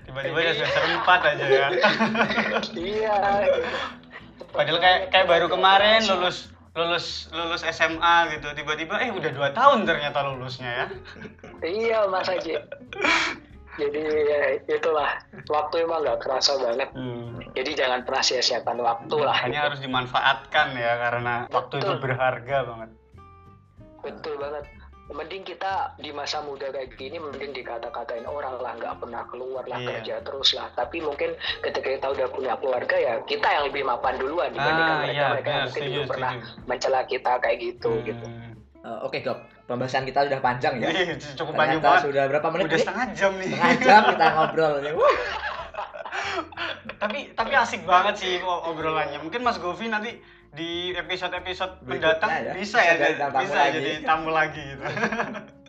Tiba-tiba 0.07 0.39
udah 0.39 0.55
semester 0.55 0.83
4 0.87 1.31
aja 1.35 1.45
ya. 1.51 1.67
iya. 2.95 3.17
Padahal 4.51 4.79
kayak 4.83 5.01
kayak 5.15 5.27
baru 5.31 5.47
kemarin 5.47 6.01
lulus 6.07 6.51
lulus 6.71 7.27
lulus 7.35 7.63
SMA 7.67 8.39
gitu 8.39 8.47
tiba-tiba 8.55 9.03
eh 9.03 9.11
udah 9.11 9.31
dua 9.35 9.49
tahun 9.51 9.83
ternyata 9.87 10.23
lulusnya 10.23 10.71
ya 10.71 10.87
Iya 11.67 11.99
Mas 12.07 12.31
Haji. 12.31 12.55
Jadi 13.79 14.03
ya, 14.03 14.41
itulah 14.67 15.23
waktu 15.49 15.87
emang 15.87 16.03
nggak 16.05 16.21
kerasa 16.21 16.59
banget. 16.59 16.91
Jadi 17.57 17.71
jangan 17.75 18.03
pernah 18.05 18.23
sia-siakan 18.23 18.77
waktu 18.83 19.17
lah. 19.23 19.37
makanya 19.41 19.61
harus 19.71 19.81
dimanfaatkan 19.81 20.67
ya 20.77 20.93
karena 20.99 21.35
waktu 21.49 21.75
itu 21.81 21.93
Betul. 21.97 22.03
berharga 22.03 22.57
banget 22.67 22.91
Betul 24.01 24.35
banget. 24.41 24.65
Mending 25.11 25.43
kita 25.43 25.73
di 25.97 26.11
masa 26.11 26.39
muda 26.41 26.69
kayak 26.69 26.95
gini 26.95 27.19
mending 27.19 27.51
dikata-katain 27.53 28.23
orang 28.23 28.57
lah 28.57 28.73
nggak 28.75 28.95
pernah 28.97 29.23
keluar 29.27 29.63
lah 29.65 29.77
Iya. 29.77 29.89
kerja 29.93 30.15
terus 30.23 30.55
lah. 30.55 30.71
Tapi 30.73 30.99
mungkin 31.01 31.35
ketika 31.61 31.89
kita 31.91 32.07
udah 32.09 32.27
punya 32.29 32.55
keluarga 32.57 32.95
ya 32.95 33.15
kita 33.23 33.43
yang 33.45 33.65
lebih 33.67 33.83
mapan 33.83 34.15
duluan 34.17 34.49
dibandingkan 34.49 34.87
ah 34.89 35.01
mereka 35.01 35.13
iya 35.13 35.27
mereka 35.29 35.49
yang 35.49 35.59
benar 35.59 35.67
mungkin 35.67 35.83
belum 35.85 36.07
pernah 36.07 36.33
mencela 36.65 37.01
kita 37.05 37.33
kayak 37.39 37.59
gitu 37.59 37.91
gitu. 38.03 38.25
Hmm. 38.25 38.49
Eh, 38.81 38.99
Oke 39.03 39.21
Gop, 39.21 39.37
pembahasan 39.67 40.05
kita 40.05 40.25
sudah 40.25 40.41
panjang 40.41 40.79
ya. 40.79 40.89
Ih, 40.89 41.13
cukup 41.35 41.53
banyak 41.53 41.77
Ternyata 41.77 41.85
banget 41.85 42.03
sudah 42.07 42.25
berapa 42.27 42.49
menit 42.49 42.65
udah 42.65 42.73
nih? 42.73 42.81
setengah 42.81 43.07
jam 43.13 43.33
nih 43.37 43.49
Setengah 43.51 43.75
jam 43.77 44.03
kita 44.09 44.27
ngobrol. 44.31 44.73
Tapi 46.97 47.33
tapi 47.33 47.53
asik 47.55 47.83
banget 47.83 48.15
sih 48.17 48.33
obrolannya 48.41 49.19
mungkin 49.19 49.41
Mas 49.41 49.57
Govi 49.57 49.89
nanti 49.89 50.21
di 50.51 50.91
episode-episode 50.99 51.87
mendatang 51.87 52.31
ya, 52.31 52.53
bisa 52.59 52.79
bisa 52.79 52.79
ya 52.83 52.95
jadi- 52.99 53.19
tamu 53.23 53.39
bisa 53.47 53.61
jadi 53.71 53.91
tamu 54.03 54.29
lagi 54.35 54.63
gitu 54.75 54.85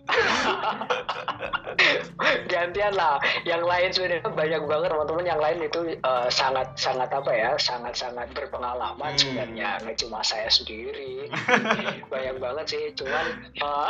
gantian 2.48 2.94
lah. 2.94 3.18
Yang 3.44 3.64
lain 3.66 3.90
sudah 3.92 4.20
banyak 4.32 4.62
banget 4.66 4.90
teman-teman. 4.92 5.26
Yang 5.26 5.42
lain 5.42 5.58
itu 5.66 5.80
eh, 5.98 6.28
sangat 6.30 6.68
sangat 6.78 7.10
apa 7.12 7.32
ya 7.32 7.52
sangat 7.58 7.94
sangat 7.98 8.28
berpengalaman 8.36 9.12
Hmm. 9.12 9.20
sebenarnya. 9.20 9.70
Nggak 9.82 9.98
cuma 10.02 10.20
saya 10.22 10.48
sendiri. 10.48 11.28
Banyak 12.14 12.36
banget 12.40 12.66
sih. 12.70 12.84
Cuman 12.96 13.26
eh, 13.56 13.90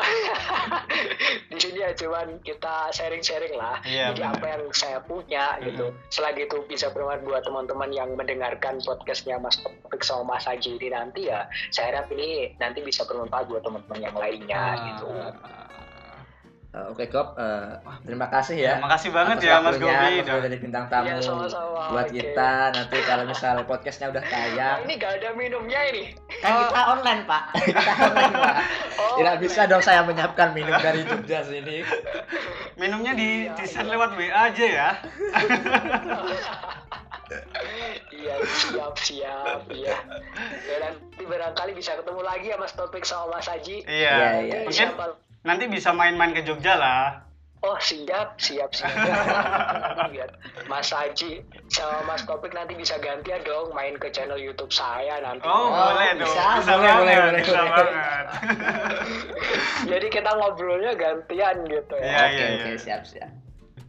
di 1.51 1.57
sini 1.59 1.79
ya 1.81 1.91
cuman 1.93 2.39
kita 2.41 2.89
sharing-sharing 2.91 3.55
lah. 3.55 3.81
Iya, 3.83 4.13
jadi 4.15 4.21
benar. 4.23 4.35
apa 4.39 4.45
yang 4.47 4.63
saya 4.71 4.97
punya 5.03 5.45
gitu. 5.61 5.91
Selagi 6.09 6.47
itu 6.47 6.57
bisa 6.67 6.89
bermanfaat 6.89 7.23
buat 7.27 7.43
teman-teman 7.43 7.89
yang 7.91 8.09
mendengarkan 8.15 8.79
podcastnya 8.81 9.35
Mas 9.37 9.59
Topik 9.59 10.01
sama 10.01 10.37
Mas 10.37 10.47
Haji 10.47 10.79
ini 10.79 10.89
nanti 10.89 11.27
ya. 11.27 11.43
Saya 11.69 11.91
harap 11.97 12.07
ini 12.13 12.55
nanti 12.57 12.79
bisa 12.81 13.03
bermanfaat 13.03 13.51
buat 13.51 13.61
teman-teman 13.61 13.99
yang 13.99 14.15
lainnya 14.15 14.63
gitu 14.87 15.07
Eh, 16.71 16.85
Oke 16.87 17.03
Gop, 17.05 17.35
eh, 17.35 17.67
terima 18.01 18.25
kasih 18.25 18.55
ya. 18.55 18.71
Ya, 18.71 18.73
makasih 18.79 19.11
banget 19.11 19.37
atas 19.37 19.45
ya 19.45 19.59
Mas 19.59 19.75
Gobi. 19.75 20.23
udah 20.23 20.39
jadi 20.39 20.55
bintang 20.55 20.87
tamu 20.87 21.03
Iya, 21.05 21.19
sama-sama. 21.19 21.91
buat 21.91 22.07
Oke. 22.07 22.15
kita. 22.15 22.51
Nanti 22.71 22.97
kalau 23.03 23.23
misal 23.27 23.55
podcastnya 23.61 24.07
udah 24.07 24.23
Nah, 24.23 24.31
tayang, 24.31 24.77
ini 24.87 24.93
gak 24.95 25.19
ada 25.19 25.29
minumnya 25.35 25.83
ini. 25.85 26.15
kan 26.39 26.63
kita 26.63 26.81
online 26.89 27.21
pak. 27.25 27.43
kita 27.67 27.91
online 27.91 28.35
pak. 28.39 28.55
Oh, 28.95 29.15
Tidak 29.19 29.35
bisa 29.37 29.61
dong 29.67 29.83
saya 29.83 29.99
menyiapkan 30.01 30.55
minum 30.55 30.71
dari 30.73 31.03
Jogja 31.03 31.43
sini. 31.43 31.83
Minumnya 32.75 33.11
di 33.13 33.29
Iya, 33.45 33.51
di 33.51 33.63
iya. 33.67 33.81
lewat 33.83 34.09
WA 34.15 34.31
aja 34.47 34.65
ya. 34.65 34.89
Iya, 38.11 38.35
siap, 38.45 38.93
siap, 38.97 39.59
iya. 39.69 39.95
Ya, 40.61 40.75
nanti 40.81 41.19
barangkali 41.21 41.71
bisa 41.73 41.95
ketemu 41.95 42.21
lagi 42.21 42.47
ya 42.47 42.55
Mas 42.55 42.71
Topik 42.71 43.03
sama 43.03 43.27
Mas 43.33 43.43
Haji. 43.45 43.83
Iya. 43.83 43.91
Iya, 44.09 44.29
iya. 44.41 44.55
Nanti 44.57 44.67
Mungkin 44.67 44.87
siapa- 44.87 45.19
nanti 45.41 45.65
bisa 45.65 45.89
main-main 45.91 46.31
ke 46.31 46.41
Jogja 46.41 46.75
lah. 46.75 47.25
Oh 47.59 47.77
siap, 47.77 48.35
siap, 48.35 48.69
siap. 48.71 48.89
Biar 50.09 50.33
Mas 50.65 50.89
Haji 50.89 51.41
sama 51.67 52.01
Mas 52.07 52.25
Topik 52.25 52.49
nanti 52.51 52.73
bisa 52.73 52.97
gantian 52.97 53.37
dong 53.41 53.69
main 53.71 53.93
ke 53.95 54.09
channel 54.09 54.33
YouTube 54.35 54.69
saya 54.71 55.17
nanti. 55.19 55.45
Oh, 55.45 55.69
Oh, 55.69 55.93
boleh 55.93 56.09
dong. 56.15 56.25
bisa, 56.25 56.45
Bisa, 56.57 56.73
boleh, 56.73 56.89
banget, 56.89 56.97
boleh, 56.97 57.15
boleh, 57.21 57.39
bisa 57.39 57.59
boleh. 57.59 57.69
banget. 57.69 58.25
Jadi 59.91 60.07
kita 60.09 60.31
ngobrolnya 60.31 60.91
gantian 60.95 61.55
gitu 61.63 61.95
Iya, 61.95 62.09
ya. 62.09 62.17
Oke 62.23 62.33
iya, 62.33 62.47
oke 62.51 62.65
iya. 62.67 62.77
siap 62.77 63.01
siap. 63.03 63.29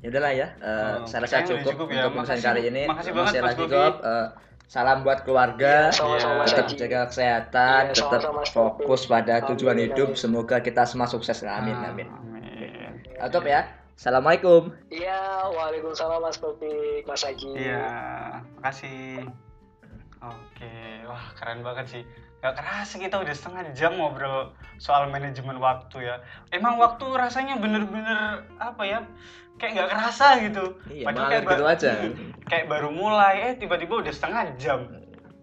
Ya 0.02 0.08
udahlah 0.10 0.32
ya. 0.34 0.48
eh, 0.52 0.94
Oh, 0.98 1.06
saya 1.06 1.20
rasa 1.22 1.36
cukup, 1.42 1.64
cukup 1.64 1.86
ya. 1.88 2.04
untuk 2.04 2.10
pembahasan 2.12 2.28
Makasih- 2.34 2.44
kali 2.44 2.60
ini. 2.66 2.82
makasih 2.84 3.12
banget, 3.14 3.32
Mas 3.32 3.46
lagi 3.46 3.60
Bobi. 3.62 3.72
Salam 4.72 5.04
buat 5.04 5.20
keluarga. 5.28 5.92
Iya, 5.92 6.00
sama-sama, 6.00 6.48
tetap 6.48 6.64
Haji. 6.72 6.76
jaga 6.80 6.98
kesehatan, 7.12 7.82
Iya, 7.92 8.08
tetap 8.08 8.32
fokus 8.56 9.04
pada 9.04 9.44
tujuan 9.52 9.76
Amin, 9.76 9.92
hidup. 9.92 10.16
amin. 10.16 10.20
Semoga 10.24 10.64
kita 10.64 10.88
semua 10.88 11.04
sukses. 11.04 11.44
Amin 11.44 11.76
amin. 11.76 12.08
Amin. 12.08 13.04
Tutup 13.20 13.44
ya. 13.44 13.68
Assalamualaikum. 13.92 14.72
Iya, 14.88 15.44
waalaikumsalam 15.52 16.24
Mas 16.24 16.40
Topik, 16.40 17.04
Mas 17.04 17.20
Haji. 17.20 17.52
Iya, 17.52 17.84
makasih. 18.64 19.28
Oke, 20.24 20.74
wah 21.04 21.24
keren 21.36 21.60
banget 21.60 21.86
sih. 21.92 22.02
Gak 22.42 22.58
kerasa 22.58 22.98
kita 22.98 23.22
udah 23.22 23.30
setengah 23.30 23.70
jam 23.70 23.94
ngobrol 23.94 24.50
soal 24.82 25.06
manajemen 25.06 25.62
waktu 25.62 26.10
ya. 26.10 26.18
Emang 26.50 26.74
waktu 26.74 27.06
rasanya 27.06 27.54
bener-bener 27.62 28.42
apa 28.58 28.82
ya? 28.82 29.00
Kayak 29.62 29.86
gak 29.86 29.90
kerasa 29.94 30.26
gitu. 30.42 30.64
Iya, 30.90 31.06
Padahal 31.06 31.28
kayak 31.30 31.44
gitu 31.46 31.64
aja. 31.70 31.90
Kayak 32.50 32.66
baru 32.68 32.90
mulai, 32.90 33.34
eh 33.46 33.52
tiba-tiba 33.56 34.02
udah 34.02 34.10
setengah 34.12 34.58
jam. 34.58 34.90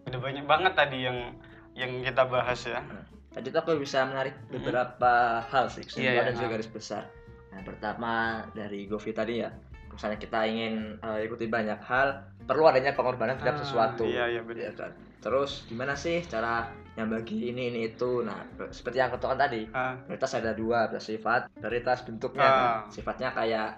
Udah 0.06 0.20
banyak 0.20 0.44
banget 0.44 0.76
tadi 0.76 1.08
yang 1.08 1.34
yang 1.72 2.04
kita 2.04 2.28
bahas 2.28 2.68
ya. 2.68 2.84
Tadi 3.32 3.48
tuh 3.48 3.64
aku 3.64 3.80
bisa 3.80 4.04
menarik 4.04 4.36
beberapa 4.52 5.40
hal 5.48 5.72
sih, 5.72 5.82
Iya, 5.82 5.88
kesimpulan 5.88 6.12
iya. 6.14 6.24
dan 6.28 6.34
juga 6.36 6.50
garis 6.52 6.70
besar. 6.70 7.04
Nah, 7.50 7.62
pertama 7.64 8.14
dari 8.52 8.84
Govi 8.86 9.16
tadi 9.16 9.40
ya, 9.40 9.50
misalnya 9.88 10.20
kita 10.20 10.44
ingin 10.44 11.00
eh, 11.00 11.20
ikuti 11.24 11.48
banyak 11.48 11.80
hal, 11.80 12.28
perlu 12.44 12.68
adanya 12.68 12.92
pengorbanan 12.92 13.40
terhadap 13.40 13.58
Ah, 13.58 13.64
sesuatu. 13.64 14.04
iya, 14.04 14.28
iya, 14.28 14.44
benar. 14.44 14.70
Ya 14.70 14.74
kan? 14.76 14.92
Terus 15.24 15.64
gimana 15.66 15.96
sih 15.96 16.20
cara 16.26 16.68
yang 16.98 17.08
bagi 17.08 17.50
ini 17.50 17.70
ini 17.70 17.80
itu? 17.90 18.22
Nah, 18.22 18.42
seperti 18.70 18.98
yang 18.98 19.12
katakan 19.12 19.38
tadi, 19.38 19.68
Ah, 19.70 19.94
prioritas 20.00 20.32
ada 20.34 20.52
dua, 20.52 20.90
sifat, 20.98 21.54
prioritas 21.54 22.02
bentuknya. 22.04 22.44
Ah. 22.44 22.54
kan. 22.54 22.70
Sifatnya 22.90 23.30
kayak 23.32 23.70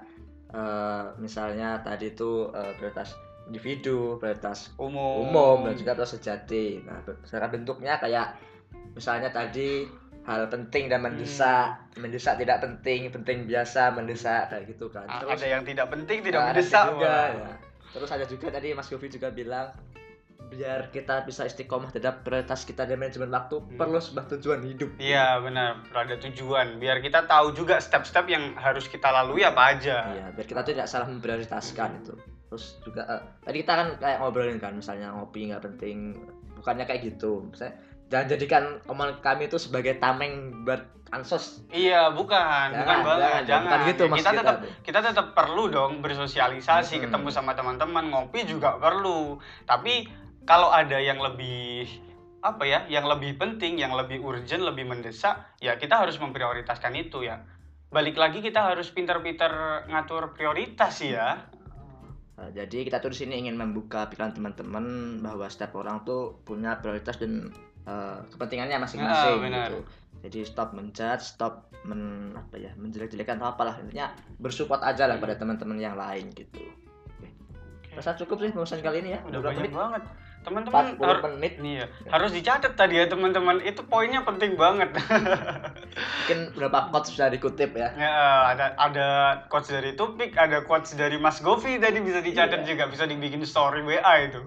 eh, 0.50 1.04
misalnya 1.18 1.80
tadi 1.80 2.12
itu 2.12 2.52
eh, 2.52 2.72
prioritas 2.76 3.16
individu, 3.48 4.16
prioritas 4.18 4.72
umum. 4.78 5.28
umum 5.28 5.58
dan 5.68 5.76
juga 5.76 5.92
terus 5.96 6.16
sejati. 6.16 6.80
Nah, 6.84 7.02
sedangkan 7.26 7.62
bentuknya 7.62 7.98
kayak 7.98 8.38
misalnya 8.94 9.32
tadi 9.32 9.88
hal 10.22 10.46
penting 10.48 10.86
dan 10.86 11.02
mendesak, 11.02 11.82
mendesak 11.98 12.38
tidak 12.38 12.62
penting, 12.62 13.10
penting 13.10 13.50
biasa, 13.50 13.90
mendesak 13.90 14.54
kayak 14.54 14.70
gitu 14.70 14.86
kan. 14.94 15.10
Ah, 15.10 15.20
Terus 15.20 15.42
ada 15.42 15.48
yang 15.50 15.64
tidak 15.66 15.88
penting, 15.90 16.22
tidak 16.22 16.42
ada 16.42 16.48
mendesak. 16.54 16.86
juga. 16.94 17.16
Ya. 17.34 17.52
Terus 17.92 18.10
ada 18.14 18.26
juga 18.26 18.48
tadi 18.54 18.68
Mas 18.72 18.88
Govi 18.88 19.08
juga 19.10 19.30
bilang 19.34 19.68
biar 20.52 20.92
kita 20.92 21.24
bisa 21.24 21.44
istiqomah 21.44 21.90
terhadap 21.90 22.22
prioritas 22.22 22.62
kita 22.62 22.84
dan 22.84 23.00
manajemen 23.00 23.32
waktu 23.32 23.56
Hmm. 23.58 23.80
perlu 23.80 23.98
sebuah 23.98 24.28
tujuan 24.30 24.60
hidup. 24.62 24.90
Iya 24.98 25.40
benar, 25.40 25.80
perlu 25.82 26.00
ada 26.04 26.16
tujuan 26.20 26.76
biar 26.76 27.00
kita 27.00 27.24
tahu 27.24 27.56
juga 27.56 27.80
step-step 27.80 28.28
yang 28.28 28.52
harus 28.56 28.86
kita 28.86 29.08
lalui 29.08 29.42
apa 29.42 29.72
aja. 29.72 30.12
Iya, 30.12 30.26
biar 30.30 30.46
kita 30.46 30.60
tuh 30.62 30.72
tidak 30.74 30.86
salah 30.86 31.08
memprioritaskan 31.08 31.90
itu. 31.98 32.14
Terus 32.46 32.66
juga 32.82 33.08
eh, 33.08 33.22
tadi 33.42 33.58
kita 33.60 33.74
kan 33.74 33.88
kayak 33.98 34.18
ngobrolin 34.20 34.60
kan, 34.60 34.76
misalnya 34.76 35.08
ngopi 35.10 35.48
nggak 35.48 35.64
penting, 35.66 36.20
bukannya 36.54 36.84
kayak 36.84 37.02
gitu. 37.08 37.48
Misalnya 37.48 37.80
jangan 38.08 38.28
jadikan 38.28 38.64
omongan 38.86 39.24
kami 39.24 39.48
itu 39.48 39.56
sebagai 39.56 39.96
tameng 39.98 40.68
buat 40.68 40.84
ansos. 41.10 41.64
Iya, 41.68 42.12
bukan, 42.12 42.72
bukan 42.72 42.88
Jangan, 42.88 43.04
banget, 43.04 43.24
jangan, 43.24 43.44
jangan. 43.48 43.64
bukan 43.64 43.80
gitu 43.82 44.04
Ya, 44.04 44.10
kita 44.10 44.20
kita 44.22 44.32
tetap 44.38 44.56
tuh. 44.58 44.72
kita 44.82 45.00
tetap 45.02 45.28
perlu 45.32 45.64
dong 45.68 45.92
bersosialisasi, 46.00 46.94
Mm-mm. 46.94 47.04
ketemu 47.06 47.28
sama 47.30 47.52
teman-teman, 47.52 48.04
ngopi 48.06 48.44
juga 48.44 48.76
perlu. 48.76 49.36
Tapi 49.64 50.08
kalau 50.46 50.74
ada 50.74 50.98
yang 50.98 51.22
lebih 51.22 51.88
apa 52.42 52.64
ya, 52.66 52.80
yang 52.90 53.06
lebih 53.06 53.38
penting, 53.38 53.78
yang 53.78 53.94
lebih 53.94 54.18
urgent, 54.26 54.66
lebih 54.66 54.90
mendesak, 54.90 55.54
ya 55.62 55.78
kita 55.78 56.02
harus 56.02 56.18
memprioritaskan 56.18 56.98
itu 56.98 57.22
ya. 57.26 57.46
Balik 57.94 58.18
lagi 58.18 58.42
kita 58.42 58.74
harus 58.74 58.90
pintar-pintar 58.90 59.86
ngatur 59.86 60.34
prioritas 60.34 61.04
ya. 61.06 61.46
Nah, 62.42 62.50
jadi 62.50 62.88
kita 62.88 62.98
tuh 62.98 63.14
di 63.14 63.22
sini 63.22 63.38
ingin 63.46 63.54
membuka 63.54 64.10
pikiran 64.10 64.34
teman-teman 64.34 65.20
bahwa 65.22 65.46
setiap 65.46 65.78
orang 65.78 66.02
tuh 66.02 66.42
punya 66.42 66.82
prioritas 66.82 67.22
dan 67.22 67.54
eh, 67.86 68.18
kepentingannya 68.34 68.82
masing-masing 68.82 69.38
benar. 69.46 69.70
gitu. 69.70 69.78
Jadi 70.22 70.40
stop 70.46 70.74
menjudge, 70.74 71.22
stop 71.22 71.70
men 71.86 72.34
apa 72.34 72.58
ya, 72.58 72.72
menjelek-jelekan 72.78 73.42
atau 73.42 73.54
apalah 73.54 73.78
intinya 73.82 74.14
bersupport 74.38 74.82
aja 74.86 75.06
lah 75.10 75.18
pada 75.18 75.38
teman-teman 75.38 75.78
yang 75.78 75.98
lain 75.98 76.30
gitu. 76.34 76.62
Oke. 77.18 77.30
Rasa 77.94 78.18
cukup 78.18 78.42
sih 78.42 78.54
pembahasan 78.54 78.82
kali 78.82 79.02
ini 79.06 79.18
ya. 79.18 79.20
Udah 79.26 79.42
banyak 79.42 79.70
menit? 79.70 79.74
banget. 79.74 80.04
Teman-teman 80.42 80.98
40 80.98 81.06
har- 81.06 81.22
menit. 81.38 81.54
Iya, 81.58 81.86
harus 82.10 82.34
dicatat 82.34 82.74
tadi 82.74 82.98
ya 82.98 83.06
teman-teman. 83.06 83.62
Itu 83.62 83.86
poinnya 83.86 84.26
penting 84.26 84.58
banget. 84.58 84.90
Mungkin 86.22 86.40
berapa 86.56 86.90
quotes 86.90 87.14
bisa 87.14 87.28
dikutip 87.28 87.76
ya. 87.76 87.94
Ya, 87.94 88.14
ada 88.50 88.74
ada 88.76 89.08
quotes 89.48 89.70
dari 89.70 89.94
Tupik, 89.94 90.34
ada 90.34 90.64
quotes 90.64 90.96
dari 90.96 91.16
Mas 91.16 91.40
Govi 91.40 91.78
tadi 91.78 92.02
bisa 92.02 92.20
dicatat 92.20 92.64
Iya. 92.64 92.68
juga, 92.74 92.84
bisa 92.88 93.04
dibikin 93.06 93.44
story 93.44 93.84
WA 93.84 94.14
itu. 94.26 94.42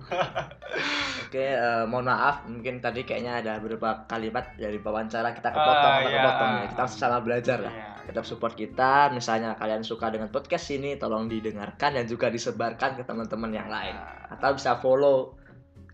Oke, 1.28 1.44
eh, 1.50 1.84
mohon 1.84 2.06
maaf 2.06 2.46
mungkin 2.46 2.78
tadi 2.78 3.02
kayaknya 3.02 3.42
ada 3.42 3.52
beberapa 3.58 4.06
kalimat 4.06 4.54
dari 4.54 4.78
wawancara 4.78 5.30
kita 5.30 5.50
kepotong 5.50 5.90
Ah, 5.90 5.98
atau 5.98 6.08
iya. 6.08 6.18
kepotong 6.18 6.50
ya. 6.52 6.64
Kita 6.70 6.82
sama 6.86 7.18
belajar 7.20 7.58
lah. 7.62 7.70
Iya. 7.70 7.86
Tetap 8.04 8.24
support 8.24 8.54
kita. 8.54 9.10
Misalnya 9.10 9.54
kalian 9.54 9.82
suka 9.82 10.10
dengan 10.10 10.28
podcast 10.28 10.68
ini, 10.70 10.94
tolong 10.94 11.26
didengarkan 11.26 11.94
dan 11.94 12.04
juga 12.04 12.28
disebarkan 12.28 12.98
ke 12.98 13.02
teman-teman 13.02 13.50
yang 13.50 13.66
lain. 13.66 13.94
Nah, 13.94 14.34
Atau 14.34 14.54
bisa 14.54 14.76
follow 14.76 15.38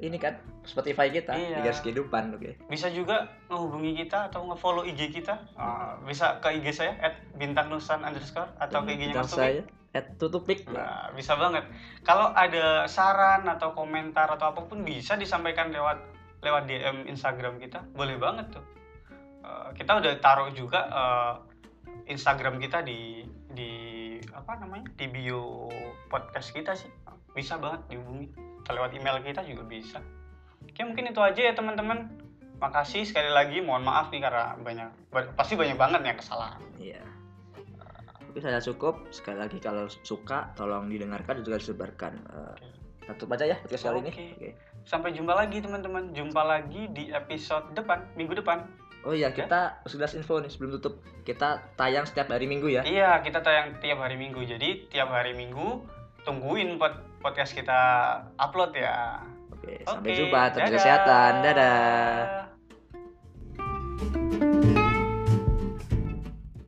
ini 0.01 0.17
kan 0.17 0.41
Spotify 0.65 1.13
kita 1.13 1.37
Iya. 1.37 1.61
di 1.61 1.61
garis 1.69 1.81
kehidupan, 1.85 2.33
oke. 2.37 2.69
bisa 2.69 2.89
juga 2.89 3.29
menghubungi 3.53 3.93
kita 4.05 4.33
atau 4.33 4.49
nge-follow 4.49 4.85
IG 4.89 5.13
kita. 5.13 5.37
Ah, 5.55 5.97
bisa 6.03 6.41
ke 6.41 6.57
IG 6.57 6.73
saya 6.73 6.97
@bintangnusan 7.37 8.01
underscore 8.01 8.49
atau 8.57 8.85
ke 8.85 8.97
IG-nya 8.97 9.21
Bintang 9.21 9.29
Mas 9.29 9.37
saya 9.37 9.63
at 9.91 10.07
tutupik. 10.17 10.71
Nah, 10.71 11.11
bisa 11.19 11.35
banget. 11.35 11.67
Kalau 12.07 12.31
ada 12.31 12.87
saran 12.87 13.43
atau 13.51 13.75
komentar 13.75 14.31
atau 14.31 14.55
apa 14.55 14.63
pun 14.63 14.87
bisa 14.87 15.19
disampaikan 15.19 15.75
lewat 15.75 15.99
lewat 16.41 16.71
DM 16.71 17.11
Instagram 17.11 17.59
kita. 17.59 17.83
Boleh 17.93 18.17
banget 18.17 18.55
tuh. 18.55 18.65
Eh, 19.43 19.69
kita 19.75 19.99
udah 19.99 20.13
taruh 20.23 20.51
juga 20.55 20.81
eh, 20.87 21.33
Instagram 22.07 22.63
kita 22.63 22.87
di 22.87 23.27
di 23.51 23.71
apa 24.35 24.53
namanya? 24.61 24.87
di 24.97 25.07
bio 25.09 25.71
podcast 26.13 26.53
kita 26.53 26.77
sih. 26.77 26.91
Bisa 27.33 27.57
banget 27.57 27.87
dihubungi. 27.91 28.31
Lewat 28.71 28.95
email 28.95 29.19
kita 29.25 29.43
juga 29.43 29.67
bisa. 29.67 29.99
Oke, 30.63 30.83
mungkin 30.87 31.11
itu 31.11 31.19
aja 31.19 31.41
ya 31.41 31.53
teman-teman. 31.57 32.07
Makasih 32.63 33.03
sekali 33.09 33.33
lagi. 33.33 33.59
Mohon 33.65 33.89
maaf 33.89 34.07
nih 34.15 34.23
karena 34.23 34.55
banyak 34.61 34.89
ba- 35.11 35.33
pasti 35.35 35.59
banyak 35.59 35.75
banget 35.75 36.01
yang 36.07 36.19
kesalahan. 36.19 36.61
Iya. 36.79 37.03
Oke, 38.31 38.39
saya 38.39 38.63
cukup. 38.63 39.11
Sekali 39.11 39.43
lagi 39.43 39.59
kalau 39.59 39.91
suka 40.07 40.55
tolong 40.55 40.87
didengarkan 40.87 41.41
dan 41.41 41.45
juga 41.47 41.59
disebarkan. 41.59 42.13
Eh, 42.31 42.55
kita 43.03 43.13
tutup 43.19 43.35
aja 43.35 43.45
ya 43.51 43.57
podcast 43.59 43.85
kali 43.91 43.99
ini. 44.07 44.11
Oke. 44.15 44.51
Sampai 44.87 45.11
jumpa 45.11 45.35
lagi 45.35 45.59
teman-teman. 45.59 46.15
Jumpa 46.15 46.43
lagi 46.47 46.87
di 46.95 47.11
episode 47.11 47.75
depan, 47.75 48.07
minggu 48.15 48.39
depan. 48.39 48.71
Oh 49.01 49.17
iya, 49.17 49.33
kita 49.33 49.81
sudah 49.89 50.05
info 50.13 50.45
nih 50.45 50.53
sebelum 50.53 50.77
tutup. 50.77 51.01
Kita 51.25 51.73
tayang 51.75 52.05
setiap 52.05 52.29
hari 52.29 52.45
Minggu 52.45 52.69
ya. 52.69 52.85
Iya, 52.85 53.25
kita 53.25 53.41
tayang 53.41 53.81
tiap 53.81 53.97
hari 53.97 54.21
Minggu. 54.21 54.45
Jadi 54.45 54.93
tiap 54.93 55.09
hari 55.09 55.33
Minggu 55.33 55.85
tungguin 56.25 56.77
pod- 56.77 57.01
podcast 57.25 57.57
kita 57.57 57.81
upload 58.37 58.77
ya. 58.77 59.25
Oke, 59.57 59.81
sampai 59.89 60.13
jumpa. 60.13 60.53
Tetap 60.53 60.69
kesehatan. 60.77 61.33
Dadah. 61.41 62.50